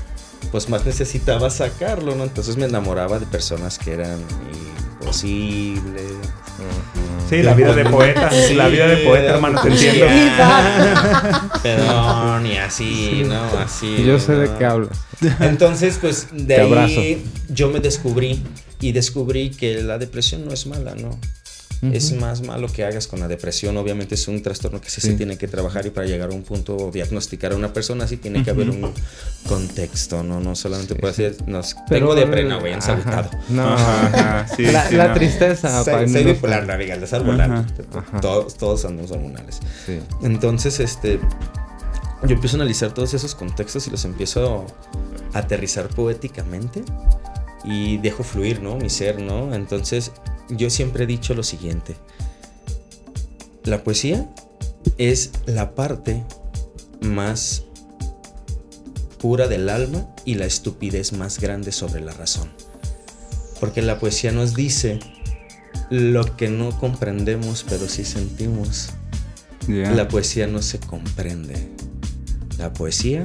pues 0.51 0.69
más 0.69 0.85
necesitaba 0.85 1.51
sacarlo, 1.51 2.14
¿no? 2.14 2.25
Entonces 2.25 2.57
me 2.57 2.67
enamoraba 2.67 3.19
de 3.19 3.27
personas 3.27 3.79
que 3.79 3.93
eran 3.93 4.21
imposibles 5.01 6.12
Sí, 7.29 7.43
la 7.43 7.55
vida 7.55 7.74
de 7.74 7.85
poeta. 7.85 8.31
la 8.55 8.68
vida 8.68 8.87
de 8.87 8.99
poeta, 8.99 9.35
hermano, 9.35 9.61
te 9.61 9.68
entiendo. 9.68 10.07
Pero 11.62 12.41
ni 12.41 12.57
así, 12.57 13.24
¿no? 13.27 13.43
Así. 13.59 14.05
Yo 14.05 14.18
sé 14.18 14.35
de 14.35 14.51
qué 14.57 14.64
hablas. 14.64 14.99
Entonces, 15.41 15.99
pues 16.01 16.29
de 16.33 16.57
ahí 16.57 17.24
yo 17.49 17.68
me 17.68 17.81
descubrí 17.81 18.43
y 18.81 18.93
descubrí 18.93 19.51
que 19.51 19.83
la 19.83 19.99
depresión 19.99 20.45
no 20.45 20.53
es 20.53 20.66
mala, 20.66 20.95
¿no? 20.95 21.18
Es 21.83 22.12
más 22.12 22.43
malo 22.43 22.68
que 22.68 22.85
hagas 22.85 23.07
con 23.07 23.20
la 23.20 23.29
depresión. 23.29 23.77
Obviamente 23.77 24.14
es 24.14 24.29
un 24.29 24.43
trastorno 24.43 24.81
que 24.81 24.91
sí, 24.91 25.01
se 25.01 25.14
tiene 25.14 25.37
que 25.37 25.47
trabajar 25.49 25.87
y 25.87 25.91
para 25.91 26.07
llegar 26.07 26.31
a 26.31 26.35
un 26.35 26.43
punto 26.43 26.77
o 26.77 26.91
diagnosticar 26.91 27.53
a 27.53 27.57
una 27.57 27.72
persona 27.72 28.07
sí 28.07 28.16
tiene 28.16 28.43
que 28.43 28.51
haber 28.51 28.70
un 28.70 28.93
contexto, 29.47 30.22
¿no? 30.22 30.41
No 30.41 30.55
solamente 30.55 30.95
puede 30.95 31.14
ser, 31.14 31.37
no, 31.47 31.61
tengo 31.89 32.14
depre, 32.14 32.45
no, 32.45 32.61
voy 32.61 32.70
ensaltado. 32.70 33.31
No, 33.49 33.77
la, 34.59 34.91
la 34.91 35.14
tristeza. 35.14 35.85
Soy, 35.85 36.09
soy 36.09 36.24
bipolar, 36.24 36.66
no, 36.66 36.77
diga, 36.79 36.99
Todos, 38.20 38.57
todos 38.57 38.85
andamos 38.85 39.11
hormonales. 39.11 39.61
Entonces, 40.22 40.81
este, 40.81 41.20
yo 42.22 42.35
empiezo 42.35 42.57
a 42.57 42.61
analizar 42.61 42.93
todos 42.93 43.14
esos 43.14 43.35
contextos 43.35 43.87
y 43.87 43.91
los 43.91 44.05
empiezo 44.05 44.66
a 45.33 45.39
aterrizar 45.39 45.89
poéticamente 45.89 46.83
y 47.67 47.99
dejo 47.99 48.23
fluir, 48.23 48.62
¿no? 48.62 48.77
Mi 48.77 48.89
ser, 48.89 49.21
¿no? 49.21 49.55
Entonces 49.55 50.12
yo 50.49 50.71
siempre 50.71 51.05
he 51.05 51.07
dicho 51.07 51.35
lo 51.35 51.43
siguiente. 51.43 51.97
La 53.64 53.83
poesía 53.83 54.31
es 54.97 55.33
la 55.47 55.75
parte 55.75 56.23
más 57.01 57.64
pura 59.19 59.49
del 59.49 59.69
alma 59.69 60.07
y 60.25 60.37
la 60.37 60.47
estupidez 60.47 61.12
más 61.12 61.41
grande 61.41 61.73
sobre 61.73 62.01
la 62.01 62.12
razón. 62.12 62.49
Porque 63.59 63.83
la 63.83 63.99
poesía 63.99 64.31
nos 64.31 64.55
dice 64.55 65.01
lo 65.91 66.37
que 66.37 66.49
no 66.49 66.79
comprendemos 66.79 67.64
pero 67.69 67.89
sí 67.89 68.05
sentimos. 68.05 68.91
La 69.67 70.07
poesía 70.07 70.47
no 70.47 70.62
se 70.62 70.79
comprende. 70.79 71.73
La 72.59 72.73
poesía 72.73 73.23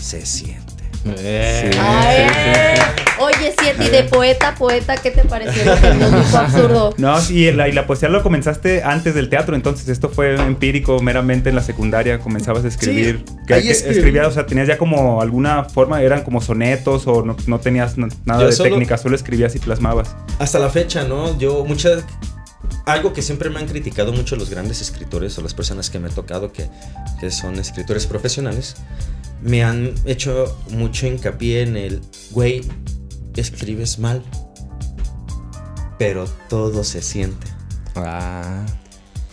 se 0.00 0.24
siente. 0.24 0.84
Eh. 1.04 1.70
Oye, 3.18 3.54
Siete, 3.58 3.84
y 3.84 3.88
de 3.88 4.04
poeta, 4.04 4.54
poeta, 4.54 4.96
¿qué 4.96 5.10
te 5.10 5.24
pareció 5.24 5.64
lo 5.64 5.74
que 5.80 5.94
nos 5.94 6.12
dijo 6.12 6.36
absurdo? 6.36 6.94
No, 6.98 7.18
sí, 7.20 7.50
la, 7.52 7.68
y 7.68 7.72
la 7.72 7.86
poesía 7.86 8.08
lo 8.08 8.22
comenzaste 8.22 8.82
antes 8.82 9.14
del 9.14 9.30
teatro, 9.30 9.56
entonces 9.56 9.88
esto 9.88 10.10
fue 10.10 10.34
empírico 10.34 11.00
meramente 11.00 11.48
en 11.48 11.56
la 11.56 11.62
secundaria, 11.62 12.18
comenzabas 12.18 12.64
a 12.64 12.68
escribir. 12.68 13.24
que, 13.46 13.56
escribías, 13.56 14.26
o 14.26 14.32
sea, 14.32 14.46
tenías 14.46 14.68
ya 14.68 14.76
como 14.76 15.22
alguna 15.22 15.64
forma, 15.64 16.02
eran 16.02 16.22
como 16.24 16.40
sonetos 16.40 17.06
o 17.06 17.22
no, 17.22 17.58
tenías 17.60 17.96
nada 17.96 18.46
de 18.46 18.56
técnica, 18.56 18.98
solo 18.98 19.16
escribías 19.16 19.54
y 19.56 19.60
plasmabas. 19.60 20.14
Hasta 20.38 20.58
la 20.58 20.68
fecha, 20.68 21.04
¿no? 21.04 21.38
Yo 21.38 21.64
muchas 21.64 22.04
algo 22.84 23.12
que 23.12 23.22
siempre 23.22 23.50
me 23.50 23.58
han 23.58 23.66
criticado 23.66 24.12
mucho 24.12 24.36
los 24.36 24.50
grandes 24.50 24.80
escritores 24.80 25.36
o 25.38 25.42
las 25.42 25.54
personas 25.54 25.90
que 25.90 25.98
me 25.98 26.08
he 26.08 26.10
tocado 26.12 26.52
que, 26.52 26.68
que, 27.20 27.30
son 27.30 27.58
escritores 27.58 28.06
profesionales, 28.06 28.76
me 29.42 29.64
han 29.64 29.92
hecho 30.04 30.56
mucho 30.70 31.06
hincapié 31.06 31.62
en 31.62 31.76
el, 31.76 32.00
güey, 32.30 32.62
escribes 33.40 33.98
mal, 33.98 34.22
pero 35.98 36.26
todo 36.48 36.84
se 36.84 37.02
siente. 37.02 37.46
Ah. 37.94 38.66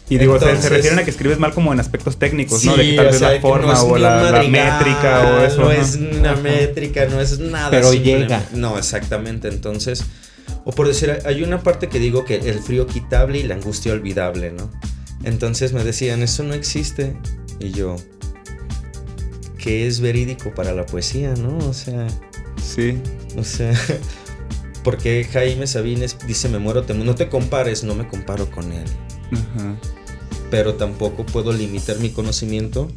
Y 0.10 0.18
digo, 0.18 0.38
se, 0.38 0.70
refieren 0.70 1.00
a 1.00 1.04
que 1.04 1.12
escribes 1.12 1.40
mal 1.40 1.54
como 1.54 1.74
en 1.74 1.80
aspectos 1.80 2.18
técnicos, 2.18 2.64
¿no? 2.66 2.76
De 2.76 2.84
que 2.84 2.96
tal 2.96 3.06
vez 3.08 3.22
la 3.22 3.40
forma 3.40 3.82
o 3.84 3.98
la, 3.98 4.44
métrica 4.44 5.22
o 5.22 5.44
eso. 5.44 5.62
No, 5.62 5.72
es 5.72 5.96
una 5.96 6.36
métrica, 6.36 7.06
no 7.06 7.20
es 7.20 7.40
nada. 7.40 7.72
Pero 7.72 7.94
llega. 7.94 8.44
No, 8.54 8.78
exactamente. 8.78 9.48
Entonces, 9.48 10.04
o 10.66 10.72
por 10.72 10.88
decir, 10.88 11.18
hay 11.26 11.42
una 11.42 11.64
parte 11.64 11.88
que 11.88 12.00
digo 12.00 12.26
que 12.26 12.36
el 12.36 12.60
frío 12.60 12.86
quitable 12.86 13.40
y 13.40 13.44
la 13.44 13.56
angustia 13.56 13.94
olvidable, 13.94 14.52
¿no? 14.52 14.70
Entonces 15.24 15.74
me 15.74 15.84
decían, 15.84 16.22
eso 16.22 16.44
no 16.44 16.54
existe. 16.54 17.16
Y 17.60 17.72
yo, 17.72 17.96
¿qué 19.58 19.88
es 19.88 20.00
verídico 20.00 20.54
para 20.54 20.74
la 20.74 20.86
poesía, 20.86 21.34
no? 21.34 21.58
O 21.70 21.74
sea. 21.74 22.08
Sí. 22.64 22.98
O 23.38 23.44
sea, 23.44 23.74
porque 24.84 25.28
Jaime 25.32 25.68
Sabines 25.68 26.18
dice, 26.26 26.50
me 26.50 26.60
muero, 26.60 26.84
te, 26.84 26.94
no 26.94 27.16
te 27.16 27.30
compares, 27.30 27.84
no 27.84 27.96
me 27.96 28.08
comparo 28.08 28.50
con 28.50 28.72
él. 28.72 28.86
Pero 30.50 30.76
tampoco 30.76 31.26
puedo 31.26 31.52
limitar 31.52 31.98
mi 32.00 32.10
conocimiento 32.10 32.88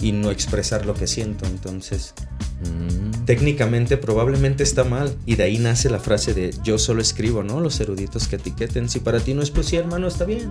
y 0.00 0.12
no 0.12 0.30
expresar 0.30 0.84
lo 0.84 0.94
que 0.94 1.06
siento. 1.06 1.46
Entonces, 1.46 2.14
mm. 2.60 3.24
técnicamente 3.24 3.96
probablemente 3.96 4.64
está 4.64 4.84
mal. 4.84 5.16
Y 5.24 5.36
de 5.36 5.44
ahí 5.44 5.58
nace 5.58 5.88
la 5.88 6.00
frase 6.00 6.34
de 6.34 6.54
yo 6.64 6.78
solo 6.78 7.00
escribo, 7.00 7.42
¿no? 7.42 7.60
Los 7.60 7.80
eruditos 7.80 8.26
que 8.26 8.36
etiqueten. 8.36 8.88
Si 8.88 8.98
para 8.98 9.20
ti 9.20 9.32
no 9.32 9.42
es 9.42 9.50
poesía, 9.50 9.80
hermano, 9.80 10.08
está 10.08 10.24
bien. 10.24 10.50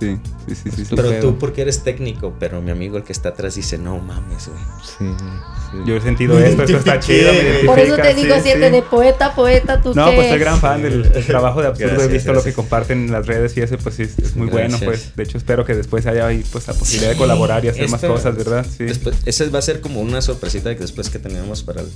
Sí, 0.00 0.18
sí, 0.48 0.54
sí, 0.54 0.84
sí. 0.84 0.94
Pero 0.96 1.20
tú 1.20 1.38
porque 1.38 1.60
eres 1.60 1.82
técnico, 1.82 2.34
pero 2.40 2.62
mi 2.62 2.70
amigo 2.70 2.96
el 2.96 3.04
que 3.04 3.12
está 3.12 3.30
atrás 3.30 3.54
dice, 3.54 3.76
no 3.76 3.98
mames, 3.98 4.48
güey. 4.48 4.60
Sí, 4.82 5.14
sí. 5.18 5.78
Yo 5.86 5.96
he 5.96 6.00
sentido 6.00 6.38
esto, 6.38 6.62
esto 6.62 6.78
está 6.78 6.98
chido. 7.00 7.30
Por 7.66 7.78
eso 7.78 7.96
te 7.96 8.14
digo, 8.14 8.34
siete 8.42 8.70
de 8.70 8.80
poeta, 8.80 9.34
poeta, 9.34 9.82
tú 9.82 9.94
No, 9.94 10.12
pues 10.14 10.30
soy 10.30 10.38
gran 10.38 10.58
fan 10.58 10.82
del, 10.82 11.10
trabajo 11.26 11.60
de 11.60 11.68
Absurdo. 11.68 12.02
he 12.02 12.08
visto 12.08 12.32
lo 12.32 12.42
que 12.42 12.54
comparten 12.54 13.04
en 13.04 13.12
las 13.12 13.26
redes 13.26 13.54
y 13.58 13.60
ese 13.60 13.76
pues 13.76 13.94
sí, 13.96 14.02
es 14.02 14.34
muy 14.36 14.48
bueno. 14.48 14.78
pues 14.82 15.14
De 15.14 15.22
hecho, 15.22 15.36
espero 15.36 15.66
que 15.66 15.74
después 15.74 16.06
haya 16.06 16.26
ahí 16.26 16.44
pues 16.50 16.66
la 16.66 16.72
posibilidad 16.72 17.10
de 17.10 17.18
colaborar 17.18 17.62
y 17.64 17.68
hacer 17.68 17.88
más 17.90 18.00
cosas, 18.00 18.34
¿verdad? 18.36 18.66
Sí. 18.66 18.86
ese 19.26 19.48
va 19.50 19.58
a 19.58 19.62
ser 19.62 19.82
como 19.82 20.00
una 20.00 20.22
sorpresita 20.22 20.74
que 20.74 20.80
después 20.80 21.10
que 21.10 21.18
tenemos 21.18 21.62
para 21.62 21.82
el 21.82 21.88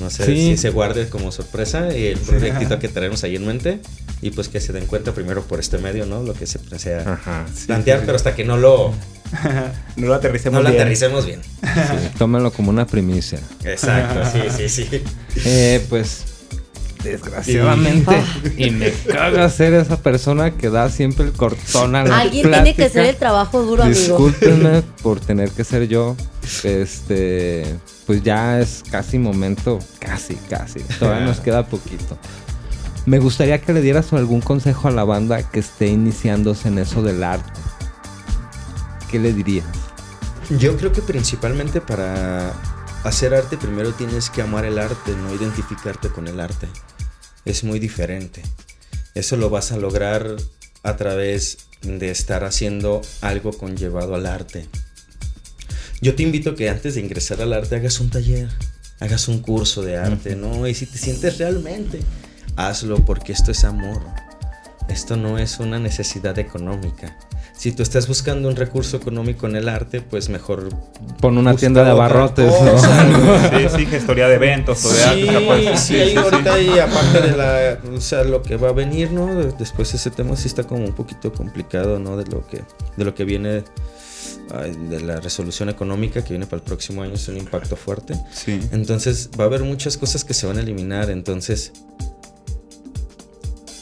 no 0.00 0.10
sé 0.10 0.26
si 0.26 0.56
se 0.56 0.70
guarde 0.70 1.08
como 1.08 1.32
sorpresa 1.32 1.96
y 1.96 2.06
el 2.06 2.18
proyectito 2.18 2.78
que 2.78 2.88
tenemos 2.88 3.24
ahí 3.24 3.36
en 3.36 3.46
mente 3.46 3.80
y 4.20 4.30
pues 4.30 4.48
que 4.48 4.60
se 4.60 4.72
den 4.72 4.86
cuenta 4.86 5.12
primero 5.12 5.42
por 5.42 5.60
este 5.60 5.78
medio, 5.78 6.06
¿no? 6.06 6.22
Lo 6.22 6.34
que 6.34 6.46
se 6.46 6.58
plantea 6.58 7.18
plantear, 7.66 8.00
pero 8.00 8.16
hasta 8.16 8.34
que 8.34 8.44
no 8.44 8.56
lo 8.56 8.92
no 9.96 10.06
lo 10.06 10.14
aterricemos 10.14 10.62
no 10.62 10.68
lo 10.68 10.74
aterricemos 10.74 11.26
bien. 11.26 11.40
tómenlo 12.18 12.52
como 12.52 12.70
una 12.70 12.86
primicia. 12.86 13.40
Exacto, 13.64 14.20
sí, 14.30 14.68
sí, 14.68 14.68
sí. 14.68 15.02
Eh, 15.44 15.84
pues 15.88 16.24
desgraciadamente 17.02 18.14
y 18.56 18.70
me 18.70 18.92
caga 18.92 19.48
ser 19.50 19.74
esa 19.74 20.00
persona 20.00 20.52
que 20.52 20.70
da 20.70 20.88
siempre 20.88 21.26
el 21.26 21.32
cortón 21.32 21.96
a 21.96 22.04
la 22.04 22.18
Alguien 22.20 22.50
tiene 22.50 22.74
que 22.74 22.84
hacer 22.84 23.06
el 23.06 23.16
trabajo 23.16 23.62
duro, 23.62 23.82
amigo. 23.82 23.98
Discúlpenme 23.98 24.82
por 25.02 25.20
tener 25.20 25.50
que 25.50 25.64
ser 25.64 25.88
yo. 25.88 26.16
Este, 26.62 27.64
pues 28.06 28.22
ya 28.22 28.60
es 28.60 28.82
casi 28.90 29.18
momento, 29.18 29.78
casi, 29.98 30.34
casi. 30.48 30.80
Todavía 30.98 31.26
nos 31.26 31.40
queda 31.40 31.66
poquito. 31.66 32.18
Me 33.06 33.18
gustaría 33.18 33.60
que 33.60 33.72
le 33.72 33.80
dieras 33.80 34.12
algún 34.12 34.40
consejo 34.40 34.88
a 34.88 34.90
la 34.90 35.04
banda 35.04 35.50
que 35.50 35.60
esté 35.60 35.88
iniciándose 35.88 36.68
en 36.68 36.78
eso 36.78 37.02
del 37.02 37.24
arte. 37.24 37.60
¿Qué 39.10 39.18
le 39.18 39.32
dirías? 39.32 39.66
Yo 40.58 40.76
creo 40.76 40.92
que 40.92 41.02
principalmente 41.02 41.80
para 41.80 42.52
hacer 43.04 43.34
arte 43.34 43.56
primero 43.56 43.92
tienes 43.92 44.30
que 44.30 44.42
amar 44.42 44.64
el 44.64 44.78
arte, 44.78 45.12
no 45.16 45.34
identificarte 45.34 46.08
con 46.08 46.28
el 46.28 46.38
arte. 46.40 46.68
Es 47.44 47.64
muy 47.64 47.78
diferente. 47.78 48.42
Eso 49.14 49.36
lo 49.36 49.50
vas 49.50 49.72
a 49.72 49.76
lograr 49.76 50.36
a 50.82 50.96
través 50.96 51.58
de 51.82 52.10
estar 52.10 52.44
haciendo 52.44 53.02
algo 53.20 53.52
conllevado 53.52 54.14
al 54.14 54.26
arte. 54.26 54.68
Yo 56.02 56.16
te 56.16 56.24
invito 56.24 56.50
a 56.50 56.54
que 56.56 56.68
antes 56.68 56.96
de 56.96 57.00
ingresar 57.00 57.40
al 57.40 57.52
arte 57.52 57.76
hagas 57.76 58.00
un 58.00 58.10
taller, 58.10 58.48
hagas 58.98 59.28
un 59.28 59.38
curso 59.38 59.82
de 59.82 59.96
arte, 59.96 60.34
¿no? 60.34 60.66
Y 60.66 60.74
si 60.74 60.84
te 60.84 60.98
sientes 60.98 61.38
realmente, 61.38 62.00
hazlo 62.56 62.96
porque 62.96 63.30
esto 63.30 63.52
es 63.52 63.62
amor. 63.62 64.02
Esto 64.88 65.16
no 65.16 65.38
es 65.38 65.60
una 65.60 65.78
necesidad 65.78 66.36
económica. 66.40 67.16
Si 67.56 67.70
tú 67.70 67.84
estás 67.84 68.08
buscando 68.08 68.48
un 68.48 68.56
recurso 68.56 68.96
económico 68.96 69.46
en 69.46 69.54
el 69.54 69.68
arte, 69.68 70.00
pues 70.00 70.28
mejor 70.28 70.70
pon 71.20 71.38
una 71.38 71.54
tienda 71.54 71.84
de 71.84 71.92
abarrotes. 71.92 72.52
sí, 72.52 73.76
sí, 73.76 73.86
gestoría 73.86 74.26
de 74.26 74.34
eventos 74.34 74.84
o 74.84 74.92
de 74.92 75.04
arte. 75.04 75.76
Sí, 75.76 75.94
sí, 75.94 76.16
ahorita 76.16 76.60
y 76.60 76.80
aparte 76.80 77.20
de 77.20 77.36
la, 77.36 77.78
o 77.94 78.00
sea, 78.00 78.24
lo 78.24 78.42
que 78.42 78.56
va 78.56 78.70
a 78.70 78.72
venir, 78.72 79.12
¿no? 79.12 79.32
Después 79.52 79.94
ese 79.94 80.10
tema 80.10 80.36
sí 80.36 80.48
está 80.48 80.64
como 80.64 80.84
un 80.84 80.94
poquito 80.94 81.32
complicado, 81.32 82.00
¿no? 82.00 82.16
De 82.16 82.24
lo 82.24 82.44
que, 82.44 82.64
de 82.96 83.04
lo 83.04 83.14
que 83.14 83.22
viene 83.22 83.62
de 84.60 85.00
la 85.00 85.20
resolución 85.20 85.68
económica 85.68 86.22
que 86.22 86.30
viene 86.30 86.46
para 86.46 86.58
el 86.58 86.62
próximo 86.62 87.02
año 87.02 87.14
es 87.14 87.26
un 87.28 87.38
impacto 87.38 87.76
fuerte. 87.76 88.14
Sí. 88.32 88.60
Entonces 88.72 89.30
va 89.38 89.44
a 89.44 89.46
haber 89.46 89.62
muchas 89.62 89.96
cosas 89.96 90.24
que 90.24 90.34
se 90.34 90.46
van 90.46 90.58
a 90.58 90.60
eliminar. 90.60 91.10
Entonces, 91.10 91.72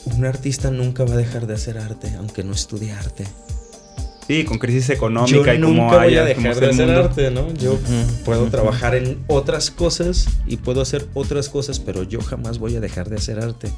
un 0.04 0.24
artista 0.24 0.70
nunca 0.70 1.04
va 1.04 1.14
a 1.14 1.16
dejar 1.16 1.46
de 1.46 1.54
hacer 1.54 1.78
arte, 1.78 2.12
aunque 2.16 2.44
no 2.44 2.52
estudie 2.52 2.92
arte. 2.92 3.26
Sí, 4.26 4.44
con 4.44 4.58
crisis 4.58 4.90
económica 4.90 5.54
y 5.54 5.60
como 5.60 5.88
voy 5.88 6.16
a 6.16 6.24
dejar 6.24 6.60
de 6.60 6.70
hacer 6.70 6.90
arte, 6.90 7.30
¿no? 7.32 7.52
Yo 7.54 7.78
puedo 8.24 8.46
trabajar 8.46 8.94
en 8.94 9.24
otras 9.26 9.72
cosas 9.72 10.28
y 10.46 10.56
puedo 10.56 10.80
hacer 10.80 11.08
otras 11.14 11.48
cosas, 11.48 11.80
pero 11.80 12.04
yo 12.04 12.20
jamás 12.20 12.58
voy 12.58 12.76
a 12.76 12.80
dejar 12.80 13.10
de 13.10 13.16
hacer 13.16 13.40
arte 13.40 13.72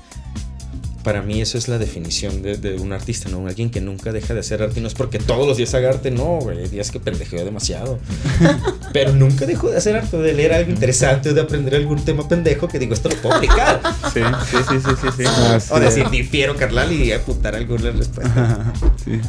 para 1.02 1.22
mí 1.22 1.40
eso 1.40 1.58
es 1.58 1.68
la 1.68 1.78
definición 1.78 2.42
de, 2.42 2.76
un 2.80 2.92
artista, 2.92 3.28
¿no? 3.28 3.46
Alguien 3.46 3.70
que 3.70 3.80
nunca 3.80 4.12
deja 4.12 4.34
de 4.34 4.40
hacer 4.40 4.62
arte 4.62 4.80
y 4.80 4.82
no 4.82 4.88
es 4.88 4.94
porque 4.94 5.18
todos 5.18 5.46
los 5.46 5.56
días 5.56 5.74
haga 5.74 5.90
arte, 5.90 6.10
no, 6.10 6.38
güey, 6.40 6.58
hay 6.58 6.68
días 6.68 6.90
que 6.90 7.00
pendejeo 7.00 7.44
demasiado. 7.44 7.98
Pero 8.92 9.12
nunca 9.12 9.46
dejo 9.46 9.70
de 9.70 9.78
hacer 9.78 9.96
arte, 9.96 10.16
de 10.16 10.34
leer 10.34 10.52
algo 10.52 10.70
interesante 10.70 11.30
o 11.30 11.34
de 11.34 11.40
aprender 11.40 11.74
algún 11.74 12.04
tema 12.04 12.28
pendejo 12.28 12.68
que 12.68 12.78
digo, 12.78 12.94
esto 12.94 13.08
lo 13.08 13.16
puedo 13.16 13.34
aplicar. 13.34 13.80
Sí, 14.12 14.20
sí, 14.50 14.56
sí, 14.68 14.76
sí, 14.80 14.96
sí. 15.00 15.08
sí. 15.18 15.24
Ah, 15.26 15.58
o 15.70 15.80
decir, 15.80 16.08
difiero, 16.10 16.56
carnal, 16.56 16.92
y 16.92 17.12
apuntar 17.12 17.54
alguna 17.54 17.90
respuesta. 17.90 18.72
sí. 19.04 19.20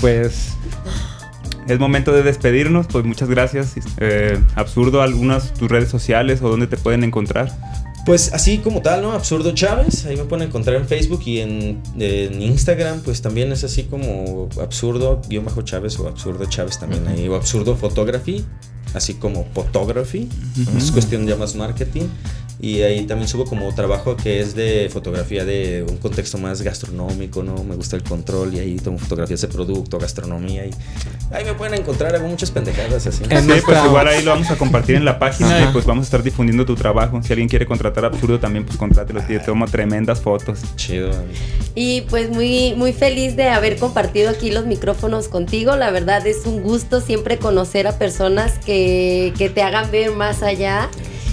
Pues 0.00 0.52
es 1.70 1.78
momento 1.78 2.12
de 2.12 2.22
despedirnos, 2.22 2.86
pues 2.88 3.04
muchas 3.04 3.28
gracias. 3.28 3.74
Eh, 3.98 4.38
absurdo, 4.56 5.02
algunas 5.02 5.54
tus 5.54 5.70
redes 5.70 5.88
sociales 5.88 6.42
o 6.42 6.48
dónde 6.48 6.66
te 6.66 6.76
pueden 6.76 7.04
encontrar. 7.04 7.52
Pues 8.06 8.32
así 8.32 8.58
como 8.58 8.80
tal, 8.80 9.02
¿no? 9.02 9.12
Absurdo 9.12 9.52
Chávez, 9.52 10.06
ahí 10.06 10.16
me 10.16 10.24
pueden 10.24 10.48
encontrar 10.48 10.76
en 10.76 10.86
Facebook 10.86 11.20
y 11.26 11.40
en, 11.40 11.82
Instagram, 12.40 13.00
pues 13.02 13.20
también 13.20 13.52
es 13.52 13.62
así 13.62 13.84
como 13.84 14.48
absurdo, 14.60 15.20
guion 15.28 15.44
bajo 15.44 15.62
Chávez 15.62 15.98
o 15.98 16.08
absurdo 16.08 16.46
Chávez 16.46 16.78
también 16.78 17.06
ahí, 17.08 17.28
o 17.28 17.36
absurdo 17.36 17.76
photography, 17.76 18.44
así 18.94 19.14
como 19.14 19.44
photography, 19.52 20.28
es 20.76 20.90
cuestión 20.90 21.26
ya 21.26 21.36
más 21.36 21.54
marketing. 21.54 22.08
Y 22.62 22.82
ahí 22.82 23.04
también 23.04 23.26
subo 23.26 23.46
como 23.46 23.74
trabajo 23.74 24.16
que 24.16 24.40
es 24.40 24.54
de 24.54 24.90
fotografía 24.92 25.44
de 25.44 25.84
un 25.88 25.96
contexto 25.96 26.36
más 26.36 26.60
gastronómico, 26.60 27.42
¿no? 27.42 27.64
Me 27.64 27.74
gusta 27.74 27.96
el 27.96 28.02
control 28.02 28.54
y 28.54 28.58
ahí 28.58 28.76
tomo 28.76 28.98
fotografías 28.98 29.40
de 29.40 29.48
producto, 29.48 29.98
gastronomía 29.98 30.66
y 30.66 30.70
ahí 31.30 31.44
me 31.44 31.54
pueden 31.54 31.80
encontrar, 31.80 32.14
hago 32.14 32.28
muchas 32.28 32.50
pendejadas 32.50 33.06
así. 33.06 33.24
Sí, 33.24 33.62
pues 33.64 33.84
igual 33.84 34.08
ahí 34.08 34.22
lo 34.22 34.32
vamos 34.32 34.50
a 34.50 34.56
compartir 34.56 34.96
en 34.96 35.06
la 35.06 35.18
página 35.18 35.62
y 35.62 35.72
pues 35.72 35.86
vamos 35.86 36.02
a 36.02 36.06
estar 36.06 36.22
difundiendo 36.22 36.66
tu 36.66 36.74
trabajo. 36.74 37.22
Si 37.22 37.32
alguien 37.32 37.48
quiere 37.48 37.64
contratar 37.64 38.04
Absurdo 38.04 38.38
también, 38.38 38.66
pues 38.66 38.76
contrátelo, 38.76 39.22
te 39.22 39.38
tomo 39.38 39.66
tremendas 39.66 40.20
fotos. 40.20 40.60
Chido. 40.76 41.10
Y 41.74 42.02
pues 42.02 42.30
muy, 42.30 42.74
muy 42.74 42.92
feliz 42.92 43.36
de 43.36 43.48
haber 43.48 43.78
compartido 43.78 44.28
aquí 44.28 44.50
los 44.50 44.66
micrófonos 44.66 45.28
contigo. 45.28 45.76
La 45.76 45.90
verdad 45.90 46.26
es 46.26 46.44
un 46.44 46.62
gusto 46.62 47.00
siempre 47.00 47.38
conocer 47.38 47.86
a 47.86 47.96
personas 47.96 48.58
que, 48.58 49.32
que 49.38 49.48
te 49.48 49.62
hagan 49.62 49.90
ver 49.90 50.12
más 50.12 50.42
allá 50.42 50.90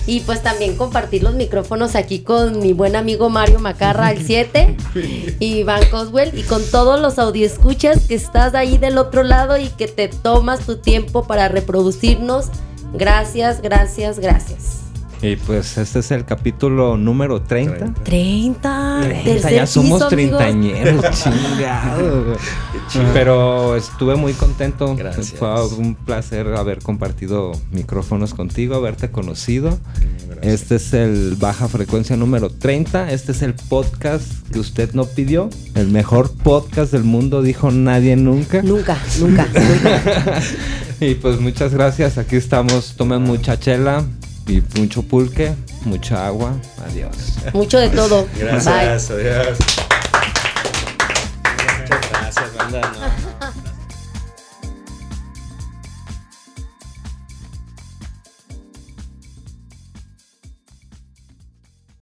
y 0.07 0.21
pues 0.21 0.41
también 0.41 0.75
compartir 0.75 1.21
los 1.21 1.35
micrófonos 1.35 1.95
aquí 1.95 2.19
con 2.19 2.59
mi 2.59 2.73
buen 2.73 2.95
amigo 2.95 3.29
Mario 3.29 3.59
Macarra, 3.59 4.11
el 4.11 4.25
7, 4.25 4.77
y 5.39 5.63
Van 5.63 5.87
Coswell, 5.91 6.35
y 6.35 6.43
con 6.43 6.63
todos 6.71 6.99
los 6.99 7.19
escuchas 7.43 8.07
que 8.07 8.15
estás 8.15 8.55
ahí 8.55 8.77
del 8.77 8.97
otro 8.97 9.23
lado 9.23 9.57
y 9.57 9.67
que 9.67 9.87
te 9.87 10.07
tomas 10.07 10.65
tu 10.65 10.77
tiempo 10.77 11.27
para 11.27 11.49
reproducirnos. 11.49 12.47
Gracias, 12.93 13.61
gracias, 13.61 14.17
gracias. 14.19 14.86
Y 15.22 15.36
pues 15.36 15.78
este 15.80 15.99
es 15.99 16.11
el 16.11 16.26
capítulo 16.26 16.95
número 16.95 17.41
30. 17.41 17.93
30. 18.03 18.99
30 19.01 19.51
ya 19.51 19.65
somos 19.65 20.07
treintañeros, 20.09 21.03
chingado. 21.24 22.38
Pero 23.13 23.76
estuve 23.76 24.15
muy 24.15 24.34
contento. 24.34 24.95
Gracias. 24.95 25.32
Fue 25.32 25.68
un 25.78 25.95
placer 25.95 26.47
haber 26.55 26.84
compartido 26.84 27.51
micrófonos 27.72 28.36
contigo, 28.36 28.76
haberte 28.76 29.09
conocido. 29.09 29.80
Este 30.43 30.76
es 30.76 30.93
el 30.93 31.36
Baja 31.39 31.68
Frecuencia 31.68 32.15
número 32.15 32.49
30. 32.51 33.11
Este 33.11 33.32
es 33.32 33.41
el 33.41 33.55
podcast 33.55 34.47
que 34.51 34.59
usted 34.59 34.93
no 34.93 35.05
pidió. 35.05 35.49
El 35.74 35.88
mejor 35.88 36.32
podcast 36.32 36.91
del 36.91 37.03
mundo, 37.03 37.41
dijo 37.41 37.72
nadie 37.72 38.15
nunca. 38.15 38.61
Nunca, 38.61 38.99
nunca, 39.20 39.47
nunca. 39.47 40.41
y 40.99 41.15
pues 41.15 41.39
muchas 41.39 41.74
gracias. 41.74 42.20
Aquí 42.20 42.36
estamos. 42.36 42.93
Tomen 42.95 43.24
mucha 43.24 43.59
chela 43.59 44.05
y 44.47 44.63
mucho 44.79 45.03
pulque, 45.03 45.53
mucha 45.85 46.25
agua. 46.25 46.53
Adiós. 46.85 47.35
Mucho 47.53 47.79
de 47.79 47.89
todo. 47.89 48.27
Gracias, 48.37 49.11
adiós. 49.11 49.57
Muchas 51.79 52.09
gracias, 52.11 52.55
banda. 52.55 52.81
No. 52.81 53.06